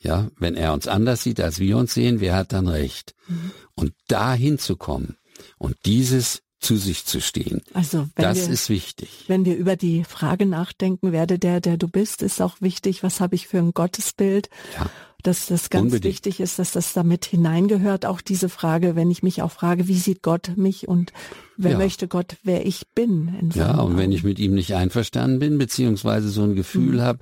Ja, 0.00 0.28
wenn 0.38 0.54
er 0.54 0.74
uns 0.74 0.86
anders 0.86 1.22
sieht, 1.22 1.40
als 1.40 1.60
wir 1.60 1.78
uns 1.78 1.94
sehen, 1.94 2.20
wer 2.20 2.34
hat 2.34 2.52
dann 2.52 2.68
recht? 2.68 3.14
Mhm. 3.26 3.52
Und 3.74 3.94
da 4.08 4.34
hinzukommen 4.34 5.16
und 5.56 5.76
dieses 5.86 6.42
zu 6.60 6.76
sich 6.76 7.04
zu 7.04 7.20
stehen. 7.20 7.62
Also 7.72 8.08
das 8.14 8.46
wir, 8.46 8.50
ist 8.50 8.68
wichtig. 8.68 9.24
Wenn 9.28 9.44
wir 9.44 9.56
über 9.56 9.76
die 9.76 10.04
Frage 10.04 10.46
nachdenken, 10.46 11.12
werde 11.12 11.38
der, 11.38 11.60
der 11.60 11.76
du 11.76 11.88
bist, 11.88 12.22
ist 12.22 12.42
auch 12.42 12.60
wichtig, 12.60 13.02
was 13.02 13.20
habe 13.20 13.34
ich 13.34 13.46
für 13.46 13.58
ein 13.58 13.72
Gottesbild? 13.72 14.48
Ja 14.78 14.90
dass 15.24 15.46
das 15.46 15.70
ganz 15.70 15.86
Unbedingt. 15.86 16.04
wichtig 16.04 16.38
ist, 16.38 16.58
dass 16.58 16.72
das 16.72 16.92
damit 16.92 17.24
hineingehört. 17.24 18.04
Auch 18.04 18.20
diese 18.20 18.50
Frage, 18.50 18.94
wenn 18.94 19.10
ich 19.10 19.22
mich 19.22 19.40
auch 19.40 19.50
frage, 19.50 19.88
wie 19.88 19.98
sieht 19.98 20.22
Gott 20.22 20.52
mich 20.56 20.86
und 20.86 21.12
wer 21.56 21.72
ja. 21.72 21.78
möchte 21.78 22.08
Gott, 22.08 22.36
wer 22.42 22.66
ich 22.66 22.86
bin? 22.94 23.50
ja, 23.54 23.72
und 23.72 23.78
Augen. 23.78 23.96
wenn 23.96 24.12
ich 24.12 24.22
mit 24.22 24.38
ihm 24.38 24.54
nicht 24.54 24.74
einverstanden 24.74 25.38
bin, 25.38 25.56
beziehungsweise 25.56 26.28
so 26.28 26.42
ein 26.42 26.54
Gefühl 26.54 26.96
mhm. 26.96 27.00
habe, 27.00 27.18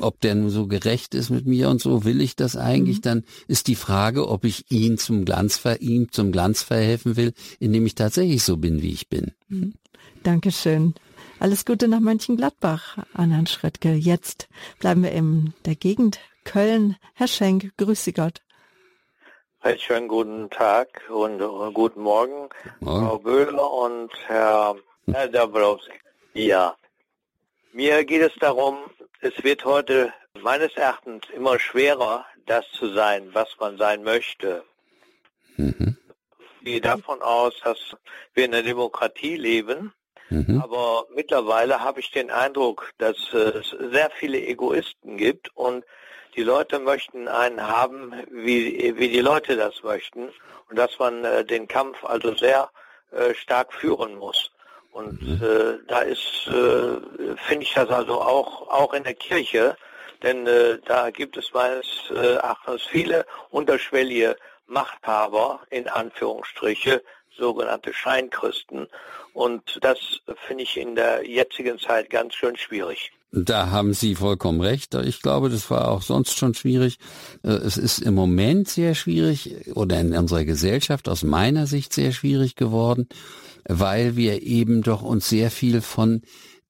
ob 0.00 0.20
der 0.20 0.36
nur 0.36 0.50
so 0.50 0.68
gerecht 0.68 1.16
ist 1.16 1.30
mit 1.30 1.46
mir 1.46 1.68
und 1.68 1.80
so, 1.80 2.04
will 2.04 2.20
ich 2.20 2.36
das 2.36 2.56
eigentlich, 2.56 2.98
mhm. 2.98 3.02
dann 3.02 3.24
ist 3.48 3.66
die 3.66 3.74
Frage, 3.74 4.28
ob 4.28 4.44
ich 4.44 4.70
ihn 4.70 4.96
zum 4.96 5.24
Glanz 5.24 5.58
ver 5.58 5.82
ihm 5.82 6.12
zum 6.12 6.30
Glanz 6.30 6.62
verhelfen 6.62 7.16
will, 7.16 7.32
indem 7.58 7.86
ich 7.86 7.96
tatsächlich 7.96 8.44
so 8.44 8.56
bin, 8.56 8.82
wie 8.82 8.92
ich 8.92 9.08
bin. 9.08 9.32
Mhm. 9.48 9.74
Dankeschön. 10.22 10.94
Alles 11.40 11.64
Gute 11.64 11.88
nach 11.88 12.00
Mönchengladbach, 12.00 12.98
Annan 13.12 13.48
Schrittke. 13.48 13.94
Jetzt 13.94 14.48
bleiben 14.78 15.02
wir 15.02 15.10
in 15.10 15.54
der 15.64 15.74
Gegend 15.74 16.20
Köln. 16.44 16.96
Herr 17.14 17.28
Schenk, 17.28 17.76
grüße 17.76 18.12
Gott. 18.12 18.42
Einen 19.60 19.78
schönen 19.78 20.08
guten 20.08 20.50
Tag 20.50 21.02
und 21.08 21.40
uh, 21.40 21.72
guten 21.72 22.02
Morgen, 22.02 22.50
Morgen, 22.80 23.06
Frau 23.06 23.18
Böhler 23.18 23.72
und 23.72 24.10
Herr, 24.26 24.76
Herr 25.10 25.28
Dabrowski. 25.28 25.92
Ja, 26.34 26.76
mir 27.72 28.04
geht 28.04 28.20
es 28.20 28.34
darum, 28.40 28.76
es 29.20 29.32
wird 29.42 29.64
heute 29.64 30.12
meines 30.42 30.76
Erachtens 30.76 31.22
immer 31.34 31.58
schwerer, 31.58 32.26
das 32.46 32.66
zu 32.72 32.92
sein, 32.92 33.30
was 33.32 33.48
man 33.58 33.78
sein 33.78 34.02
möchte. 34.02 34.64
Mhm. 35.56 35.96
Ich 36.60 36.64
gehe 36.64 36.80
davon 36.80 37.22
aus, 37.22 37.54
dass 37.64 37.78
wir 38.34 38.44
in 38.44 38.54
einer 38.54 38.62
Demokratie 38.62 39.36
leben, 39.36 39.94
mhm. 40.28 40.60
aber 40.62 41.06
mittlerweile 41.14 41.80
habe 41.80 42.00
ich 42.00 42.10
den 42.10 42.30
Eindruck, 42.30 42.92
dass 42.98 43.16
es 43.32 43.70
sehr 43.70 44.10
viele 44.10 44.40
Egoisten 44.40 45.16
gibt 45.16 45.56
und 45.56 45.84
die 46.36 46.42
Leute 46.42 46.78
möchten 46.78 47.28
einen 47.28 47.66
haben, 47.66 48.12
wie, 48.30 48.96
wie 48.96 49.08
die 49.08 49.20
Leute 49.20 49.56
das 49.56 49.82
möchten 49.82 50.30
und 50.68 50.78
dass 50.78 50.98
man 50.98 51.24
äh, 51.24 51.44
den 51.44 51.68
Kampf 51.68 52.04
also 52.04 52.34
sehr 52.34 52.70
äh, 53.12 53.34
stark 53.34 53.72
führen 53.72 54.16
muss. 54.16 54.50
Und 54.92 55.22
mhm. 55.22 55.40
äh, 55.42 55.78
da 55.88 56.00
ist, 56.00 56.46
äh, 56.46 57.36
finde 57.36 57.62
ich 57.62 57.74
das 57.74 57.88
also 57.88 58.20
auch, 58.20 58.68
auch 58.68 58.92
in 58.94 59.04
der 59.04 59.14
Kirche, 59.14 59.76
denn 60.22 60.46
äh, 60.46 60.78
da 60.84 61.10
gibt 61.10 61.36
es 61.36 61.52
meines 61.52 61.86
äh, 62.10 62.34
Erachtens 62.34 62.82
viele 62.84 63.26
unterschwellige 63.50 64.36
Machthaber, 64.66 65.60
in 65.70 65.88
Anführungsstriche, 65.88 67.02
sogenannte 67.36 67.92
Scheinkristen. 67.92 68.88
Und 69.32 69.78
das 69.82 69.98
finde 70.46 70.62
ich 70.62 70.76
in 70.76 70.94
der 70.94 71.26
jetzigen 71.28 71.78
Zeit 71.78 72.08
ganz 72.10 72.34
schön 72.34 72.56
schwierig. 72.56 73.12
Da 73.36 73.70
haben 73.70 73.94
Sie 73.94 74.14
vollkommen 74.14 74.60
recht. 74.60 74.94
Ich 74.94 75.20
glaube, 75.20 75.50
das 75.50 75.68
war 75.68 75.88
auch 75.88 76.02
sonst 76.02 76.38
schon 76.38 76.54
schwierig. 76.54 76.98
Äh, 77.42 77.48
es 77.48 77.76
ist 77.76 77.98
im 77.98 78.14
Moment 78.14 78.68
sehr 78.68 78.94
schwierig 78.94 79.74
oder 79.74 80.00
in 80.00 80.16
unserer 80.16 80.44
Gesellschaft 80.44 81.08
aus 81.08 81.24
meiner 81.24 81.66
Sicht 81.66 81.92
sehr 81.92 82.12
schwierig 82.12 82.54
geworden, 82.54 83.08
weil 83.68 84.14
wir 84.14 84.42
eben 84.42 84.82
doch 84.82 85.02
uns 85.02 85.28
sehr 85.28 85.50
viel 85.50 85.80
von 85.80 86.22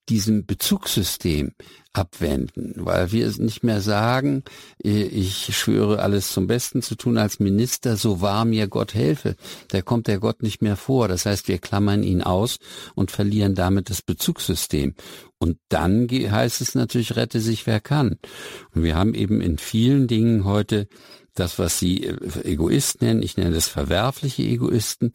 diesem 0.09 0.47
Bezugssystem 0.47 1.51
abwenden, 1.97 2.73
weil 2.75 3.11
wir 3.11 3.25
es 3.25 3.39
nicht 3.39 3.63
mehr 3.63 3.81
sagen, 3.81 4.43
äh, 4.83 5.03
ich 5.03 5.57
schwöre 5.57 6.01
alles 6.01 6.31
zum 6.31 6.47
Besten 6.47 6.81
zu 6.81 6.95
tun 6.95 7.17
als 7.17 7.39
Minister, 7.39 7.95
so 7.95 8.21
wahr 8.21 8.45
mir 8.45 8.67
Gott 8.67 8.93
helfe. 8.93 9.35
Da 9.69 9.81
kommt 9.81 10.07
der 10.07 10.19
Gott 10.19 10.43
nicht 10.43 10.61
mehr 10.61 10.75
vor. 10.75 11.07
Das 11.07 11.25
heißt, 11.25 11.47
wir 11.47 11.57
klammern 11.57 12.03
ihn 12.03 12.21
aus 12.21 12.57
und 12.95 13.11
verlieren 13.11 13.55
damit 13.55 13.89
das 13.89 14.01
Bezugssystem. 14.01 14.93
Und 15.37 15.57
dann 15.69 16.07
heißt 16.09 16.61
es 16.61 16.75
natürlich, 16.75 17.15
rette 17.15 17.39
sich 17.39 17.65
wer 17.67 17.79
kann. 17.79 18.17
Und 18.73 18.83
wir 18.83 18.95
haben 18.95 19.13
eben 19.13 19.41
in 19.41 19.57
vielen 19.57 20.07
Dingen 20.07 20.45
heute 20.45 20.87
das, 21.35 21.59
was 21.59 21.79
Sie 21.79 22.05
äh, 22.05 22.15
Egoist 22.43 23.01
nennen, 23.01 23.21
ich 23.21 23.37
nenne 23.37 23.53
das 23.53 23.67
verwerfliche 23.67 24.43
Egoisten, 24.43 25.11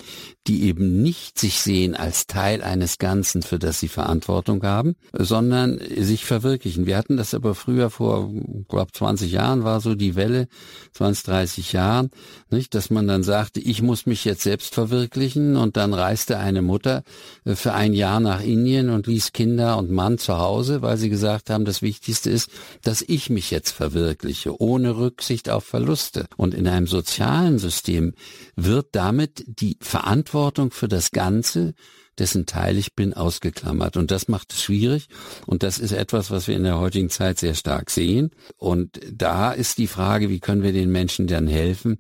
die 0.47 0.65
eben 0.65 1.03
nicht 1.03 1.39
sich 1.39 1.61
sehen 1.61 1.95
als 1.95 2.27
Teil 2.27 2.63
eines 2.63 2.99
Ganzen, 2.99 3.43
für 3.43 3.59
das 3.59 3.81
sie 3.81 3.89
Verantwortung 3.89 4.63
haben, 4.63 4.97
sondern 5.13 5.81
sich 5.97 6.25
verwirklichen. 6.25 6.87
Wir 6.87 6.97
hatten 6.97 7.17
das 7.17 7.35
aber 7.35 7.55
früher 7.55 7.91
vor, 7.91 8.31
glaube 8.69 8.93
20 8.93 9.33
Jahren 9.33 9.65
war 9.65 9.81
so 9.81 9.95
die 9.95 10.15
Welle, 10.15 10.49
20, 10.93 11.25
30 11.25 11.73
Jahren, 11.73 12.11
nicht, 12.51 12.75
dass 12.75 12.91
man 12.91 13.09
dann 13.09 13.23
sagte, 13.23 13.61
ich 13.61 13.83
muss 13.83 14.07
mich 14.07 14.25
jetzt 14.25 14.43
selbst 14.43 14.75
verwirklichen 14.75 15.57
und 15.57 15.77
dann 15.77 15.95
reiste 15.95 16.39
eine 16.39 16.63
Mutter 16.63 17.03
äh, 17.45 17.55
für 17.55 17.73
ein 17.73 17.95
Jahr 17.95 18.21
nach 18.21 18.43
Indien 18.43 18.91
und 18.91 19.07
ließ 19.07 19.33
Kinder 19.33 19.79
und 19.79 19.91
Mann 19.91 20.19
zu 20.19 20.39
Hause, 20.39 20.83
weil 20.83 20.99
sie 20.99 21.09
gesagt 21.09 21.49
haben, 21.49 21.65
das 21.65 21.81
Wichtigste 21.81 22.31
ist, 22.31 22.51
dass 22.83 23.03
ich 23.03 23.31
mich 23.31 23.51
jetzt 23.51 23.71
verwirkliche, 23.71 24.61
ohne 24.61 24.97
Rücksicht 24.97 25.49
auf 25.49 25.65
Verlust 25.65 26.10
Ängste. 26.11 26.27
Und 26.37 26.55
in 26.55 26.67
einem 26.67 26.87
sozialen 26.87 27.59
System 27.59 28.15
wird 28.57 28.89
damit 28.93 29.45
die 29.47 29.77
Verantwortung 29.81 30.71
für 30.71 30.89
das 30.89 31.11
Ganze 31.11 31.75
dessen 32.19 32.47
Teil 32.47 32.77
ich 32.77 32.95
bin, 32.95 33.15
ausgeklammert. 33.15 33.97
Und 33.97 34.11
das 34.11 34.29
macht 34.29 34.53
es 34.53 34.63
schwierig. 34.63 35.09
Und 35.47 35.63
das 35.63 35.79
ist 35.79 35.93
etwas, 35.93 36.31
was 36.31 36.49
wir 36.49 36.57
in 36.57 36.65
der 36.65 36.79
heutigen 36.79 37.11
Zeit 37.11 37.39
sehr 37.39 37.55
stark 37.55 37.91
sehen. 37.91 38.31
Und 38.57 39.01
da 39.11 39.53
ist 39.53 39.79
die 39.79 39.87
Frage, 39.87 40.29
wie 40.29 40.41
können 40.41 40.63
wir 40.63 40.73
den 40.73 40.91
Menschen 40.91 41.27
dann 41.27 41.47
helfen, 41.47 41.99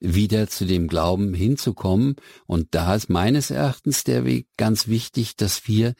wieder 0.00 0.48
zu 0.48 0.64
dem 0.64 0.88
Glauben 0.88 1.34
hinzukommen. 1.34 2.16
Und 2.46 2.68
da 2.72 2.94
ist 2.94 3.10
meines 3.10 3.50
Erachtens 3.50 4.02
der 4.04 4.24
Weg 4.24 4.46
ganz 4.56 4.88
wichtig, 4.88 5.36
dass 5.36 5.68
wir 5.68 5.94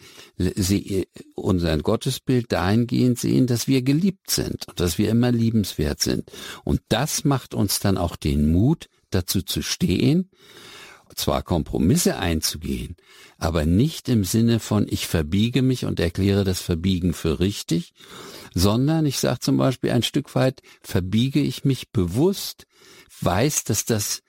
unser 1.34 1.76
Gottesbild 1.78 2.50
dahingehend 2.50 3.18
sehen, 3.18 3.46
dass 3.46 3.68
wir 3.68 3.82
geliebt 3.82 4.30
sind 4.30 4.66
und 4.68 4.80
dass 4.80 4.98
wir 4.98 5.10
immer 5.10 5.30
liebenswert 5.32 6.00
sind. 6.00 6.30
Und 6.64 6.80
das 6.88 7.24
macht 7.24 7.54
uns 7.54 7.78
dann 7.78 7.98
auch 7.98 8.16
den 8.16 8.50
Mut, 8.50 8.88
dazu 9.10 9.42
zu 9.42 9.60
stehen, 9.62 10.30
zwar 11.14 11.42
Kompromisse 11.42 12.16
einzugehen, 12.16 12.96
aber 13.38 13.66
nicht 13.66 14.08
im 14.08 14.24
Sinne 14.24 14.60
von 14.60 14.86
ich 14.88 15.06
verbiege 15.06 15.62
mich 15.62 15.84
und 15.84 16.00
erkläre 16.00 16.44
das 16.44 16.60
Verbiegen 16.60 17.12
für 17.12 17.40
richtig, 17.40 17.92
sondern 18.54 19.06
ich 19.06 19.18
sage 19.18 19.40
zum 19.40 19.56
Beispiel 19.56 19.90
ein 19.90 20.02
Stück 20.02 20.34
weit 20.34 20.62
verbiege 20.82 21.40
ich 21.40 21.64
mich 21.64 21.90
bewusst, 21.90 22.66
weiß, 23.20 23.64
dass 23.64 23.84
das 23.84 24.22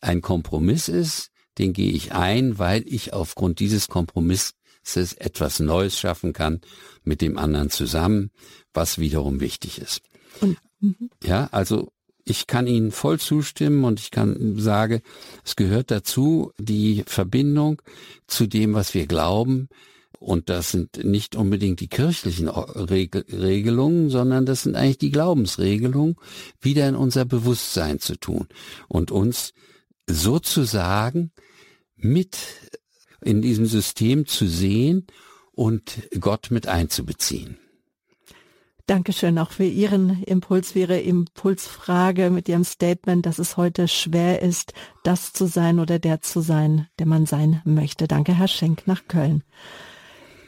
ein 0.00 0.20
Kompromiss 0.20 0.88
ist, 0.88 1.30
den 1.58 1.72
gehe 1.72 1.92
ich 1.92 2.12
ein, 2.12 2.58
weil 2.58 2.84
ich 2.86 3.12
aufgrund 3.12 3.60
dieses 3.60 3.88
Kompromiss 3.88 4.54
dass 4.84 4.96
es 4.96 5.12
etwas 5.14 5.60
Neues 5.60 5.98
schaffen 5.98 6.32
kann 6.32 6.60
mit 7.02 7.22
dem 7.22 7.38
anderen 7.38 7.70
zusammen, 7.70 8.30
was 8.72 8.98
wiederum 8.98 9.40
wichtig 9.40 9.80
ist. 9.80 10.02
Und, 10.40 10.58
mhm. 10.80 11.10
ja, 11.22 11.48
also 11.52 11.90
ich 12.24 12.46
kann 12.46 12.66
Ihnen 12.66 12.90
voll 12.90 13.20
zustimmen 13.20 13.84
und 13.84 14.00
ich 14.00 14.10
kann 14.10 14.58
sagen, 14.58 15.02
es 15.44 15.56
gehört 15.56 15.90
dazu 15.90 16.52
die 16.58 17.04
Verbindung 17.06 17.82
zu 18.26 18.46
dem, 18.46 18.74
was 18.74 18.94
wir 18.94 19.06
glauben. 19.06 19.68
Und 20.18 20.48
das 20.48 20.70
sind 20.70 21.04
nicht 21.04 21.36
unbedingt 21.36 21.80
die 21.80 21.88
kirchlichen 21.88 22.48
Regelungen, 22.48 24.08
sondern 24.08 24.46
das 24.46 24.62
sind 24.62 24.74
eigentlich 24.74 24.98
die 24.98 25.10
Glaubensregelungen, 25.10 26.16
wieder 26.62 26.88
in 26.88 26.94
unser 26.94 27.26
Bewusstsein 27.26 27.98
zu 27.98 28.16
tun 28.16 28.48
und 28.88 29.10
uns 29.10 29.52
sozusagen 30.06 31.30
mit 31.96 32.38
in 33.22 33.42
diesem 33.42 33.66
System 33.66 34.26
zu 34.26 34.46
sehen 34.46 35.06
und 35.52 36.08
Gott 36.18 36.50
mit 36.50 36.68
einzubeziehen. 36.68 37.58
Dankeschön 38.86 39.38
auch 39.38 39.50
für 39.50 39.64
Ihren 39.64 40.22
Impuls, 40.24 40.72
für 40.72 40.80
Ihre 40.80 41.00
Impulsfrage 41.00 42.28
mit 42.28 42.50
Ihrem 42.50 42.64
Statement, 42.64 43.24
dass 43.24 43.38
es 43.38 43.56
heute 43.56 43.88
schwer 43.88 44.42
ist, 44.42 44.74
das 45.04 45.32
zu 45.32 45.46
sein 45.46 45.80
oder 45.80 45.98
der 45.98 46.20
zu 46.20 46.40
sein, 46.40 46.86
der 46.98 47.06
man 47.06 47.24
sein 47.24 47.62
möchte. 47.64 48.08
Danke, 48.08 48.36
Herr 48.36 48.48
Schenk 48.48 48.86
nach 48.86 49.08
Köln. 49.08 49.42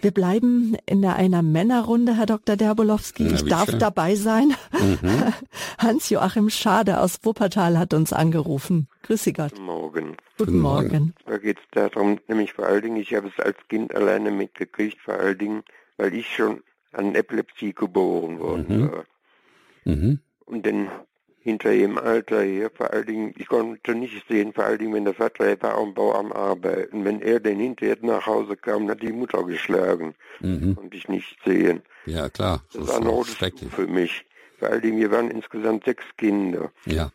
Wir 0.03 0.11
bleiben 0.11 0.76
in 0.84 1.01
der 1.01 1.16
einer 1.16 1.41
Männerrunde, 1.41 2.14
Herr 2.16 2.26
Dr. 2.26 2.57
Derbolowski. 2.57 3.26
ich 3.26 3.45
darf 3.47 3.76
dabei 3.78 4.14
sein. 4.14 4.55
Mhm. 4.70 5.32
Hans-Joachim 5.78 6.51
Schade 6.51 7.01
aus 7.01 7.20
Wuppertal 7.22 7.78
hat 7.78 7.95
uns 7.95 8.12
angerufen. 8.12 8.89
Grüß 9.05 9.24
Sie 9.24 9.32
Gott. 9.32 9.53
Guten 9.53 9.64
Morgen. 9.64 10.16
Guten 10.37 10.59
Morgen. 10.59 11.14
Da 11.24 11.39
geht 11.39 11.59
es 11.59 11.64
darum, 11.72 12.20
nämlich 12.28 12.53
vor 12.53 12.66
allen 12.66 12.82
Dingen, 12.82 12.97
ich 12.99 13.14
habe 13.14 13.28
es 13.28 13.45
als 13.45 13.57
Kind 13.68 13.95
alleine 13.95 14.30
mitgekriegt, 14.30 14.99
vor 15.01 15.14
allen 15.14 15.39
Dingen, 15.39 15.62
weil 15.97 16.14
ich 16.14 16.34
schon 16.34 16.62
an 16.97 17.14
Epilepsie 17.14 17.74
geboren 17.74 18.38
worden 18.38 18.66
mhm. 18.68 18.92
war. 18.92 19.05
Mhm. 19.84 20.18
Und 20.47 20.66
dann 20.66 20.90
hinter 21.40 21.72
im 21.72 21.97
Alter 21.97 22.42
hier, 22.42 22.70
vor 22.70 22.92
allen 22.92 23.07
Dingen, 23.07 23.34
ich 23.38 23.47
konnte 23.47 23.94
nicht 23.94 24.26
sehen, 24.28 24.53
vor 24.53 24.64
allen 24.64 24.78
Dingen, 24.78 24.94
wenn 24.94 25.05
der 25.05 25.14
Vater 25.14 25.62
war 25.62 25.78
am 25.78 25.94
Bau 25.94 26.12
am 26.14 26.32
Arbeiten. 26.32 27.05
Wenn 27.05 27.22
er 27.22 27.38
dann 27.38 27.61
hinterher 27.61 27.97
nach 28.03 28.26
Hause 28.26 28.57
kam, 28.57 28.90
hat 28.90 29.01
die 29.01 29.12
Mutter 29.12 29.44
geschlagen. 29.44 30.14
Mhm. 30.40 30.74
Konnte 30.74 30.97
ich 30.97 31.09
nicht 31.09 31.38
sehen. 31.44 31.82
Ja, 32.05 32.28
klar. 32.28 32.64
Das, 32.72 32.80
das 32.80 32.88
war 32.88 33.01
ein 33.01 33.07
rotes 33.07 33.36
für 33.36 33.86
mich. 33.86 34.24
Vor 34.59 34.68
allen 34.68 34.82
Dingen, 34.82 34.99
wir 34.99 35.11
waren 35.12 35.30
insgesamt 35.30 35.84
sechs 35.84 36.05
Kinder. 36.16 36.72
Ja. 36.84 37.12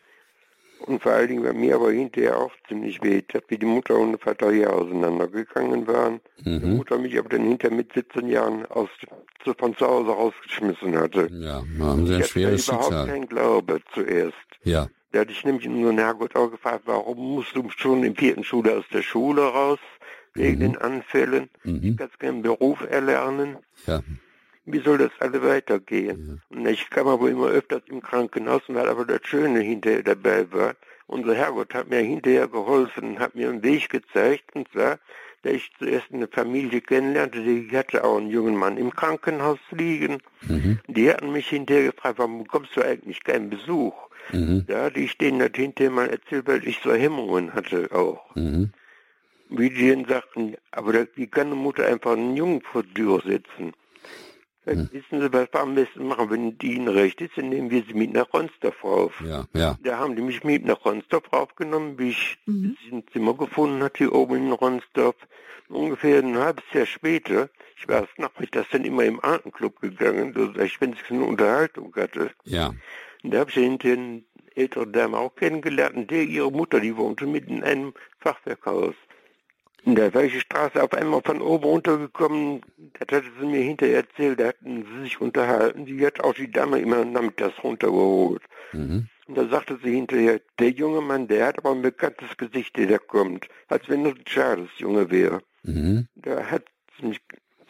Und 0.86 1.02
vor 1.02 1.12
allen 1.12 1.28
Dingen 1.28 1.44
bei 1.44 1.54
mir 1.54 1.76
aber 1.76 1.92
hinterher 1.92 2.38
auch 2.38 2.52
ziemlich 2.68 3.02
weh 3.04 3.22
hat, 3.34 3.44
wie 3.48 3.58
die 3.58 3.66
Mutter 3.66 3.98
und 3.98 4.12
der 4.12 4.20
Vater 4.20 4.52
hier 4.52 4.74
auseinandergegangen 4.74 5.88
waren. 5.88 6.20
Mhm. 6.44 6.60
Die 6.60 6.68
Mutter 6.68 6.98
mich 6.98 7.18
aber 7.18 7.30
dann 7.30 7.44
hinterher 7.44 7.76
mit 7.76 7.94
17 7.94 8.28
Jahren 8.28 8.66
aus, 8.68 8.90
von 9.58 9.76
zu 9.76 9.88
Hause 9.88 10.12
rausgeschmissen 10.12 10.98
hatte. 10.98 11.30
Ja, 11.32 11.64
haben 11.80 12.08
Sie 12.08 12.16
ein 12.16 12.24
schweres 12.24 12.66
Schicksal. 12.66 12.88
überhaupt 12.88 13.10
kein 13.10 13.28
Glaube 13.28 13.82
zuerst. 13.94 14.36
Ja. 14.64 14.88
Da 15.12 15.20
hatte 15.20 15.32
ich 15.32 15.44
nämlich 15.44 15.68
nur 15.68 15.94
Herrgott 15.94 16.36
auch 16.36 16.50
gefragt, 16.50 16.84
warum 16.86 17.36
musst 17.36 17.56
du 17.56 17.70
schon 17.76 18.04
im 18.04 18.16
vierten 18.16 18.44
Schule 18.44 18.78
aus 18.78 18.86
der 18.94 19.02
Schule 19.02 19.42
raus, 19.42 19.80
wegen 20.34 20.58
mhm. 20.58 20.60
den 20.60 20.78
Anfällen? 20.78 21.50
Mhm. 21.64 21.80
Ich 21.84 21.98
kann 21.98 22.10
keinen 22.18 22.42
Beruf 22.42 22.80
erlernen. 22.90 23.58
Ja 23.86 24.02
wie 24.72 24.80
soll 24.80 24.98
das 24.98 25.12
alle 25.20 25.42
weitergehen? 25.44 26.42
Ja. 26.52 26.58
Und 26.58 26.68
ich 26.68 26.90
kam 26.90 27.08
aber 27.08 27.30
immer 27.30 27.48
öfters 27.48 27.82
im 27.88 28.02
Krankenhaus 28.02 28.62
und 28.68 28.76
weil 28.76 28.90
aber 28.90 29.06
das 29.06 29.22
Schöne 29.24 29.60
hinterher 29.60 30.04
dabei 30.04 30.52
war, 30.52 30.76
unser 31.08 31.36
Herrgott 31.36 31.74
hat 31.74 31.90
mir 31.90 32.00
hinterher 32.00 32.48
geholfen, 32.48 33.20
hat 33.20 33.36
mir 33.36 33.50
einen 33.50 33.64
Weg 33.64 33.90
gezeigt, 33.90 34.56
und 34.56 34.72
zwar, 34.72 34.98
dass 35.44 35.54
ich 35.54 35.72
zuerst 35.78 36.08
eine 36.14 36.28
Familie 36.28 36.82
kennenlernte, 36.82 37.42
die 37.42 37.70
hatte 37.76 38.04
auch 38.04 38.18
einen 38.18 38.30
jungen 38.30 38.56
Mann 38.56 38.78
im 38.78 38.92
Krankenhaus 38.92 39.60
liegen. 39.72 40.20
Mhm. 40.42 40.80
Die 40.88 41.12
hatten 41.12 41.32
mich 41.32 41.50
hinterher 41.50 41.92
gefragt, 41.92 42.20
warum 42.20 42.44
bekommst 42.44 42.76
du 42.78 42.82
eigentlich 42.82 43.24
keinen 43.24 43.50
Besuch? 43.50 43.94
Mhm. 44.32 44.66
Da 44.68 44.86
hatte 44.86 45.00
ich 45.00 45.18
denen 45.18 45.40
das 45.40 45.52
hinterher 45.54 45.92
mal 45.92 46.10
erzählt, 46.10 46.48
weil 46.48 46.66
ich 46.66 46.80
so 46.82 46.94
Hemmungen 46.94 47.54
hatte 47.54 47.90
auch. 47.92 48.34
Mhm. 48.36 48.72
Wie 49.50 49.70
die 49.70 49.90
dann 49.90 50.06
sagten, 50.06 50.56
aber 50.72 50.94
da, 50.94 51.06
wie 51.16 51.28
kann 51.28 51.48
eine 51.48 51.56
Mutter 51.56 51.86
einfach 51.86 52.14
einen 52.14 52.38
Jungen 52.38 52.62
vor 52.62 52.84
die 52.84 52.94
Tür 52.94 53.22
setzen? 53.26 53.74
Hm. 54.66 54.90
Wissen 54.92 55.22
Sie, 55.22 55.34
was 55.34 55.52
wir 55.52 55.60
am 55.60 55.76
besten 55.76 56.08
machen? 56.08 56.30
Wenn 56.30 56.58
die 56.58 56.76
Ihnen 56.76 56.88
recht 56.88 57.20
ist, 57.22 57.38
dann 57.38 57.50
nehmen 57.50 57.72
wir 57.72 57.84
sie 57.84 57.96
mit 57.96 58.14
nach 58.14 58.32
Ronsdorf 58.32 58.84
auf. 58.84 59.22
Ja, 59.26 59.46
ja. 59.54 59.78
Da 59.84 59.98
haben 59.98 60.16
die 60.16 60.22
mich 60.22 60.44
mit 60.44 60.66
nach 60.66 60.86
Ronsdorf 60.86 61.24
aufgenommen, 61.32 61.98
wie 61.98 62.10
ich 62.10 62.38
mhm. 62.46 62.78
ein 62.92 63.04
Zimmer 63.12 63.34
gefunden 63.34 63.82
hatte, 63.82 63.98
hier 64.00 64.14
oben 64.14 64.36
in 64.36 64.52
Ronsdorf. 64.52 65.16
Ungefähr 65.70 66.20
ein 66.20 66.38
halbes 66.38 66.66
Jahr 66.74 66.86
später, 66.86 67.50
ich 67.78 67.88
noch, 68.18 68.30
ich 68.40 68.52
das 68.52 68.68
dann 68.72 68.84
immer 68.84 69.06
im 69.06 69.24
Artenclub 69.24 69.80
gegangen, 69.80 70.34
dass 70.34 70.66
ich 70.66 70.80
wenn 70.82 70.94
ich 70.94 71.10
eine 71.10 71.24
Unterhaltung 71.24 71.96
hatte. 71.96 72.32
Ja. 72.44 72.74
Und 73.24 73.34
da 73.34 73.40
habe 73.40 73.50
ich 73.50 73.56
hinterher 73.56 73.98
eine 73.98 74.24
ältere 74.54 74.88
Dame 74.88 75.18
auch 75.18 75.36
kennengelernt, 75.36 75.96
und 75.96 76.12
der, 76.12 76.24
ihre 76.24 76.52
Mutter, 76.52 76.80
die 76.80 76.96
wohnte 76.98 77.26
mitten 77.26 77.58
in 77.58 77.64
einem 77.64 77.94
Fachwerkhaus. 78.20 78.96
In 79.84 79.96
der 79.96 80.14
welche 80.14 80.40
Straße 80.40 80.82
auf 80.82 80.94
einmal 80.94 81.22
von 81.24 81.42
oben 81.42 81.64
runtergekommen, 81.64 82.62
das 83.00 83.18
hatte 83.18 83.32
sie 83.40 83.46
mir 83.46 83.62
hinterher 83.62 83.98
erzählt, 83.98 84.40
da 84.40 84.50
hatten 84.50 84.86
sie 84.86 85.04
sich 85.04 85.20
unterhalten, 85.20 85.86
sie 85.86 86.06
hat 86.06 86.24
auch 86.24 86.36
die 86.36 86.52
Dame 86.52 86.80
immer 86.80 87.04
nachmittags 87.04 87.64
runtergeholt. 87.64 88.44
Mhm. 88.74 89.08
Und 89.28 89.38
da 89.38 89.48
sagte 89.48 89.80
sie 89.84 89.92
hinterher, 89.92 90.40
der 90.60 90.70
junge 90.70 91.02
Mann, 91.02 91.28
der 91.28 91.48
hat 91.48 91.58
aber 91.58 91.72
ein 91.72 91.82
bekanntes 91.82 92.36
Gesicht, 92.38 92.78
der 92.78 93.00
kommt, 93.00 93.48
als 93.70 93.88
wenn 93.90 94.06
er 94.06 94.12
ein 94.12 94.24
Charles 94.26 94.70
Junge 94.78 95.10
wäre. 95.10 95.42
Mhm. 95.64 96.08
Da 96.16 96.46
hat 96.46 96.66
sie 97.00 97.08
mich 97.08 97.22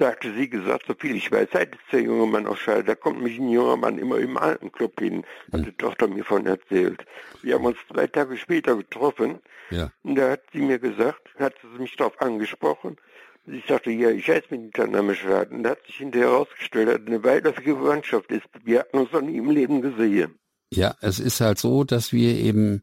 sagte 0.02 0.34
sie 0.34 0.50
gesagt, 0.50 0.88
so 0.88 0.96
viel 0.96 1.16
ich 1.16 1.32
weiß, 1.32 1.50
seit 1.54 1.76
ist 1.76 1.84
der 1.92 2.02
junge 2.02 2.26
Mann 2.26 2.48
aus 2.48 2.58
Schall, 2.58 2.84
da 2.84 2.96
kommt 2.96 3.22
mich 3.22 3.38
ein 3.38 3.50
junger 3.50 3.78
Mann 3.78 4.00
immer 4.00 4.18
im 4.18 4.36
alten 4.36 4.72
Club 4.72 5.00
hin, 5.00 5.24
hat 5.54 5.64
die 5.64 5.72
Tochter 5.74 6.08
mir 6.08 6.26
von 6.26 6.48
erzählt. 6.48 7.06
Wir 7.44 7.54
haben 7.54 7.66
uns 7.66 7.78
zwei 7.88 8.08
Tage 8.08 8.36
später 8.36 8.76
getroffen 8.76 9.40
ja. 9.70 9.92
und 10.02 10.16
da 10.16 10.32
hat 10.32 10.42
sie 10.52 10.62
mir 10.62 10.80
gesagt, 10.80 11.22
hat 11.38 11.54
sie 11.62 11.80
mich 11.80 11.96
darauf 11.98 12.20
angesprochen, 12.20 12.98
ich 13.46 13.66
sagte, 13.68 13.92
ja, 13.92 14.10
ich 14.10 14.28
heiße 14.28 14.48
mit 14.52 14.78
Name 14.78 15.16
Schad. 15.16 15.52
Und 15.52 15.64
da 15.64 15.72
hat 15.72 15.86
sich 15.88 15.98
hinterher 15.98 16.30
herausgestellt, 16.30 16.90
dass 16.90 17.08
eine 17.08 17.24
weitläufige 17.24 17.76
Verwandtschaft 17.76 18.32
ist. 18.32 18.46
Wir 18.64 18.80
hatten 18.80 19.00
uns 19.00 19.12
noch 19.12 19.22
nie 19.22 19.38
im 19.38 19.50
Leben 19.50 19.82
gesehen. 19.82 20.38
Ja, 20.74 20.96
es 21.02 21.20
ist 21.20 21.42
halt 21.42 21.60
so, 21.60 21.84
dass 21.84 22.14
wir 22.14 22.36
eben 22.36 22.82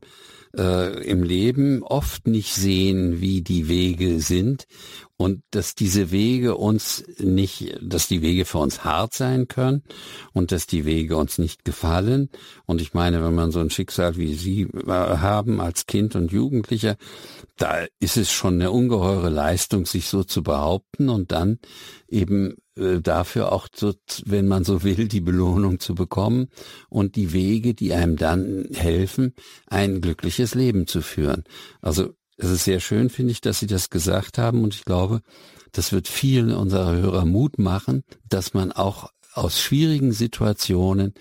äh, 0.57 1.03
im 1.05 1.23
Leben 1.23 1.83
oft 1.83 2.27
nicht 2.27 2.55
sehen, 2.55 3.21
wie 3.21 3.43
die 3.43 3.69
Wege 3.69 4.21
sind 4.21 4.67
und 5.17 5.43
dass 5.51 5.75
diese 5.75 6.11
Wege 6.11 6.57
uns 6.57 7.05
nicht, 7.19 7.79
dass 7.81 8.07
die 8.07 8.23
Wege 8.23 8.45
für 8.45 8.59
uns 8.59 8.85
hart 8.85 9.15
sein 9.15 9.49
können 9.49 9.83
und 10.33 10.53
dass 10.53 10.67
die 10.67 10.85
Wege 10.85 11.17
uns 11.17 11.39
nicht 11.39 11.65
gefallen. 11.65 12.29
Und 12.67 12.81
ich 12.81 12.95
meine, 12.95 13.25
wenn 13.25 13.35
man 13.35 13.51
so 13.51 13.61
ein 13.61 13.71
Schicksal 13.71 14.17
wie 14.17 14.35
Sie 14.35 14.63
äh, 14.63 14.91
haben 14.91 15.61
als 15.61 15.87
Kind 15.87 16.15
und 16.15 16.31
Jugendlicher, 16.31 16.97
da 17.57 17.87
ist 18.01 18.17
es 18.17 18.31
schon 18.31 18.55
eine 18.55 18.71
ungeheure 18.71 19.31
Leistung, 19.31 19.87
sich 19.87 20.09
so 20.09 20.25
zu 20.25 20.43
behaupten 20.43 21.09
und 21.09 21.33
dann 21.33 21.59
eben 22.09 22.57
dafür 23.03 23.53
auch, 23.53 23.69
so, 23.75 23.95
wenn 24.25 24.49
man 24.49 24.65
so 24.65 24.83
will, 24.83 25.09
die 25.09 25.21
Belohnung 25.21 25.81
zu 25.81 25.95
bekommen 25.95 26.49
und 26.89 27.17
die 27.17 27.33
Wege, 27.33 27.75
die 27.75 27.93
einem 27.93 28.17
dann 28.17 28.69
helfen, 28.73 29.35
ein 29.67 30.01
glückliches 30.01 30.55
Leben 30.55 30.87
zu 30.87 31.03
führen. 31.03 31.45
Also 31.81 32.15
es 32.37 32.51
ist 32.51 32.65
sehr 32.65 32.81
schön, 32.81 33.11
finde 33.11 33.33
ich, 33.33 33.41
dass 33.41 33.59
Sie 33.59 33.67
das 33.67 33.91
gesagt 33.91 34.39
haben 34.39 34.63
und 34.63 34.75
ich 34.75 34.85
glaube, 34.85 35.23
das 35.73 35.93
wird 35.93 36.09
vielen 36.09 36.53
unserer 36.53 36.95
Hörer 36.95 37.25
Mut 37.25 37.59
machen, 37.59 38.05
dass 38.29 38.55
man 38.55 38.73
auch 38.73 39.11
aus 39.35 39.61
schwierigen 39.61 40.13
Situationen 40.13 41.15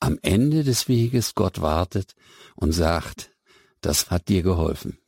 am 0.00 0.18
Ende 0.22 0.64
des 0.64 0.88
Weges 0.88 1.34
Gott 1.34 1.60
wartet 1.60 2.14
und 2.54 2.72
sagt, 2.72 3.32
das 3.80 4.10
hat 4.10 4.28
dir 4.28 4.42
geholfen. 4.42 4.98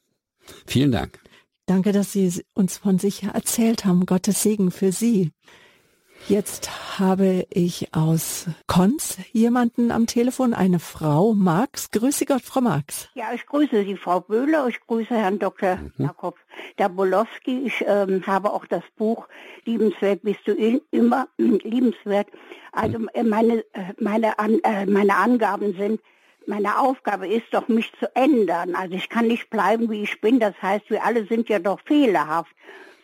Vielen 0.67 0.93
Dank. 0.93 1.21
Danke, 1.67 1.93
dass 1.93 2.13
Sie 2.13 2.43
uns 2.55 2.79
von 2.79 2.99
sich 2.99 3.23
erzählt 3.23 3.85
haben. 3.85 4.07
Gottes 4.07 4.43
Segen 4.43 4.71
für 4.71 4.93
Sie. 4.93 5.31
Jetzt 6.29 6.99
habe 6.99 7.47
ich 7.51 7.95
aus 7.95 8.47
Konz 8.67 9.19
jemanden 9.33 9.91
am 9.91 10.07
Telefon, 10.07 10.55
eine 10.55 10.79
Frau, 10.79 11.35
Marx. 11.35 11.91
Grüße 11.91 12.27
Gott, 12.27 12.43
Frau 12.43 12.61
Marx. 12.61 13.09
Ja, 13.15 13.33
ich 13.35 13.45
grüße 13.47 13.85
Sie, 13.85 13.97
Frau 13.97 14.21
Böhler. 14.21 14.67
Ich 14.69 14.81
grüße 14.81 15.15
Herrn 15.15 15.39
Dr. 15.39 15.77
Mhm. 15.77 15.93
Jakob 15.99 16.37
Dabolowski. 16.77 17.65
Ich 17.67 17.85
ähm, 17.87 18.27
habe 18.27 18.53
auch 18.53 18.67
das 18.67 18.85
Buch 18.97 19.27
Liebenswert 19.65 20.23
bist 20.23 20.41
du 20.47 20.53
immer 20.91 21.29
liebenswert. 21.37 22.29
Also 22.73 22.99
mhm. 22.99 23.11
äh, 23.15 23.23
meine, 23.23 23.59
äh, 23.73 23.93
meine, 23.99 24.39
An 24.39 24.59
äh, 24.63 24.87
meine 24.87 25.17
Angaben 25.17 25.75
sind, 25.77 26.01
meine 26.47 26.79
Aufgabe 26.79 27.29
ist 27.29 27.47
doch, 27.53 27.69
mich 27.69 27.93
zu 27.99 28.15
ändern. 28.17 28.75
Also 28.75 28.95
ich 28.95 29.09
kann 29.09 29.29
nicht 29.29 29.51
bleiben, 29.51 29.91
wie 29.91 30.03
ich 30.03 30.21
bin. 30.21 30.41
Das 30.41 30.55
heißt, 30.61 30.91
wir 30.91 31.05
alle 31.05 31.27
sind 31.27 31.49
ja 31.49 31.59
doch 31.59 31.81
fehlerhaft. 31.81 32.53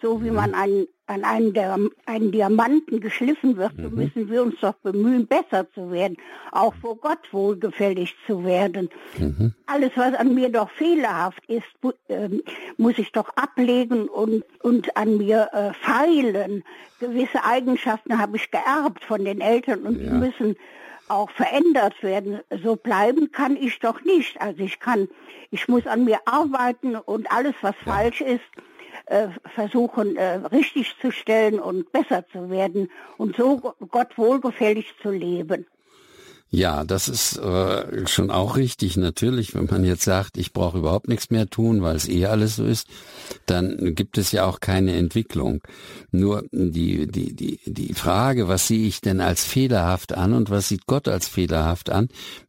So 0.00 0.22
wie 0.22 0.30
man 0.30 0.54
an, 0.54 0.86
an 1.06 1.24
einen, 1.24 1.52
der, 1.52 1.76
einen 2.06 2.32
Diamanten 2.32 3.00
geschliffen 3.00 3.56
wird, 3.56 3.72
so 3.76 3.88
mhm. 3.88 3.96
müssen 3.96 4.30
wir 4.30 4.42
uns 4.42 4.54
doch 4.60 4.74
bemühen, 4.74 5.26
besser 5.26 5.70
zu 5.72 5.90
werden, 5.90 6.16
auch 6.52 6.74
vor 6.74 6.96
Gott 6.96 7.32
wohlgefällig 7.32 8.14
zu 8.26 8.44
werden. 8.44 8.90
Mhm. 9.16 9.54
Alles, 9.66 9.92
was 9.96 10.14
an 10.14 10.34
mir 10.34 10.50
doch 10.50 10.70
fehlerhaft 10.70 11.44
ist, 11.46 11.66
äh, 12.08 12.28
muss 12.76 12.98
ich 12.98 13.12
doch 13.12 13.30
ablegen 13.36 14.08
und, 14.08 14.44
und 14.62 14.96
an 14.96 15.16
mir 15.18 15.48
äh, 15.52 15.72
feilen. 15.74 16.62
Gewisse 17.00 17.44
Eigenschaften 17.44 18.18
habe 18.18 18.36
ich 18.36 18.50
geerbt 18.50 19.04
von 19.04 19.24
den 19.24 19.40
Eltern 19.40 19.80
und 19.80 20.00
ja. 20.00 20.10
die 20.10 20.16
müssen 20.16 20.56
auch 21.08 21.30
verändert 21.30 22.02
werden. 22.02 22.40
So 22.62 22.76
bleiben 22.76 23.32
kann 23.32 23.56
ich 23.56 23.78
doch 23.80 24.02
nicht. 24.02 24.40
Also 24.40 24.62
ich 24.62 24.78
kann, 24.78 25.08
ich 25.50 25.68
muss 25.68 25.86
an 25.86 26.04
mir 26.04 26.20
arbeiten 26.26 26.96
und 26.96 27.30
alles, 27.32 27.54
was 27.62 27.74
ja. 27.86 27.92
falsch 27.92 28.20
ist, 28.20 28.44
äh, 29.08 29.28
versuchen 29.54 30.16
äh, 30.16 30.34
richtig 30.52 30.96
zu 31.00 31.10
stellen 31.10 31.60
und 31.60 31.90
besser 31.92 32.26
zu 32.28 32.50
werden 32.50 32.90
und 33.16 33.36
so 33.36 33.74
Gott 33.90 34.16
wohlgefällig 34.16 34.94
zu 35.02 35.10
leben. 35.10 35.66
Ja, 36.50 36.82
das 36.84 37.08
ist 37.10 37.36
äh, 37.36 38.06
schon 38.06 38.30
auch 38.30 38.56
richtig. 38.56 38.96
Natürlich, 38.96 39.54
wenn 39.54 39.66
man 39.66 39.84
jetzt 39.84 40.04
sagt, 40.04 40.38
ich 40.38 40.54
brauche 40.54 40.78
überhaupt 40.78 41.06
nichts 41.06 41.28
mehr 41.28 41.46
tun, 41.50 41.82
weil 41.82 41.94
es 41.94 42.08
eh 42.08 42.24
alles 42.24 42.56
so 42.56 42.64
ist, 42.64 42.88
dann 43.44 43.94
gibt 43.94 44.16
es 44.16 44.32
ja 44.32 44.46
auch 44.46 44.60
keine 44.60 44.96
Entwicklung. 44.96 45.60
Nur 46.10 46.44
die, 46.50 47.06
die, 47.06 47.34
die, 47.34 47.60
die 47.66 47.92
Frage, 47.92 48.48
was 48.48 48.66
sehe 48.66 48.86
ich 48.86 49.02
denn 49.02 49.20
als 49.20 49.44
fehlerhaft 49.44 50.14
an 50.14 50.32
und 50.32 50.48
was 50.48 50.68
sieht 50.68 50.86
Gott 50.86 51.06
als 51.06 51.28
fehlerhaft 51.28 51.90
an, 51.90 52.08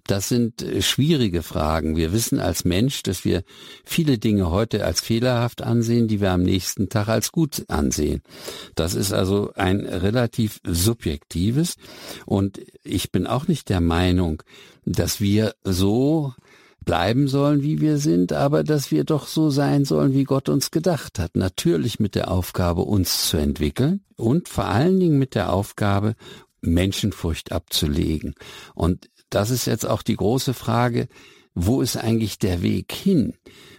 das 0.09 0.27
sind 0.27 0.61
äh, 0.61 0.81
schwierige 0.81 1.43
Fragen. 1.43 1.95
Wir 1.95 2.11
wissen 2.11 2.39
als 2.39 2.65
Mensch, 2.65 3.03
dass 3.03 3.25
wir 3.25 3.43
viele 3.85 4.17
Dinge 4.17 4.49
heute 4.49 4.83
als 4.85 5.01
fehlerhaft 5.01 5.61
ansehen, 5.61 6.07
die 6.07 6.19
wir 6.19 6.31
am 6.31 6.41
nächsten 6.41 6.89
Tag 6.89 7.07
als 7.07 7.31
gut 7.31 7.65
ansehen. 7.67 8.21
Das 8.75 8.95
ist 8.95 9.13
also 9.13 9.51
ein 9.55 9.81
relativ 9.81 10.59
subjektives 10.65 11.75
und 12.25 12.59
ich 12.83 13.11
bin 13.11 13.27
auch 13.27 13.47
nicht 13.47 13.69
der 13.69 13.81
Meinung, 13.81 14.41
dass 14.85 15.21
wir 15.21 15.53
so 15.63 16.33
bleiben 16.85 17.27
sollen, 17.27 17.61
wie 17.61 17.81
wir 17.81 17.97
sind, 17.99 18.33
aber 18.33 18.63
dass 18.63 18.89
wir 18.89 19.03
doch 19.03 19.27
so 19.27 19.51
sein 19.51 19.85
sollen, 19.85 20.13
wie 20.13 20.23
Gott 20.23 20.49
uns 20.49 20.71
gedacht 20.71 21.19
hat. 21.19 21.35
Natürlich 21.35 21.99
mit 21.99 22.15
der 22.15 22.31
Aufgabe, 22.31 22.81
uns 22.81 23.29
zu 23.29 23.37
entwickeln 23.37 24.01
und 24.15 24.49
vor 24.49 24.65
allen 24.65 24.99
Dingen 24.99 25.19
mit 25.19 25.35
der 25.35 25.53
Aufgabe, 25.53 26.15
Menschenfurcht 26.61 27.51
abzulegen. 27.51 28.33
Und 28.73 29.09
das 29.29 29.51
ist 29.51 29.65
jetzt 29.65 29.85
auch 29.85 30.01
die 30.01 30.15
große 30.15 30.53
Frage, 30.53 31.07
wo 31.55 31.81
ist 31.81 31.97
eigentlich 31.97 32.39
der 32.39 32.61
Weg 32.61 32.91
hin? 32.91 33.33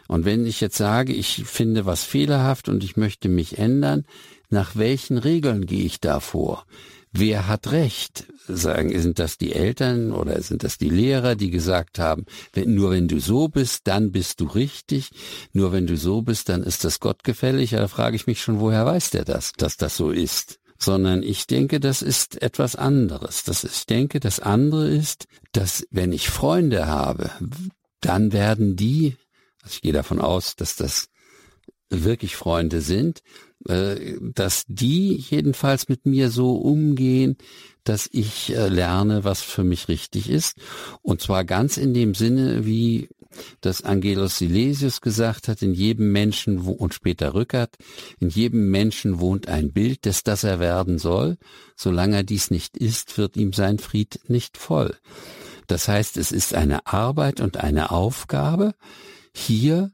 Und 0.08 0.24
wenn 0.24 0.44
ich 0.44 0.60
jetzt 0.60 0.76
sage, 0.76 1.12
ich 1.12 1.44
finde 1.44 1.86
was 1.86 2.04
fehlerhaft 2.04 2.68
und 2.68 2.82
ich 2.82 2.96
möchte 2.96 3.28
mich 3.28 3.58
ändern, 3.58 4.04
nach 4.48 4.74
welchen 4.74 5.18
Regeln 5.18 5.66
gehe 5.66 5.84
ich 5.84 6.00
da 6.00 6.20
vor? 6.20 6.66
Wer 7.12 7.48
hat 7.48 7.72
Recht? 7.72 8.26
Sagen, 8.46 8.96
sind 9.00 9.18
das 9.18 9.36
die 9.36 9.52
Eltern 9.52 10.12
oder 10.12 10.40
sind 10.42 10.62
das 10.64 10.78
die 10.78 10.88
Lehrer, 10.88 11.34
die 11.34 11.50
gesagt 11.50 11.98
haben, 11.98 12.24
wenn, 12.52 12.74
nur 12.74 12.90
wenn 12.90 13.08
du 13.08 13.20
so 13.20 13.48
bist, 13.48 13.86
dann 13.86 14.12
bist 14.12 14.40
du 14.40 14.46
richtig. 14.46 15.10
Nur 15.52 15.72
wenn 15.72 15.86
du 15.86 15.96
so 15.96 16.22
bist, 16.22 16.48
dann 16.48 16.62
ist 16.62 16.84
das 16.84 17.00
gottgefällig. 17.00 17.70
Da 17.70 17.88
frage 17.88 18.16
ich 18.16 18.26
mich 18.26 18.40
schon, 18.40 18.60
woher 18.60 18.86
weiß 18.86 19.10
der 19.10 19.24
das, 19.24 19.52
dass 19.52 19.76
das 19.76 19.96
so 19.96 20.10
ist? 20.10 20.59
Sondern 20.82 21.22
ich 21.22 21.46
denke, 21.46 21.78
das 21.78 22.02
ist 22.02 22.40
etwas 22.40 22.74
anderes. 22.74 23.44
Das 23.44 23.64
ist, 23.64 23.76
ich 23.76 23.86
denke, 23.86 24.18
das 24.18 24.40
andere 24.40 24.88
ist, 24.88 25.26
dass 25.52 25.86
wenn 25.90 26.12
ich 26.12 26.30
Freunde 26.30 26.86
habe, 26.86 27.30
dann 28.00 28.32
werden 28.32 28.76
die, 28.76 29.16
also 29.62 29.74
ich 29.74 29.82
gehe 29.82 29.92
davon 29.92 30.20
aus, 30.20 30.56
dass 30.56 30.76
das 30.76 31.08
wirklich 31.90 32.36
Freunde 32.36 32.80
sind, 32.80 33.20
äh, 33.68 34.16
dass 34.20 34.64
die 34.68 35.16
jedenfalls 35.16 35.88
mit 35.88 36.06
mir 36.06 36.30
so 36.30 36.56
umgehen, 36.56 37.36
dass 37.84 38.08
ich 38.10 38.54
äh, 38.54 38.68
lerne, 38.68 39.24
was 39.24 39.42
für 39.42 39.64
mich 39.64 39.88
richtig 39.88 40.30
ist. 40.30 40.56
Und 41.02 41.20
zwar 41.20 41.44
ganz 41.44 41.76
in 41.76 41.92
dem 41.92 42.14
Sinne, 42.14 42.64
wie 42.64 43.08
das 43.60 43.82
Angelos 43.82 44.38
Silesius 44.38 45.00
gesagt 45.00 45.48
hat, 45.48 45.62
in 45.62 45.74
jedem 45.74 46.12
Menschen 46.12 46.58
und 46.58 46.94
später 46.94 47.34
Rückert, 47.34 47.76
in 48.18 48.28
jedem 48.28 48.70
Menschen 48.70 49.20
wohnt 49.20 49.48
ein 49.48 49.72
Bild 49.72 50.04
des, 50.04 50.22
das 50.22 50.44
er 50.44 50.60
werden 50.60 50.98
soll. 50.98 51.36
Solange 51.76 52.16
er 52.16 52.22
dies 52.24 52.50
nicht 52.50 52.76
ist, 52.76 53.18
wird 53.18 53.36
ihm 53.36 53.52
sein 53.52 53.78
Fried 53.78 54.20
nicht 54.28 54.56
voll. 54.56 54.96
Das 55.66 55.86
heißt, 55.86 56.16
es 56.16 56.32
ist 56.32 56.54
eine 56.54 56.86
Arbeit 56.86 57.40
und 57.40 57.58
eine 57.58 57.90
Aufgabe, 57.90 58.74
hier 59.34 59.92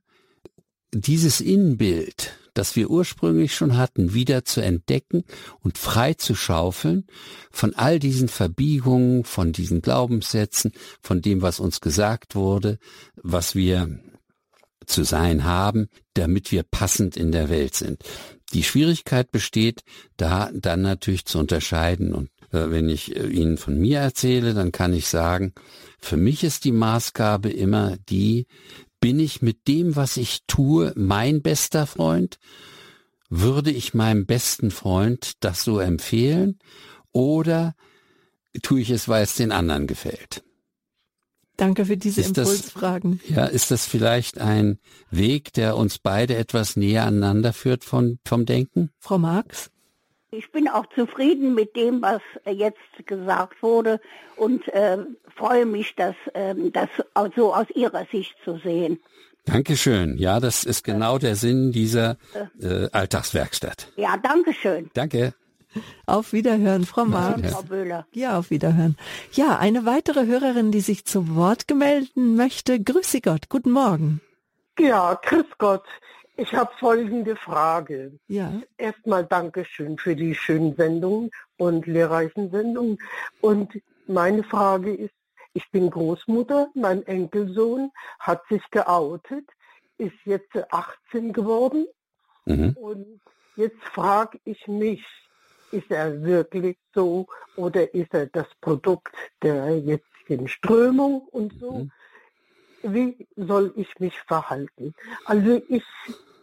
dieses 0.92 1.40
Innenbild, 1.40 2.32
das 2.56 2.76
wir 2.76 2.90
ursprünglich 2.90 3.54
schon 3.54 3.76
hatten, 3.76 4.14
wieder 4.14 4.44
zu 4.44 4.60
entdecken 4.60 5.24
und 5.60 5.78
frei 5.78 6.14
zu 6.14 6.34
schaufeln 6.34 7.06
von 7.50 7.74
all 7.74 7.98
diesen 7.98 8.28
Verbiegungen, 8.28 9.24
von 9.24 9.52
diesen 9.52 9.82
Glaubenssätzen, 9.82 10.72
von 11.00 11.22
dem, 11.22 11.42
was 11.42 11.60
uns 11.60 11.80
gesagt 11.80 12.34
wurde, 12.34 12.78
was 13.16 13.54
wir 13.54 13.98
zu 14.86 15.04
sein 15.04 15.44
haben, 15.44 15.88
damit 16.14 16.52
wir 16.52 16.62
passend 16.62 17.16
in 17.16 17.32
der 17.32 17.50
Welt 17.50 17.74
sind. 17.74 18.02
Die 18.52 18.62
Schwierigkeit 18.62 19.32
besteht, 19.32 19.82
da 20.16 20.50
dann 20.54 20.82
natürlich 20.82 21.26
zu 21.26 21.38
unterscheiden 21.38 22.14
und 22.14 22.30
äh, 22.52 22.70
wenn 22.70 22.88
ich 22.88 23.16
äh, 23.16 23.26
Ihnen 23.26 23.58
von 23.58 23.78
mir 23.78 23.98
erzähle, 23.98 24.54
dann 24.54 24.72
kann 24.72 24.92
ich 24.92 25.08
sagen, 25.08 25.52
für 25.98 26.16
mich 26.16 26.44
ist 26.44 26.64
die 26.64 26.72
Maßgabe 26.72 27.50
immer 27.50 27.96
die, 28.08 28.46
bin 29.06 29.20
ich 29.20 29.40
mit 29.40 29.68
dem, 29.68 29.94
was 29.94 30.16
ich 30.16 30.40
tue, 30.48 30.92
mein 30.96 31.40
bester 31.40 31.86
Freund? 31.86 32.40
Würde 33.30 33.70
ich 33.70 33.94
meinem 33.94 34.26
besten 34.26 34.72
Freund 34.72 35.34
das 35.44 35.62
so 35.62 35.78
empfehlen? 35.78 36.58
Oder 37.12 37.76
tue 38.62 38.80
ich 38.80 38.90
es, 38.90 39.06
weil 39.06 39.22
es 39.22 39.36
den 39.36 39.52
anderen 39.52 39.86
gefällt? 39.86 40.42
Danke 41.56 41.86
für 41.86 41.96
diese 41.96 42.20
ist 42.20 42.36
Impulsfragen. 42.36 43.20
Das, 43.28 43.36
ja, 43.36 43.44
ist 43.44 43.70
das 43.70 43.86
vielleicht 43.86 44.38
ein 44.38 44.80
Weg, 45.12 45.52
der 45.52 45.76
uns 45.76 46.00
beide 46.00 46.34
etwas 46.34 46.74
näher 46.74 47.04
aneinander 47.04 47.52
führt 47.52 47.84
von, 47.84 48.18
vom 48.24 48.44
Denken? 48.44 48.90
Frau 48.98 49.18
Marx? 49.18 49.70
Ich 50.30 50.50
bin 50.50 50.68
auch 50.68 50.86
zufrieden 50.94 51.54
mit 51.54 51.76
dem, 51.76 52.02
was 52.02 52.20
jetzt 52.46 53.06
gesagt 53.06 53.62
wurde 53.62 54.00
und 54.36 54.66
äh, 54.68 54.98
freue 55.36 55.66
mich, 55.66 55.94
das, 55.94 56.16
äh, 56.34 56.54
das 56.72 56.88
so 57.36 57.54
aus 57.54 57.66
Ihrer 57.74 58.06
Sicht 58.10 58.34
zu 58.44 58.58
sehen. 58.58 59.00
Dankeschön. 59.44 60.18
Ja, 60.18 60.40
das 60.40 60.64
ist 60.64 60.82
genau 60.82 61.18
der 61.18 61.36
Sinn 61.36 61.70
dieser 61.70 62.16
äh, 62.60 62.88
Alltagswerkstatt. 62.90 63.92
Ja, 63.96 64.16
Dankeschön. 64.16 64.90
Danke. 64.94 65.34
Auf 66.06 66.32
Wiederhören, 66.32 66.84
Frau 66.84 67.04
Marx. 67.04 67.52
Frau 67.52 67.62
Böhler. 67.62 68.06
Ja, 68.12 68.38
auf 68.38 68.50
Wiederhören. 68.50 68.96
Ja, 69.32 69.58
eine 69.58 69.84
weitere 69.84 70.26
Hörerin, 70.26 70.72
die 70.72 70.80
sich 70.80 71.04
zu 71.04 71.36
Wort 71.36 71.68
gemelden 71.68 72.34
möchte. 72.34 72.82
Grüße 72.82 73.20
Gott. 73.20 73.48
Guten 73.48 73.70
Morgen. 73.70 74.20
Ja, 74.78 75.18
grüß 75.22 75.46
Gott. 75.58 75.84
Ich 76.38 76.54
habe 76.54 76.70
folgende 76.78 77.34
Frage. 77.36 78.18
Ja. 78.28 78.60
Erstmal 78.76 79.24
Dankeschön 79.24 79.96
für 79.96 80.14
die 80.14 80.34
schönen 80.34 80.76
Sendungen 80.76 81.30
und 81.56 81.86
lehrreichen 81.86 82.50
Sendungen. 82.50 82.98
Und 83.40 83.80
meine 84.06 84.44
Frage 84.44 84.94
ist, 84.94 85.14
ich 85.54 85.70
bin 85.70 85.88
Großmutter, 85.88 86.68
mein 86.74 87.06
Enkelsohn 87.06 87.90
hat 88.18 88.42
sich 88.48 88.62
geoutet, 88.70 89.48
ist 89.96 90.16
jetzt 90.24 90.54
18 90.70 91.32
geworden. 91.32 91.86
Mhm. 92.44 92.76
Und 92.78 93.20
jetzt 93.56 93.82
frage 93.82 94.38
ich 94.44 94.68
mich, 94.68 95.02
ist 95.72 95.90
er 95.90 96.22
wirklich 96.22 96.76
so 96.94 97.26
oder 97.56 97.94
ist 97.94 98.12
er 98.12 98.26
das 98.26 98.46
Produkt 98.60 99.14
der 99.42 99.78
jetzigen 99.78 100.48
Strömung 100.48 101.22
und 101.28 101.58
so? 101.58 101.72
Mhm. 101.72 101.92
Wie 102.82 103.26
soll 103.36 103.72
ich 103.76 103.98
mich 103.98 104.20
verhalten? 104.20 104.94
Also 105.24 105.62
ich 105.68 105.82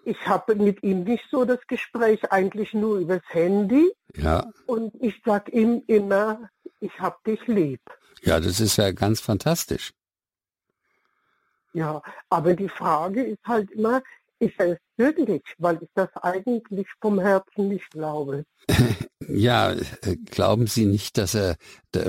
ich 0.06 0.28
habe 0.28 0.56
mit 0.56 0.84
ihm 0.84 1.04
nicht 1.04 1.26
so 1.30 1.46
das 1.46 1.60
Gespräch, 1.68 2.32
eigentlich 2.32 2.74
nur 2.74 3.00
übers 3.00 3.24
Handy. 3.30 3.92
Ja. 4.16 4.50
Und 4.66 4.94
ich 5.02 5.22
sag 5.26 5.52
ihm 5.54 5.84
immer, 5.88 6.50
ich 6.80 7.00
hab 7.00 7.24
dich 7.24 7.46
lieb. 7.48 7.82
Ja, 8.22 8.40
das 8.40 8.60
ist 8.60 8.78
ja 8.78 8.92
ganz 8.92 9.20
fantastisch. 9.20 9.94
Ja, 11.74 12.02
aber 12.30 12.54
die 12.54 12.70
Frage 12.70 13.24
ist 13.24 13.44
halt 13.46 13.72
immer, 13.72 14.04
ist 14.40 14.54
er 14.60 14.74
es 14.74 14.80
wirklich, 14.98 15.42
weil 15.58 15.82
ich 15.82 15.90
das 15.96 16.10
eigentlich 16.18 16.88
vom 17.02 17.20
Herzen 17.20 17.70
nicht 17.70 17.90
glaube. 17.90 18.46
Ja, 19.30 19.72
äh, 19.72 20.16
glauben 20.32 20.68
Sie 20.68 20.86
nicht, 20.86 21.18
dass 21.18 21.36
er 21.36 21.58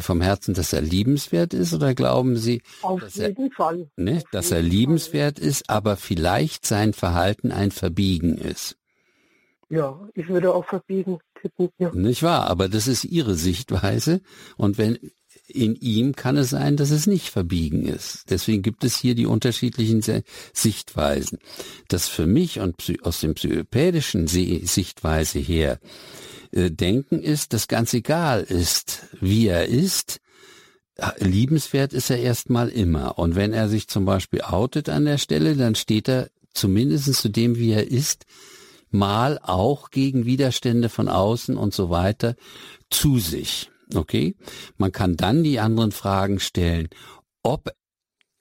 vom 0.00 0.20
Herzen, 0.20 0.54
dass 0.54 0.72
er 0.72 0.80
liebenswert 0.80 1.54
ist, 1.54 1.74
oder 1.74 1.94
glauben 1.94 2.36
Sie, 2.36 2.62
Auf 2.82 3.00
dass, 3.00 3.16
jeden 3.16 3.50
er, 3.50 3.50
Fall. 3.52 3.90
Ne, 3.96 4.16
Auf 4.18 4.30
dass 4.32 4.50
er 4.50 4.62
liebenswert 4.62 5.38
Fall. 5.38 5.48
ist, 5.48 5.68
aber 5.68 5.96
vielleicht 5.96 6.66
sein 6.66 6.92
Verhalten 6.92 7.52
ein 7.52 7.70
Verbiegen 7.70 8.38
ist? 8.38 8.76
Ja, 9.68 10.08
ich 10.14 10.28
würde 10.28 10.54
auch 10.54 10.66
verbiegen 10.66 11.18
tippen. 11.40 11.70
Ja. 11.78 11.90
Nicht 11.92 12.22
wahr? 12.22 12.46
Aber 12.48 12.68
das 12.68 12.86
ist 12.86 13.04
Ihre 13.04 13.34
Sichtweise. 13.34 14.20
Und 14.56 14.78
wenn 14.78 14.98
in 15.46 15.74
ihm 15.76 16.16
kann 16.16 16.36
es 16.36 16.50
sein, 16.50 16.76
dass 16.76 16.90
es 16.90 17.06
nicht 17.06 17.30
verbiegen 17.30 17.86
ist. 17.86 18.24
Deswegen 18.30 18.62
gibt 18.62 18.84
es 18.84 18.96
hier 18.96 19.14
die 19.14 19.26
unterschiedlichen 19.26 20.02
Sichtweisen. 20.52 21.38
Das 21.88 22.08
für 22.08 22.26
mich 22.26 22.60
und 22.60 22.76
aus 23.02 23.20
dem 23.20 23.34
psychopädischen 23.34 24.26
Sichtweise 24.26 25.38
her 25.38 25.78
äh, 26.52 26.70
denken 26.70 27.20
ist, 27.20 27.52
dass 27.52 27.68
ganz 27.68 27.92
egal 27.94 28.42
ist, 28.42 29.02
wie 29.20 29.48
er 29.48 29.66
ist, 29.66 30.20
liebenswert 31.18 31.92
ist 31.92 32.10
er 32.10 32.20
erstmal 32.20 32.68
immer. 32.68 33.18
Und 33.18 33.34
wenn 33.34 33.52
er 33.52 33.68
sich 33.68 33.88
zum 33.88 34.04
Beispiel 34.04 34.42
outet 34.42 34.88
an 34.88 35.04
der 35.04 35.18
Stelle, 35.18 35.56
dann 35.56 35.74
steht 35.74 36.08
er 36.08 36.30
zumindest 36.52 37.12
zu 37.14 37.28
dem, 37.28 37.56
wie 37.56 37.72
er 37.72 37.90
ist, 37.90 38.26
mal 38.90 39.40
auch 39.42 39.90
gegen 39.90 40.24
Widerstände 40.24 40.88
von 40.88 41.08
außen 41.08 41.56
und 41.56 41.74
so 41.74 41.90
weiter 41.90 42.36
zu 42.90 43.18
sich. 43.18 43.70
Okay? 43.94 44.34
Man 44.76 44.92
kann 44.92 45.16
dann 45.16 45.42
die 45.42 45.60
anderen 45.60 45.92
Fragen 45.92 46.40
stellen, 46.40 46.88
ob 47.42 47.72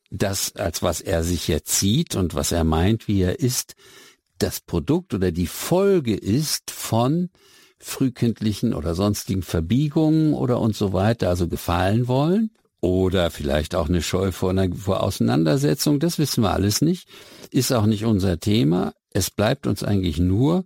das, 0.10 0.56
als 0.56 0.84
was 0.84 1.02
er 1.02 1.24
sich 1.24 1.48
jetzt 1.48 1.80
sieht 1.80 2.16
und 2.16 2.36
was 2.36 2.52
er 2.52 2.64
meint, 2.64 3.08
wie 3.08 3.22
er 3.22 3.40
ist, 3.40 3.76
das 4.38 4.60
Produkt 4.60 5.14
oder 5.14 5.32
die 5.32 5.48
Folge 5.48 6.16
ist 6.16 6.72
von 6.72 7.30
frühkindlichen 7.80 8.74
oder 8.74 8.96
sonstigen 8.96 9.42
Verbiegungen 9.42 10.34
oder 10.34 10.60
und 10.60 10.76
so 10.76 10.94
weiter, 10.94 11.30
also 11.30 11.48
gefallen 11.48 12.08
wollen. 12.08 12.52
Oder 12.80 13.32
vielleicht 13.32 13.76
auch 13.76 13.88
eine 13.88 14.02
Scheu 14.02 14.34
vor 14.34 14.50
einer 14.50 14.70
vor 14.76 15.04
Auseinandersetzung, 15.04 16.00
das 16.00 16.20
wissen 16.20 16.44
wir 16.44 16.52
alles 16.52 16.82
nicht. 16.82 17.08
Ist 17.50 17.72
auch 17.72 17.86
nicht 17.86 18.04
unser 18.04 18.40
Thema. 18.40 18.94
Es 19.12 19.32
bleibt 19.32 19.68
uns 19.68 19.84
eigentlich 19.84 20.20
nur, 20.20 20.66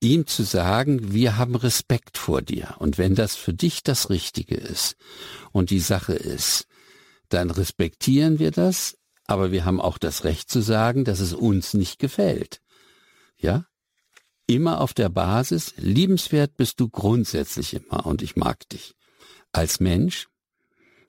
ihm 0.00 0.26
zu 0.26 0.44
sagen, 0.44 1.12
wir 1.12 1.36
haben 1.36 1.54
Respekt 1.54 2.18
vor 2.18 2.42
dir. 2.42 2.76
Und 2.78 2.98
wenn 2.98 3.14
das 3.14 3.36
für 3.36 3.52
dich 3.52 3.82
das 3.82 4.10
Richtige 4.10 4.56
ist 4.56 4.96
und 5.52 5.70
die 5.70 5.80
Sache 5.80 6.14
ist, 6.14 6.66
dann 7.28 7.50
respektieren 7.50 8.38
wir 8.38 8.50
das, 8.50 8.96
aber 9.26 9.52
wir 9.52 9.64
haben 9.64 9.80
auch 9.80 9.98
das 9.98 10.24
Recht 10.24 10.50
zu 10.50 10.60
sagen, 10.60 11.04
dass 11.04 11.20
es 11.20 11.34
uns 11.34 11.74
nicht 11.74 11.98
gefällt. 11.98 12.60
Ja? 13.36 13.66
Immer 14.46 14.80
auf 14.80 14.94
der 14.94 15.10
Basis, 15.10 15.74
liebenswert 15.76 16.56
bist 16.56 16.80
du 16.80 16.88
grundsätzlich 16.88 17.74
immer 17.74 18.06
und 18.06 18.22
ich 18.22 18.36
mag 18.36 18.66
dich. 18.70 18.94
Als 19.52 19.80
Mensch, 19.80 20.28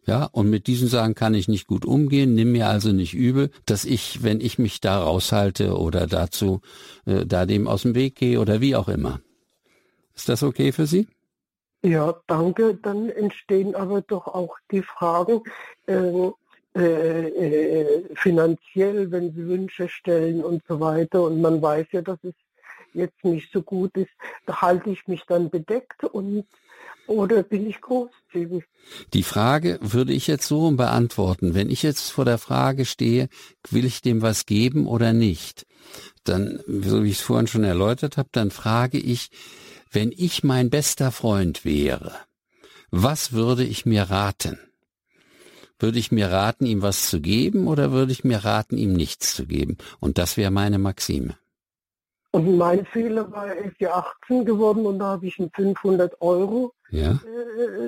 ja, 0.10 0.26
und 0.26 0.50
mit 0.50 0.66
diesen 0.66 0.88
Sachen 0.88 1.14
kann 1.14 1.36
ich 1.36 1.48
nicht 1.48 1.68
gut 1.68 1.86
umgehen. 1.86 2.34
Nimm 2.34 2.52
mir 2.52 2.68
also 2.68 2.92
nicht 2.92 3.14
übel, 3.14 3.52
dass 3.68 3.86
ich, 3.86 4.24
wenn 4.24 4.42
ich 4.42 4.58
mich 4.58 4.82
da 4.82 5.04
raushalte 5.04 5.78
oder 5.78 6.08
dazu, 6.08 6.62
äh, 7.06 7.28
da 7.28 7.46
dem 7.46 7.68
aus 7.68 7.84
dem 7.84 7.94
Weg 7.94 8.16
gehe 8.16 8.40
oder 8.40 8.60
wie 8.60 8.76
auch 8.76 8.90
immer. 8.90 9.22
Ist 10.16 10.28
das 10.28 10.42
okay 10.42 10.72
für 10.72 10.88
Sie? 10.88 11.08
Ja, 11.84 12.16
danke. 12.26 12.74
Dann 12.74 13.10
entstehen 13.10 13.76
aber 13.76 14.02
doch 14.02 14.26
auch 14.26 14.58
die 14.72 14.82
Fragen, 14.82 15.44
äh, 15.86 16.32
äh, 16.76 17.28
äh, 17.28 18.16
finanziell, 18.16 19.12
wenn 19.12 19.32
Sie 19.34 19.46
Wünsche 19.48 19.90
stellen 19.90 20.44
und 20.44 20.64
so 20.68 20.80
weiter. 20.80 21.22
Und 21.22 21.40
man 21.40 21.62
weiß 21.62 21.86
ja, 21.92 22.02
dass 22.02 22.18
es 22.24 22.34
jetzt 22.94 23.24
nicht 23.24 23.52
so 23.54 23.62
gut 23.62 23.96
ist. 23.96 24.10
Da 24.48 24.60
halte 24.64 24.90
ich 24.90 25.08
mich 25.08 25.24
dann 25.28 25.52
bedeckt 25.52 26.04
und 26.04 26.48
oder 27.10 27.44
bin 27.44 27.68
ich 27.68 27.82
großzügig? 27.82 28.64
Die 29.14 29.24
Frage 29.24 29.80
würde 29.82 30.14
ich 30.14 30.28
jetzt 30.28 30.48
so 30.48 30.70
beantworten. 30.72 31.56
Wenn 31.56 31.70
ich 31.70 31.84
jetzt 31.84 32.12
vor 32.12 32.26
der 32.26 32.38
Frage 32.38 32.86
stehe, 32.86 33.30
will 33.70 33.86
ich 33.86 34.02
dem 34.02 34.22
was 34.22 34.46
geben 34.46 34.88
oder 34.88 35.12
nicht, 35.12 35.66
dann, 36.24 36.60
so 36.68 37.04
wie 37.04 37.10
ich 37.10 37.18
es 37.18 37.22
vorhin 37.22 37.48
schon 37.48 37.64
erläutert 37.64 38.18
habe, 38.18 38.30
dann 38.32 38.52
frage 38.52 39.00
ich, 39.00 39.32
wenn 39.92 40.14
ich 40.16 40.44
mein 40.44 40.70
bester 40.70 41.12
Freund 41.12 41.66
wäre, 41.66 42.14
was 42.92 43.34
würde 43.34 43.64
ich 43.64 43.86
mir 43.86 44.04
raten? 44.04 44.60
Würde 45.80 45.98
ich 45.98 46.12
mir 46.12 46.30
raten, 46.30 46.66
ihm 46.66 46.82
was 46.84 47.10
zu 47.10 47.22
geben 47.22 47.68
oder 47.68 47.92
würde 47.92 48.12
ich 48.12 48.24
mir 48.24 48.44
raten, 48.44 48.78
ihm 48.78 48.94
nichts 48.94 49.34
zu 49.36 49.48
geben? 49.48 49.78
Und 50.00 50.18
das 50.18 50.38
wäre 50.38 50.52
meine 50.52 50.78
Maxime. 50.78 51.39
Und 52.32 52.58
mein 52.58 52.86
Fehler 52.86 53.32
war, 53.32 53.48
er 53.48 53.66
ist 53.66 53.80
ja 53.80 53.92
18 53.96 54.46
geworden 54.46 54.86
und 54.86 55.00
da 55.00 55.06
habe 55.14 55.26
ich 55.26 55.40
ihm 55.40 55.50
500 55.52 56.22
Euro 56.22 56.74
ja. 56.92 57.20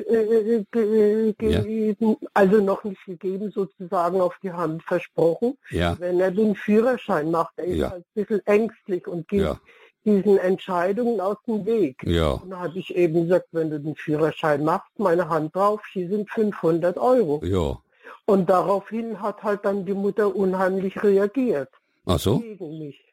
äh, 0.10 0.16
äh, 0.16 0.66
ge 0.72 1.34
gegeben, 1.38 2.18
ja. 2.20 2.28
also 2.34 2.58
noch 2.58 2.84
nicht 2.84 3.06
gegeben, 3.06 3.52
sozusagen 3.52 4.20
auf 4.20 4.36
die 4.42 4.52
Hand 4.52 4.82
versprochen. 4.84 5.58
Ja. 5.70 5.96
Wenn 6.00 6.20
er 6.20 6.32
den 6.32 6.56
Führerschein 6.56 7.30
macht, 7.30 7.54
er 7.58 7.66
ist 7.66 7.78
Ja. 7.78 7.92
halt 7.92 8.04
ein 8.04 8.14
bisschen 8.14 8.46
ängstlich 8.48 9.08
und 9.08 9.28
geht 9.28 9.42
Ja. 9.42 9.60
diesen 10.06 10.39
Entscheidungen 10.39 11.22
aus 11.22 11.38
dem 11.46 11.64
Weg. 11.68 12.02
Ja. 12.04 12.32
Und 12.32 12.50
da 12.50 12.62
habe 12.62 12.80
ich 12.80 12.96
eben 12.96 13.24
gesagt, 13.24 13.48
wenn 13.52 13.70
du 13.70 13.80
den 13.80 13.96
Führerschein 13.96 14.64
machst, 14.64 14.89
meine 14.98 15.30
Hand 15.30 15.56
drauf, 15.56 15.82
hier 15.94 16.10
sind 16.10 16.28
500 16.32 16.98
Euro. 16.98 17.42
Ja. 17.44 17.78
Und 18.26 18.50
daraufhin 18.50 19.22
hat 19.22 19.44
halt 19.44 19.66
dann 19.66 19.86
die 19.86 19.94
Mutter 19.94 20.36
unheimlich 20.36 21.04
reagiert 21.04 21.70
Ach 22.08 22.18
so? 22.18 22.39
gegen 22.39 22.80
mich. 22.80 23.11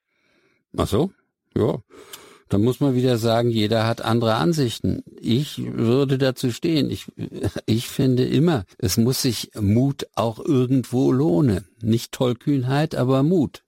Ach 0.76 0.88
so? 0.88 1.10
Ja. 1.56 1.82
Dann 2.48 2.62
muss 2.62 2.80
man 2.80 2.94
wieder 2.94 3.18
sagen, 3.18 3.50
jeder 3.50 3.86
hat 3.86 4.00
andere 4.00 4.36
Ansichten. 4.36 5.02
Ich 5.20 5.58
würde 5.58 6.16
dazu 6.16 6.50
stehen. 6.50 6.90
Ich, 6.90 7.06
ich 7.66 7.88
finde 7.88 8.24
immer, 8.24 8.64
es 8.78 8.96
muss 8.96 9.20
sich 9.20 9.50
Mut 9.60 10.06
auch 10.14 10.38
irgendwo 10.38 11.12
lohnen. 11.12 11.66
Nicht 11.82 12.12
Tollkühnheit, 12.12 12.94
aber 12.94 13.22
Mut. 13.22 13.64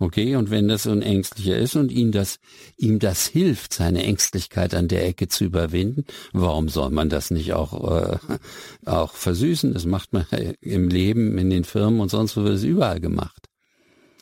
Okay, 0.00 0.36
und 0.36 0.50
wenn 0.50 0.68
das 0.68 0.86
ein 0.86 1.02
Ängstlicher 1.02 1.58
ist 1.58 1.74
und 1.74 1.90
ihm 1.90 2.12
das, 2.12 2.38
ihm 2.76 3.00
das 3.00 3.26
hilft, 3.26 3.74
seine 3.74 4.04
Ängstlichkeit 4.04 4.72
an 4.74 4.86
der 4.86 5.04
Ecke 5.04 5.26
zu 5.26 5.44
überwinden, 5.44 6.04
warum 6.32 6.68
soll 6.68 6.90
man 6.90 7.08
das 7.08 7.32
nicht 7.32 7.52
auch, 7.52 7.90
äh, 7.90 8.18
auch 8.86 9.14
versüßen? 9.14 9.74
Das 9.74 9.86
macht 9.86 10.12
man 10.12 10.24
im 10.60 10.88
Leben, 10.88 11.36
in 11.36 11.50
den 11.50 11.64
Firmen 11.64 12.00
und 12.00 12.10
sonst 12.10 12.36
wo 12.36 12.44
wird 12.44 12.54
es 12.54 12.62
überall 12.62 13.00
gemacht. 13.00 13.47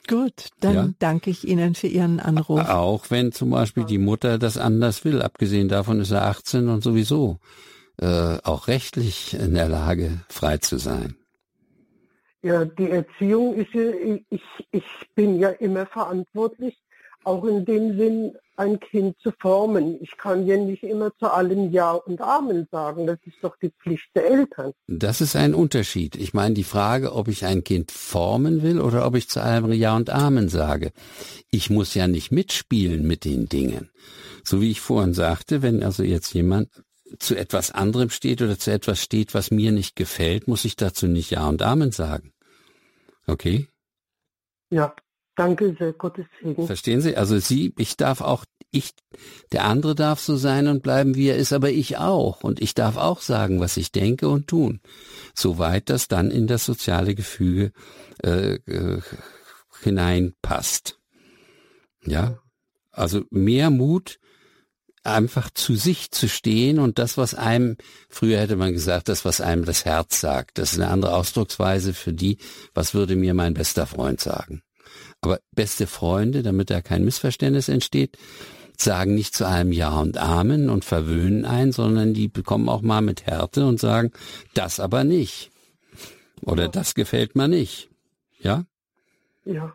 Gut, 0.08 0.48
dann 0.60 0.74
Ja. 0.74 0.88
danke 0.98 1.30
ich 1.30 1.46
Ihnen 1.46 1.74
für 1.74 1.88
Ihren 1.88 2.20
Anruf. 2.20 2.60
Auch 2.68 3.10
wenn 3.10 3.32
zum 3.32 3.50
Beispiel 3.50 3.84
die 3.84 3.98
Mutter 3.98 4.38
das 4.38 4.56
anders 4.56 5.04
will. 5.04 5.22
Abgesehen 5.22 5.68
davon 5.68 6.00
ist 6.00 6.10
er 6.10 6.26
18 6.26 6.68
und 6.68 6.82
sowieso 6.82 7.38
äh, 8.00 8.38
auch 8.44 8.68
rechtlich 8.68 9.34
in 9.34 9.54
der 9.54 9.68
Lage, 9.68 10.20
frei 10.28 10.58
zu 10.58 10.78
sein. 10.78 11.16
Ja, 12.42 12.64
die 12.64 12.90
Erziehung 12.90 13.54
ist 13.54 13.72
ja, 13.72 13.90
ich, 14.30 14.42
ich 14.70 14.84
bin 15.14 15.40
ja 15.40 15.48
immer 15.48 15.86
verantwortlich, 15.86 16.78
auch 17.26 17.44
in 17.44 17.64
dem 17.64 17.98
Sinn, 17.98 18.36
ein 18.56 18.80
Kind 18.80 19.16
zu 19.20 19.32
formen. 19.38 19.98
Ich 20.00 20.16
kann 20.16 20.46
ja 20.46 20.56
nicht 20.56 20.82
immer 20.82 21.10
zu 21.18 21.30
allem 21.30 21.70
Ja 21.72 21.92
und 21.92 22.20
Amen 22.20 22.66
sagen. 22.70 23.06
Das 23.06 23.18
ist 23.24 23.36
doch 23.42 23.56
die 23.60 23.70
Pflicht 23.82 24.08
der 24.14 24.30
Eltern. 24.30 24.72
Das 24.86 25.20
ist 25.20 25.36
ein 25.36 25.54
Unterschied. 25.54 26.16
Ich 26.16 26.32
meine 26.32 26.54
die 26.54 26.64
Frage, 26.64 27.12
ob 27.12 27.28
ich 27.28 27.44
ein 27.44 27.64
Kind 27.64 27.90
formen 27.90 28.62
will 28.62 28.80
oder 28.80 29.06
ob 29.06 29.14
ich 29.16 29.28
zu 29.28 29.42
allem 29.42 29.72
Ja 29.72 29.96
und 29.96 30.08
Amen 30.08 30.48
sage. 30.48 30.92
Ich 31.50 31.68
muss 31.68 31.94
ja 31.94 32.08
nicht 32.08 32.32
mitspielen 32.32 33.06
mit 33.06 33.24
den 33.24 33.48
Dingen. 33.48 33.90
So 34.44 34.60
wie 34.60 34.70
ich 34.70 34.80
vorhin 34.80 35.12
sagte, 35.12 35.60
wenn 35.60 35.82
also 35.82 36.02
jetzt 36.02 36.32
jemand 36.32 36.70
zu 37.18 37.36
etwas 37.36 37.72
anderem 37.72 38.10
steht 38.10 38.40
oder 38.40 38.58
zu 38.58 38.70
etwas 38.70 39.00
steht, 39.00 39.34
was 39.34 39.50
mir 39.50 39.72
nicht 39.72 39.96
gefällt, 39.96 40.48
muss 40.48 40.64
ich 40.64 40.76
dazu 40.76 41.06
nicht 41.06 41.30
Ja 41.30 41.48
und 41.48 41.62
Amen 41.62 41.92
sagen. 41.92 42.32
Okay? 43.26 43.66
Ja, 44.70 44.94
danke 45.36 45.76
sehr, 45.78 45.92
Gottes 45.92 46.26
Segen. 46.42 46.66
Verstehen 46.66 47.00
Sie? 47.00 47.16
Also 47.16 47.38
Sie, 47.38 47.72
ich 47.78 47.96
darf 47.96 48.20
auch, 48.20 48.44
ich, 48.70 48.92
der 49.52 49.64
andere 49.64 49.94
darf 49.94 50.20
so 50.20 50.36
sein 50.36 50.66
und 50.66 50.82
bleiben, 50.82 51.14
wie 51.14 51.28
er 51.28 51.36
ist, 51.36 51.52
aber 51.52 51.70
ich 51.70 51.98
auch. 51.98 52.42
Und 52.42 52.60
ich 52.60 52.74
darf 52.74 52.96
auch 52.96 53.20
sagen, 53.20 53.60
was 53.60 53.76
ich 53.76 53.92
denke 53.92 54.28
und 54.28 54.48
tun. 54.48 54.80
Soweit 55.34 55.88
das 55.90 56.08
dann 56.08 56.30
in 56.30 56.46
das 56.46 56.64
soziale 56.64 57.14
Gefüge 57.14 57.72
äh, 58.22 58.54
äh, 58.54 59.00
hineinpasst. 59.82 60.98
Ja? 62.04 62.38
Also 62.90 63.22
mehr 63.30 63.70
Mut, 63.70 64.18
einfach 65.06 65.50
zu 65.50 65.76
sich 65.76 66.10
zu 66.10 66.28
stehen 66.28 66.78
und 66.78 66.98
das, 66.98 67.16
was 67.16 67.34
einem, 67.34 67.76
früher 68.08 68.40
hätte 68.40 68.56
man 68.56 68.72
gesagt, 68.72 69.08
das, 69.08 69.24
was 69.24 69.40
einem 69.40 69.64
das 69.64 69.84
Herz 69.84 70.20
sagt. 70.20 70.58
Das 70.58 70.72
ist 70.72 70.80
eine 70.80 70.90
andere 70.90 71.14
Ausdrucksweise 71.14 71.94
für 71.94 72.12
die, 72.12 72.38
was 72.74 72.92
würde 72.92 73.16
mir 73.16 73.32
mein 73.32 73.54
bester 73.54 73.86
Freund 73.86 74.20
sagen. 74.20 74.62
Aber 75.26 75.40
beste 75.56 75.88
Freunde, 75.88 76.44
damit 76.44 76.70
da 76.70 76.80
kein 76.80 77.04
Missverständnis 77.04 77.68
entsteht, 77.68 78.16
sagen 78.78 79.16
nicht 79.16 79.34
zu 79.34 79.44
allem 79.44 79.72
Ja 79.72 79.98
und 79.98 80.18
Amen 80.18 80.70
und 80.70 80.84
verwöhnen 80.84 81.44
ein, 81.44 81.72
sondern 81.72 82.14
die 82.14 82.28
bekommen 82.28 82.68
auch 82.68 82.80
mal 82.80 83.00
mit 83.00 83.26
Härte 83.26 83.66
und 83.66 83.80
sagen, 83.80 84.12
das 84.54 84.78
aber 84.78 85.02
nicht. 85.02 85.50
Oder 86.42 86.68
das 86.68 86.94
gefällt 86.94 87.34
mir 87.34 87.48
nicht. 87.48 87.90
Ja? 88.38 88.66
Ja, 89.44 89.72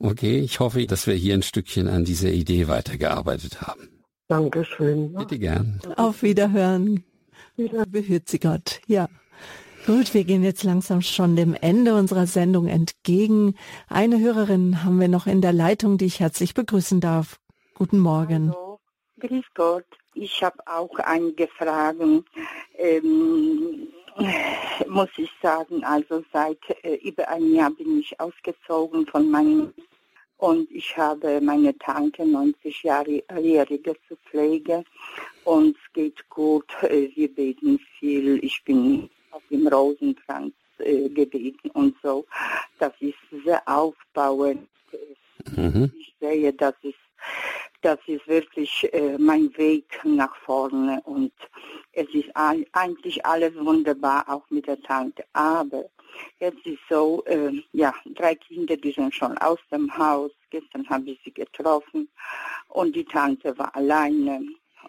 Okay, 0.00 0.38
ich 0.38 0.58
hoffe, 0.60 0.86
dass 0.86 1.06
wir 1.06 1.14
hier 1.14 1.34
ein 1.34 1.42
Stückchen 1.42 1.86
an 1.86 2.04
dieser 2.06 2.30
Idee 2.30 2.66
weitergearbeitet 2.68 3.60
haben. 3.60 3.90
danke 4.28 4.64
schön. 4.64 5.12
Bitte 5.12 5.38
gern. 5.38 5.82
Auf 5.96 6.22
Wiederhören. 6.22 7.04
Wieder. 7.56 7.84
Behüt 7.84 8.28
Sie 8.30 8.38
Gott. 8.38 8.80
Ja. 8.86 9.08
Gut, 9.88 10.12
wir 10.12 10.24
gehen 10.24 10.42
jetzt 10.44 10.64
langsam 10.64 11.00
schon 11.00 11.34
dem 11.34 11.54
Ende 11.54 11.94
unserer 11.94 12.26
Sendung 12.26 12.66
entgegen. 12.66 13.54
Eine 13.88 14.20
Hörerin 14.20 14.84
haben 14.84 15.00
wir 15.00 15.08
noch 15.08 15.26
in 15.26 15.40
der 15.40 15.54
Leitung, 15.54 15.96
die 15.96 16.04
ich 16.04 16.20
herzlich 16.20 16.52
begrüßen 16.52 17.00
darf. 17.00 17.40
Guten 17.72 17.98
Morgen. 17.98 18.52
Hallo, 18.52 18.80
grüß 19.18 19.46
Gott. 19.54 19.86
Ich 20.12 20.42
habe 20.42 20.58
auch 20.66 20.94
einige 20.98 21.48
Fragen. 21.48 22.22
Ähm, 22.76 23.88
muss 24.88 25.08
ich 25.16 25.30
sagen, 25.40 25.82
also 25.82 26.22
seit 26.34 26.58
äh, 26.82 26.96
über 26.96 27.26
einem 27.26 27.54
Jahr 27.54 27.70
bin 27.70 27.98
ich 27.98 28.20
ausgezogen 28.20 29.06
von 29.06 29.30
meinem 29.30 29.72
und 30.36 30.70
ich 30.70 30.98
habe 30.98 31.40
meine 31.40 31.74
Tante 31.78 32.26
90 32.26 32.82
Jahre 32.82 33.22
zu 34.06 34.16
Pflege 34.28 34.84
und 35.44 35.78
es 35.78 35.92
geht 35.94 36.28
gut. 36.28 36.66
Äh, 36.82 37.08
wir 37.14 37.34
beten 37.34 37.80
viel. 37.98 38.44
Ich 38.44 38.62
bin 38.64 39.08
auf 39.38 39.42
dem 39.50 39.68
Rosenkranz 39.68 40.52
äh, 40.78 41.08
gebeten 41.08 41.70
und 41.70 41.94
so. 42.02 42.26
Das 42.80 42.92
ist 43.00 43.14
sehr 43.44 43.62
aufbauend. 43.66 44.68
Mhm. 45.56 45.92
Ich 45.98 46.14
sehe, 46.20 46.52
dass 46.52 46.74
es 46.82 46.94
das 47.82 47.98
ist 48.08 48.26
wirklich 48.26 48.92
äh, 48.92 49.16
mein 49.18 49.56
Weg 49.56 50.00
nach 50.02 50.34
vorne 50.38 51.00
und 51.04 51.32
es 51.92 52.08
ist 52.12 52.28
eigentlich 52.34 53.24
alles 53.24 53.54
wunderbar, 53.54 54.24
auch 54.28 54.42
mit 54.50 54.66
der 54.66 54.80
Tante. 54.82 55.24
Aber 55.32 55.84
jetzt 56.40 56.66
ist 56.66 56.80
so, 56.90 57.22
äh, 57.26 57.52
ja, 57.72 57.94
drei 58.16 58.34
Kinder, 58.34 58.76
die 58.76 58.90
sind 58.90 59.14
schon 59.14 59.38
aus 59.38 59.60
dem 59.70 59.96
Haus. 59.96 60.32
Gestern 60.50 60.88
habe 60.88 61.10
ich 61.10 61.20
sie 61.24 61.32
getroffen 61.32 62.08
und 62.68 62.96
die 62.96 63.04
Tante 63.04 63.56
war 63.56 63.74
alleine. 63.76 64.44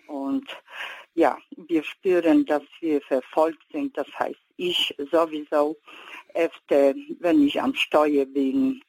Und 0.08 0.48
ja, 1.16 1.38
wir 1.56 1.84
spüren, 1.84 2.46
dass 2.46 2.64
wir 2.80 3.02
verfolgt 3.02 3.64
sind. 3.72 3.98
Das 3.98 4.08
heißt, 4.18 4.40
ich 4.58 4.96
sowieso, 5.12 5.78
öfter, 6.34 6.94
wenn 7.20 7.46
ich 7.46 7.62
am 7.62 7.74
Steuer 7.74 8.26
bin, 8.26 8.82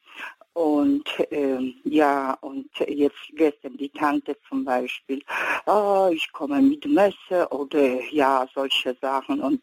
und 0.52 1.08
äh, 1.30 1.72
ja, 1.84 2.36
und 2.40 2.68
jetzt 2.80 3.16
gestern 3.34 3.76
die 3.76 3.88
Tante 3.88 4.36
zum 4.48 4.64
Beispiel, 4.64 5.22
oh, 5.66 6.10
ich 6.12 6.30
komme 6.32 6.60
mit 6.60 6.84
Messe 6.86 7.48
oder 7.50 8.02
ja, 8.10 8.48
solche 8.52 8.96
Sachen 9.00 9.40
und 9.40 9.62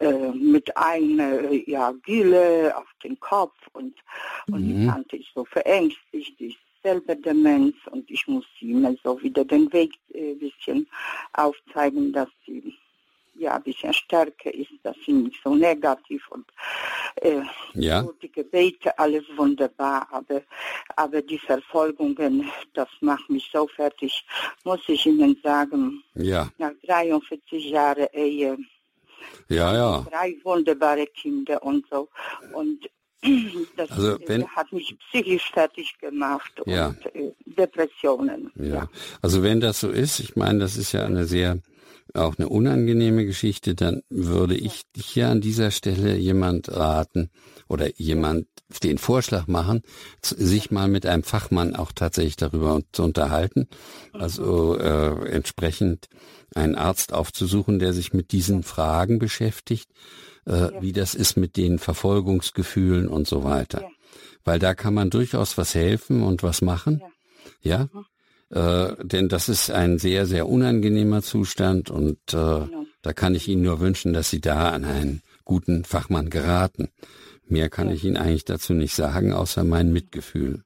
äh, 0.00 0.30
mit 0.32 0.76
einer 0.76 1.50
ja, 1.50 1.92
Gülle 2.02 2.76
auf 2.76 2.88
den 3.02 3.18
Kopf 3.18 3.56
und, 3.72 3.94
und 4.48 4.60
mhm. 4.60 4.80
die 4.80 4.86
Tante 4.86 5.16
ist 5.16 5.30
so 5.34 5.44
verängstigt, 5.46 6.38
die 6.38 6.48
ist 6.48 6.58
selber 6.82 7.14
Demenz 7.14 7.76
und 7.90 8.10
ich 8.10 8.26
muss 8.26 8.44
sie 8.58 8.72
immer 8.72 8.94
so 9.02 9.20
wieder 9.22 9.44
den 9.44 9.72
Weg 9.72 9.92
äh, 10.12 10.34
bisschen 10.34 10.86
aufzeigen, 11.32 12.12
dass 12.12 12.28
sie 12.46 12.74
ja 13.38 13.54
ein 13.54 13.62
bisschen 13.62 13.92
stärker 13.92 14.52
ist, 14.52 14.72
das 14.82 14.96
finde 15.04 15.30
ich 15.30 15.40
so 15.42 15.54
negativ 15.54 16.28
und 16.30 16.44
äh, 17.16 17.42
ja. 17.74 18.04
die 18.20 18.30
Gebete, 18.30 18.96
alles 18.98 19.24
wunderbar, 19.36 20.08
aber, 20.10 20.42
aber 20.96 21.22
die 21.22 21.38
Verfolgungen, 21.38 22.50
das 22.74 22.88
macht 23.00 23.28
mich 23.30 23.48
so 23.52 23.66
fertig, 23.68 24.24
muss 24.64 24.80
ich 24.88 25.06
Ihnen 25.06 25.38
sagen. 25.42 26.02
Ja. 26.14 26.48
Nach 26.58 26.72
43 26.84 27.70
Jahren 27.70 28.08
Ehe, 28.12 28.58
ja, 29.48 29.74
ja. 29.74 30.06
drei 30.10 30.36
wunderbare 30.44 31.06
Kinder 31.06 31.62
und 31.62 31.86
so 31.90 32.08
und 32.52 32.88
das 33.76 33.90
also 33.90 34.18
wenn, 34.26 34.46
hat 34.48 34.72
mich 34.72 34.96
psychisch 34.98 35.50
fertig 35.52 35.98
gemacht 36.00 36.52
ja. 36.66 36.88
und 36.88 37.06
äh, 37.14 37.32
Depressionen. 37.46 38.50
Ja. 38.56 38.66
ja, 38.66 38.88
also 39.22 39.42
wenn 39.42 39.60
das 39.60 39.80
so 39.80 39.90
ist, 39.90 40.20
ich 40.20 40.36
meine, 40.36 40.60
das 40.60 40.76
ist 40.76 40.92
ja 40.92 41.04
eine 41.04 41.24
sehr 41.24 41.58
auch 42.14 42.38
eine 42.38 42.48
unangenehme 42.48 43.24
Geschichte, 43.24 43.74
dann 43.74 44.02
würde 44.08 44.56
ich 44.56 44.82
hier 44.96 45.28
an 45.28 45.40
dieser 45.40 45.70
Stelle 45.70 46.16
jemand 46.16 46.74
raten 46.74 47.30
oder 47.68 47.94
jemand 47.96 48.46
den 48.82 48.98
Vorschlag 48.98 49.46
machen, 49.46 49.82
sich 50.22 50.70
mal 50.70 50.88
mit 50.88 51.06
einem 51.06 51.22
Fachmann 51.22 51.74
auch 51.74 51.92
tatsächlich 51.92 52.36
darüber 52.36 52.80
zu 52.92 53.02
unterhalten. 53.02 53.68
Also 54.12 54.78
äh, 54.78 55.30
entsprechend 55.30 56.08
einen 56.54 56.74
Arzt 56.74 57.12
aufzusuchen, 57.12 57.78
der 57.78 57.92
sich 57.92 58.12
mit 58.12 58.32
diesen 58.32 58.62
Fragen 58.62 59.18
beschäftigt, 59.18 59.88
äh, 60.44 60.70
wie 60.80 60.92
das 60.92 61.14
ist 61.14 61.36
mit 61.36 61.56
den 61.56 61.78
Verfolgungsgefühlen 61.78 63.08
und 63.08 63.26
so 63.26 63.44
weiter. 63.44 63.88
Weil 64.44 64.58
da 64.58 64.74
kann 64.74 64.94
man 64.94 65.10
durchaus 65.10 65.56
was 65.58 65.74
helfen 65.74 66.22
und 66.22 66.42
was 66.42 66.62
machen. 66.62 67.02
Ja. 67.62 67.88
Äh, 68.50 68.94
denn 69.02 69.28
das 69.28 69.48
ist 69.48 69.70
ein 69.70 69.98
sehr, 69.98 70.26
sehr 70.26 70.48
unangenehmer 70.48 71.22
Zustand 71.22 71.90
und 71.90 72.18
äh, 72.28 72.36
genau. 72.36 72.84
da 73.02 73.12
kann 73.12 73.34
ich 73.34 73.48
Ihnen 73.48 73.62
nur 73.62 73.80
wünschen, 73.80 74.12
dass 74.12 74.30
Sie 74.30 74.40
da 74.40 74.70
an 74.70 74.84
einen 74.84 75.22
guten 75.44 75.84
Fachmann 75.84 76.30
geraten. 76.30 76.88
Mehr 77.46 77.68
kann 77.68 77.88
ja. 77.88 77.94
ich 77.94 78.04
Ihnen 78.04 78.16
eigentlich 78.16 78.44
dazu 78.44 78.72
nicht 78.72 78.94
sagen, 78.94 79.32
außer 79.32 79.64
mein 79.64 79.92
Mitgefühl. 79.92 80.62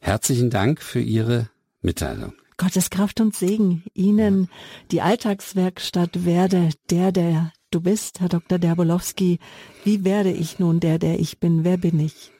Herzlichen 0.00 0.50
Dank 0.50 0.80
für 0.80 1.00
Ihre 1.00 1.50
Mitteilung. 1.82 2.32
Gottes 2.56 2.90
Kraft 2.90 3.20
und 3.20 3.34
Segen 3.34 3.84
Ihnen. 3.94 4.48
Die 4.90 5.00
Alltagswerkstatt 5.00 6.24
werde 6.24 6.70
der, 6.90 7.12
der 7.12 7.52
du 7.70 7.80
bist, 7.80 8.20
Herr 8.20 8.28
Dr. 8.28 8.58
Derbolowski. 8.58 9.38
Wie 9.84 10.04
werde 10.04 10.30
ich 10.30 10.58
nun 10.58 10.80
der, 10.80 10.98
der 10.98 11.20
ich 11.20 11.38
bin? 11.38 11.64
Wer 11.64 11.76
bin 11.76 12.00
ich? 12.00 12.32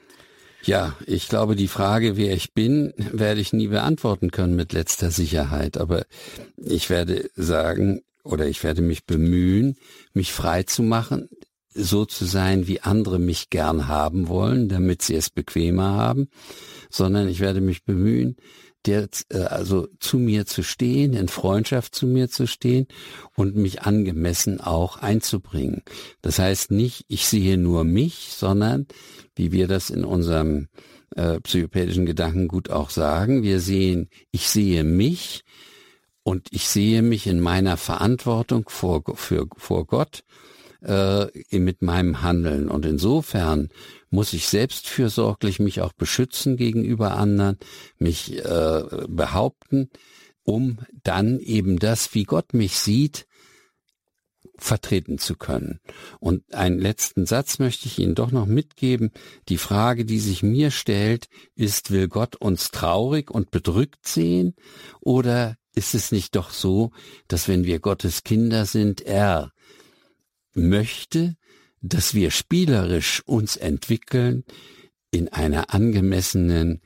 Ja, 0.63 0.95
ich 1.07 1.27
glaube, 1.27 1.55
die 1.55 1.67
Frage, 1.67 2.17
wer 2.17 2.33
ich 2.33 2.53
bin, 2.53 2.93
werde 3.11 3.41
ich 3.41 3.53
nie 3.53 3.67
beantworten 3.67 4.31
können 4.31 4.55
mit 4.55 4.73
letzter 4.73 5.11
Sicherheit. 5.11 5.77
Aber 5.77 6.05
ich 6.57 6.89
werde 6.89 7.29
sagen 7.35 8.01
oder 8.23 8.47
ich 8.47 8.63
werde 8.63 8.81
mich 8.81 9.05
bemühen, 9.05 9.75
mich 10.13 10.31
frei 10.31 10.63
zu 10.63 10.83
machen, 10.83 11.29
so 11.73 12.05
zu 12.05 12.25
sein, 12.25 12.67
wie 12.67 12.81
andere 12.81 13.17
mich 13.17 13.49
gern 13.49 13.87
haben 13.87 14.27
wollen, 14.27 14.69
damit 14.69 15.01
sie 15.01 15.15
es 15.15 15.29
bequemer 15.29 15.91
haben, 15.91 16.29
sondern 16.89 17.27
ich 17.27 17.39
werde 17.39 17.61
mich 17.61 17.83
bemühen, 17.83 18.35
der, 18.85 19.07
äh, 19.29 19.39
also 19.39 19.87
zu 19.99 20.17
mir 20.17 20.45
zu 20.45 20.63
stehen, 20.63 21.13
in 21.13 21.27
Freundschaft 21.27 21.95
zu 21.95 22.07
mir 22.07 22.29
zu 22.29 22.47
stehen 22.47 22.87
und 23.35 23.55
mich 23.55 23.83
angemessen 23.83 24.59
auch 24.61 24.97
einzubringen. 24.97 25.83
Das 26.21 26.39
heißt 26.39 26.71
nicht, 26.71 27.05
ich 27.07 27.27
sehe 27.27 27.57
nur 27.57 27.83
mich, 27.83 28.29
sondern 28.31 28.87
wie 29.35 29.51
wir 29.51 29.67
das 29.67 29.89
in 29.89 30.03
unserem 30.03 30.67
äh, 31.15 31.39
psychopädischen 31.41 32.05
Gedankengut 32.05 32.69
auch 32.69 32.89
sagen, 32.89 33.43
wir 33.43 33.59
sehen, 33.59 34.09
ich 34.31 34.47
sehe 34.49 34.83
mich 34.83 35.43
und 36.23 36.47
ich 36.51 36.67
sehe 36.67 37.01
mich 37.01 37.27
in 37.27 37.39
meiner 37.39 37.77
Verantwortung 37.77 38.69
vor, 38.69 39.03
für, 39.15 39.47
vor 39.57 39.85
Gott 39.85 40.23
äh, 40.83 41.27
mit 41.51 41.81
meinem 41.81 42.21
Handeln. 42.21 42.69
Und 42.69 42.85
insofern 42.85 43.69
muss 44.09 44.33
ich 44.33 44.47
selbstfürsorglich 44.47 45.59
mich 45.59 45.81
auch 45.81 45.93
beschützen 45.93 46.57
gegenüber 46.57 47.15
anderen, 47.15 47.57
mich 47.97 48.43
äh, 48.43 48.83
behaupten, 49.07 49.89
um 50.43 50.79
dann 51.03 51.39
eben 51.39 51.79
das, 51.79 52.13
wie 52.13 52.23
Gott 52.23 52.53
mich 52.53 52.77
sieht, 52.77 53.27
vertreten 54.57 55.17
zu 55.17 55.35
können. 55.35 55.79
Und 56.19 56.53
einen 56.53 56.79
letzten 56.79 57.25
Satz 57.25 57.57
möchte 57.57 57.87
ich 57.87 57.97
Ihnen 57.97 58.15
doch 58.15 58.31
noch 58.31 58.45
mitgeben. 58.45 59.11
Die 59.49 59.57
Frage, 59.57 60.05
die 60.05 60.19
sich 60.19 60.43
mir 60.43 60.71
stellt, 60.71 61.27
ist, 61.55 61.91
will 61.91 62.07
Gott 62.07 62.35
uns 62.35 62.69
traurig 62.69 63.31
und 63.31 63.49
bedrückt 63.49 64.07
sehen? 64.07 64.55
Oder 64.99 65.57
ist 65.73 65.95
es 65.95 66.11
nicht 66.11 66.35
doch 66.35 66.51
so, 66.51 66.91
dass 67.27 67.47
wenn 67.47 67.65
wir 67.65 67.79
Gottes 67.79 68.23
Kinder 68.23 68.65
sind, 68.65 69.01
er 69.01 69.51
möchte, 70.53 71.35
dass 71.81 72.13
wir 72.13 72.31
spielerisch 72.31 73.21
uns 73.25 73.57
entwickeln 73.57 74.43
in 75.11 75.29
einer 75.29 75.73
angemessenen 75.73 76.81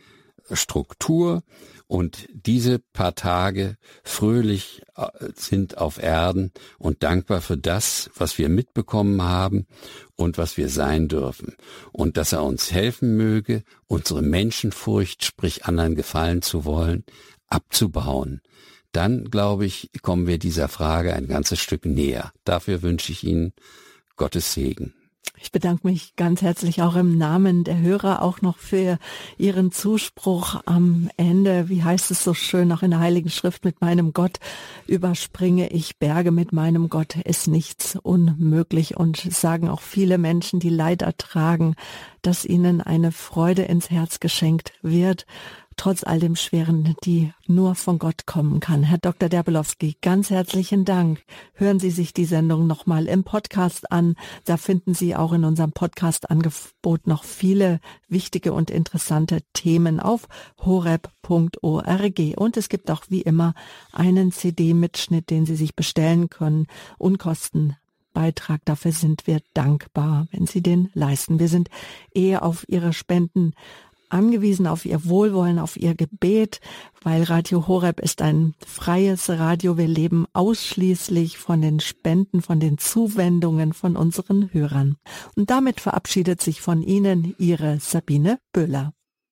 Struktur 0.51 1.43
und 1.87 2.27
diese 2.33 2.79
paar 2.79 3.13
Tage 3.13 3.77
fröhlich 4.03 4.81
äh, 4.95 5.07
sind 5.35 5.77
auf 5.77 6.01
Erden 6.01 6.51
und 6.79 7.03
dankbar 7.03 7.41
für 7.41 7.57
das, 7.57 8.09
was 8.15 8.37
wir 8.37 8.49
mitbekommen 8.49 9.21
haben 9.21 9.67
und 10.15 10.37
was 10.37 10.57
wir 10.57 10.69
sein 10.69 11.07
dürfen. 11.07 11.55
Und 11.91 12.17
dass 12.17 12.33
er 12.33 12.43
uns 12.43 12.71
helfen 12.71 13.15
möge, 13.17 13.63
unsere 13.87 14.23
Menschenfurcht, 14.23 15.23
sprich 15.25 15.65
anderen 15.65 15.95
gefallen 15.95 16.41
zu 16.41 16.65
wollen, 16.65 17.03
abzubauen. 17.47 18.41
Dann, 18.95 19.25
glaube 19.25 19.65
ich, 19.65 19.89
kommen 20.03 20.25
wir 20.25 20.39
dieser 20.39 20.69
Frage 20.69 21.13
ein 21.13 21.27
ganzes 21.27 21.59
Stück 21.59 21.85
näher. 21.85 22.31
Dafür 22.45 22.81
wünsche 22.81 23.11
ich 23.11 23.25
Ihnen 23.25 23.51
Gottes 24.15 24.53
Segen. 24.53 24.93
Ich 25.37 25.51
bedanke 25.51 25.85
mich 25.85 26.15
ganz 26.15 26.41
herzlich 26.41 26.81
auch 26.81 26.95
im 26.95 27.17
Namen 27.17 27.65
der 27.65 27.77
Hörer 27.79 28.21
auch 28.21 28.41
noch 28.41 28.57
für 28.57 28.97
Ihren 29.37 29.73
Zuspruch 29.73 30.61
am 30.65 31.09
Ende. 31.17 31.67
Wie 31.67 31.83
heißt 31.83 32.09
es 32.09 32.23
so 32.23 32.33
schön 32.33 32.71
auch 32.71 32.83
in 32.83 32.91
der 32.91 33.01
Heiligen 33.01 33.29
Schrift 33.29 33.65
mit 33.65 33.81
meinem 33.81 34.13
Gott 34.13 34.39
überspringe 34.87 35.67
ich 35.73 35.97
Berge 35.97 36.31
mit 36.31 36.53
meinem 36.53 36.87
Gott 36.87 37.17
ist 37.17 37.49
nichts 37.49 37.97
unmöglich 38.01 38.95
und 38.95 39.17
sagen 39.17 39.67
auch 39.67 39.81
viele 39.81 40.17
Menschen, 40.17 40.61
die 40.61 40.69
Leid 40.69 41.01
ertragen, 41.01 41.75
dass 42.21 42.45
ihnen 42.45 42.79
eine 42.79 43.11
Freude 43.11 43.63
ins 43.63 43.89
Herz 43.91 44.21
geschenkt 44.21 44.71
wird 44.81 45.25
trotz 45.77 46.03
all 46.03 46.19
dem 46.19 46.35
Schweren, 46.35 46.95
die 47.03 47.33
nur 47.47 47.75
von 47.75 47.99
Gott 47.99 48.25
kommen 48.25 48.59
kann. 48.59 48.83
Herr 48.83 48.97
Dr. 48.97 49.29
Derbelowski, 49.29 49.97
ganz 50.01 50.29
herzlichen 50.29 50.85
Dank. 50.85 51.23
Hören 51.53 51.79
Sie 51.79 51.91
sich 51.91 52.13
die 52.13 52.25
Sendung 52.25 52.67
nochmal 52.67 53.07
im 53.07 53.23
Podcast 53.23 53.91
an. 53.91 54.15
Da 54.45 54.57
finden 54.57 54.93
Sie 54.93 55.15
auch 55.15 55.33
in 55.33 55.43
unserem 55.43 55.71
Podcast-Angebot 55.71 57.07
noch 57.07 57.23
viele 57.23 57.79
wichtige 58.07 58.53
und 58.53 58.71
interessante 58.71 59.41
Themen 59.53 59.99
auf 59.99 60.27
horeb.org. 60.63 62.19
Und 62.37 62.57
es 62.57 62.69
gibt 62.69 62.89
auch 62.91 63.03
wie 63.09 63.21
immer 63.21 63.53
einen 63.91 64.31
CD-Mitschnitt, 64.31 65.29
den 65.29 65.45
Sie 65.45 65.55
sich 65.55 65.75
bestellen 65.75 66.29
können, 66.29 66.67
unkosten 66.97 67.75
Beitrag. 68.15 68.61
Dafür 68.65 68.93
sind 68.93 69.27
wir 69.27 69.41
dankbar, 69.53 70.27
wenn 70.31 70.47
Sie 70.47 70.63
den 70.63 70.89
leisten. 70.95 71.37
Wir 71.37 71.49
sind 71.49 71.69
eher 72.11 72.41
auf 72.41 72.65
Ihre 72.67 72.93
Spenden 72.93 73.53
angewiesen 74.09 74.65
auf 74.65 74.85
ihr 74.85 75.05
Wohlwollen, 75.05 75.59
auf 75.59 75.77
ihr 75.77 75.93
Gebet, 75.93 76.59
weil 77.03 77.23
Radio 77.23 77.67
Horeb 77.67 77.99
ist 77.99 78.21
ein 78.21 78.55
freies 78.65 79.29
Radio. 79.29 79.77
Wir 79.77 79.87
leben 79.87 80.25
ausschließlich 80.33 81.37
von 81.37 81.61
den 81.61 81.79
Spenden, 81.79 82.41
von 82.41 82.59
den 82.59 82.77
Zuwendungen 82.77 83.73
von 83.73 83.95
unseren 83.95 84.51
Hörern. 84.53 84.97
Und 85.35 85.51
damit 85.51 85.79
verabschiedet 85.79 86.41
sich 86.41 86.61
von 86.61 86.81
Ihnen 86.81 87.35
Ihre 87.37 87.79
Sabine 87.79 88.39
Böhler. 88.51 88.94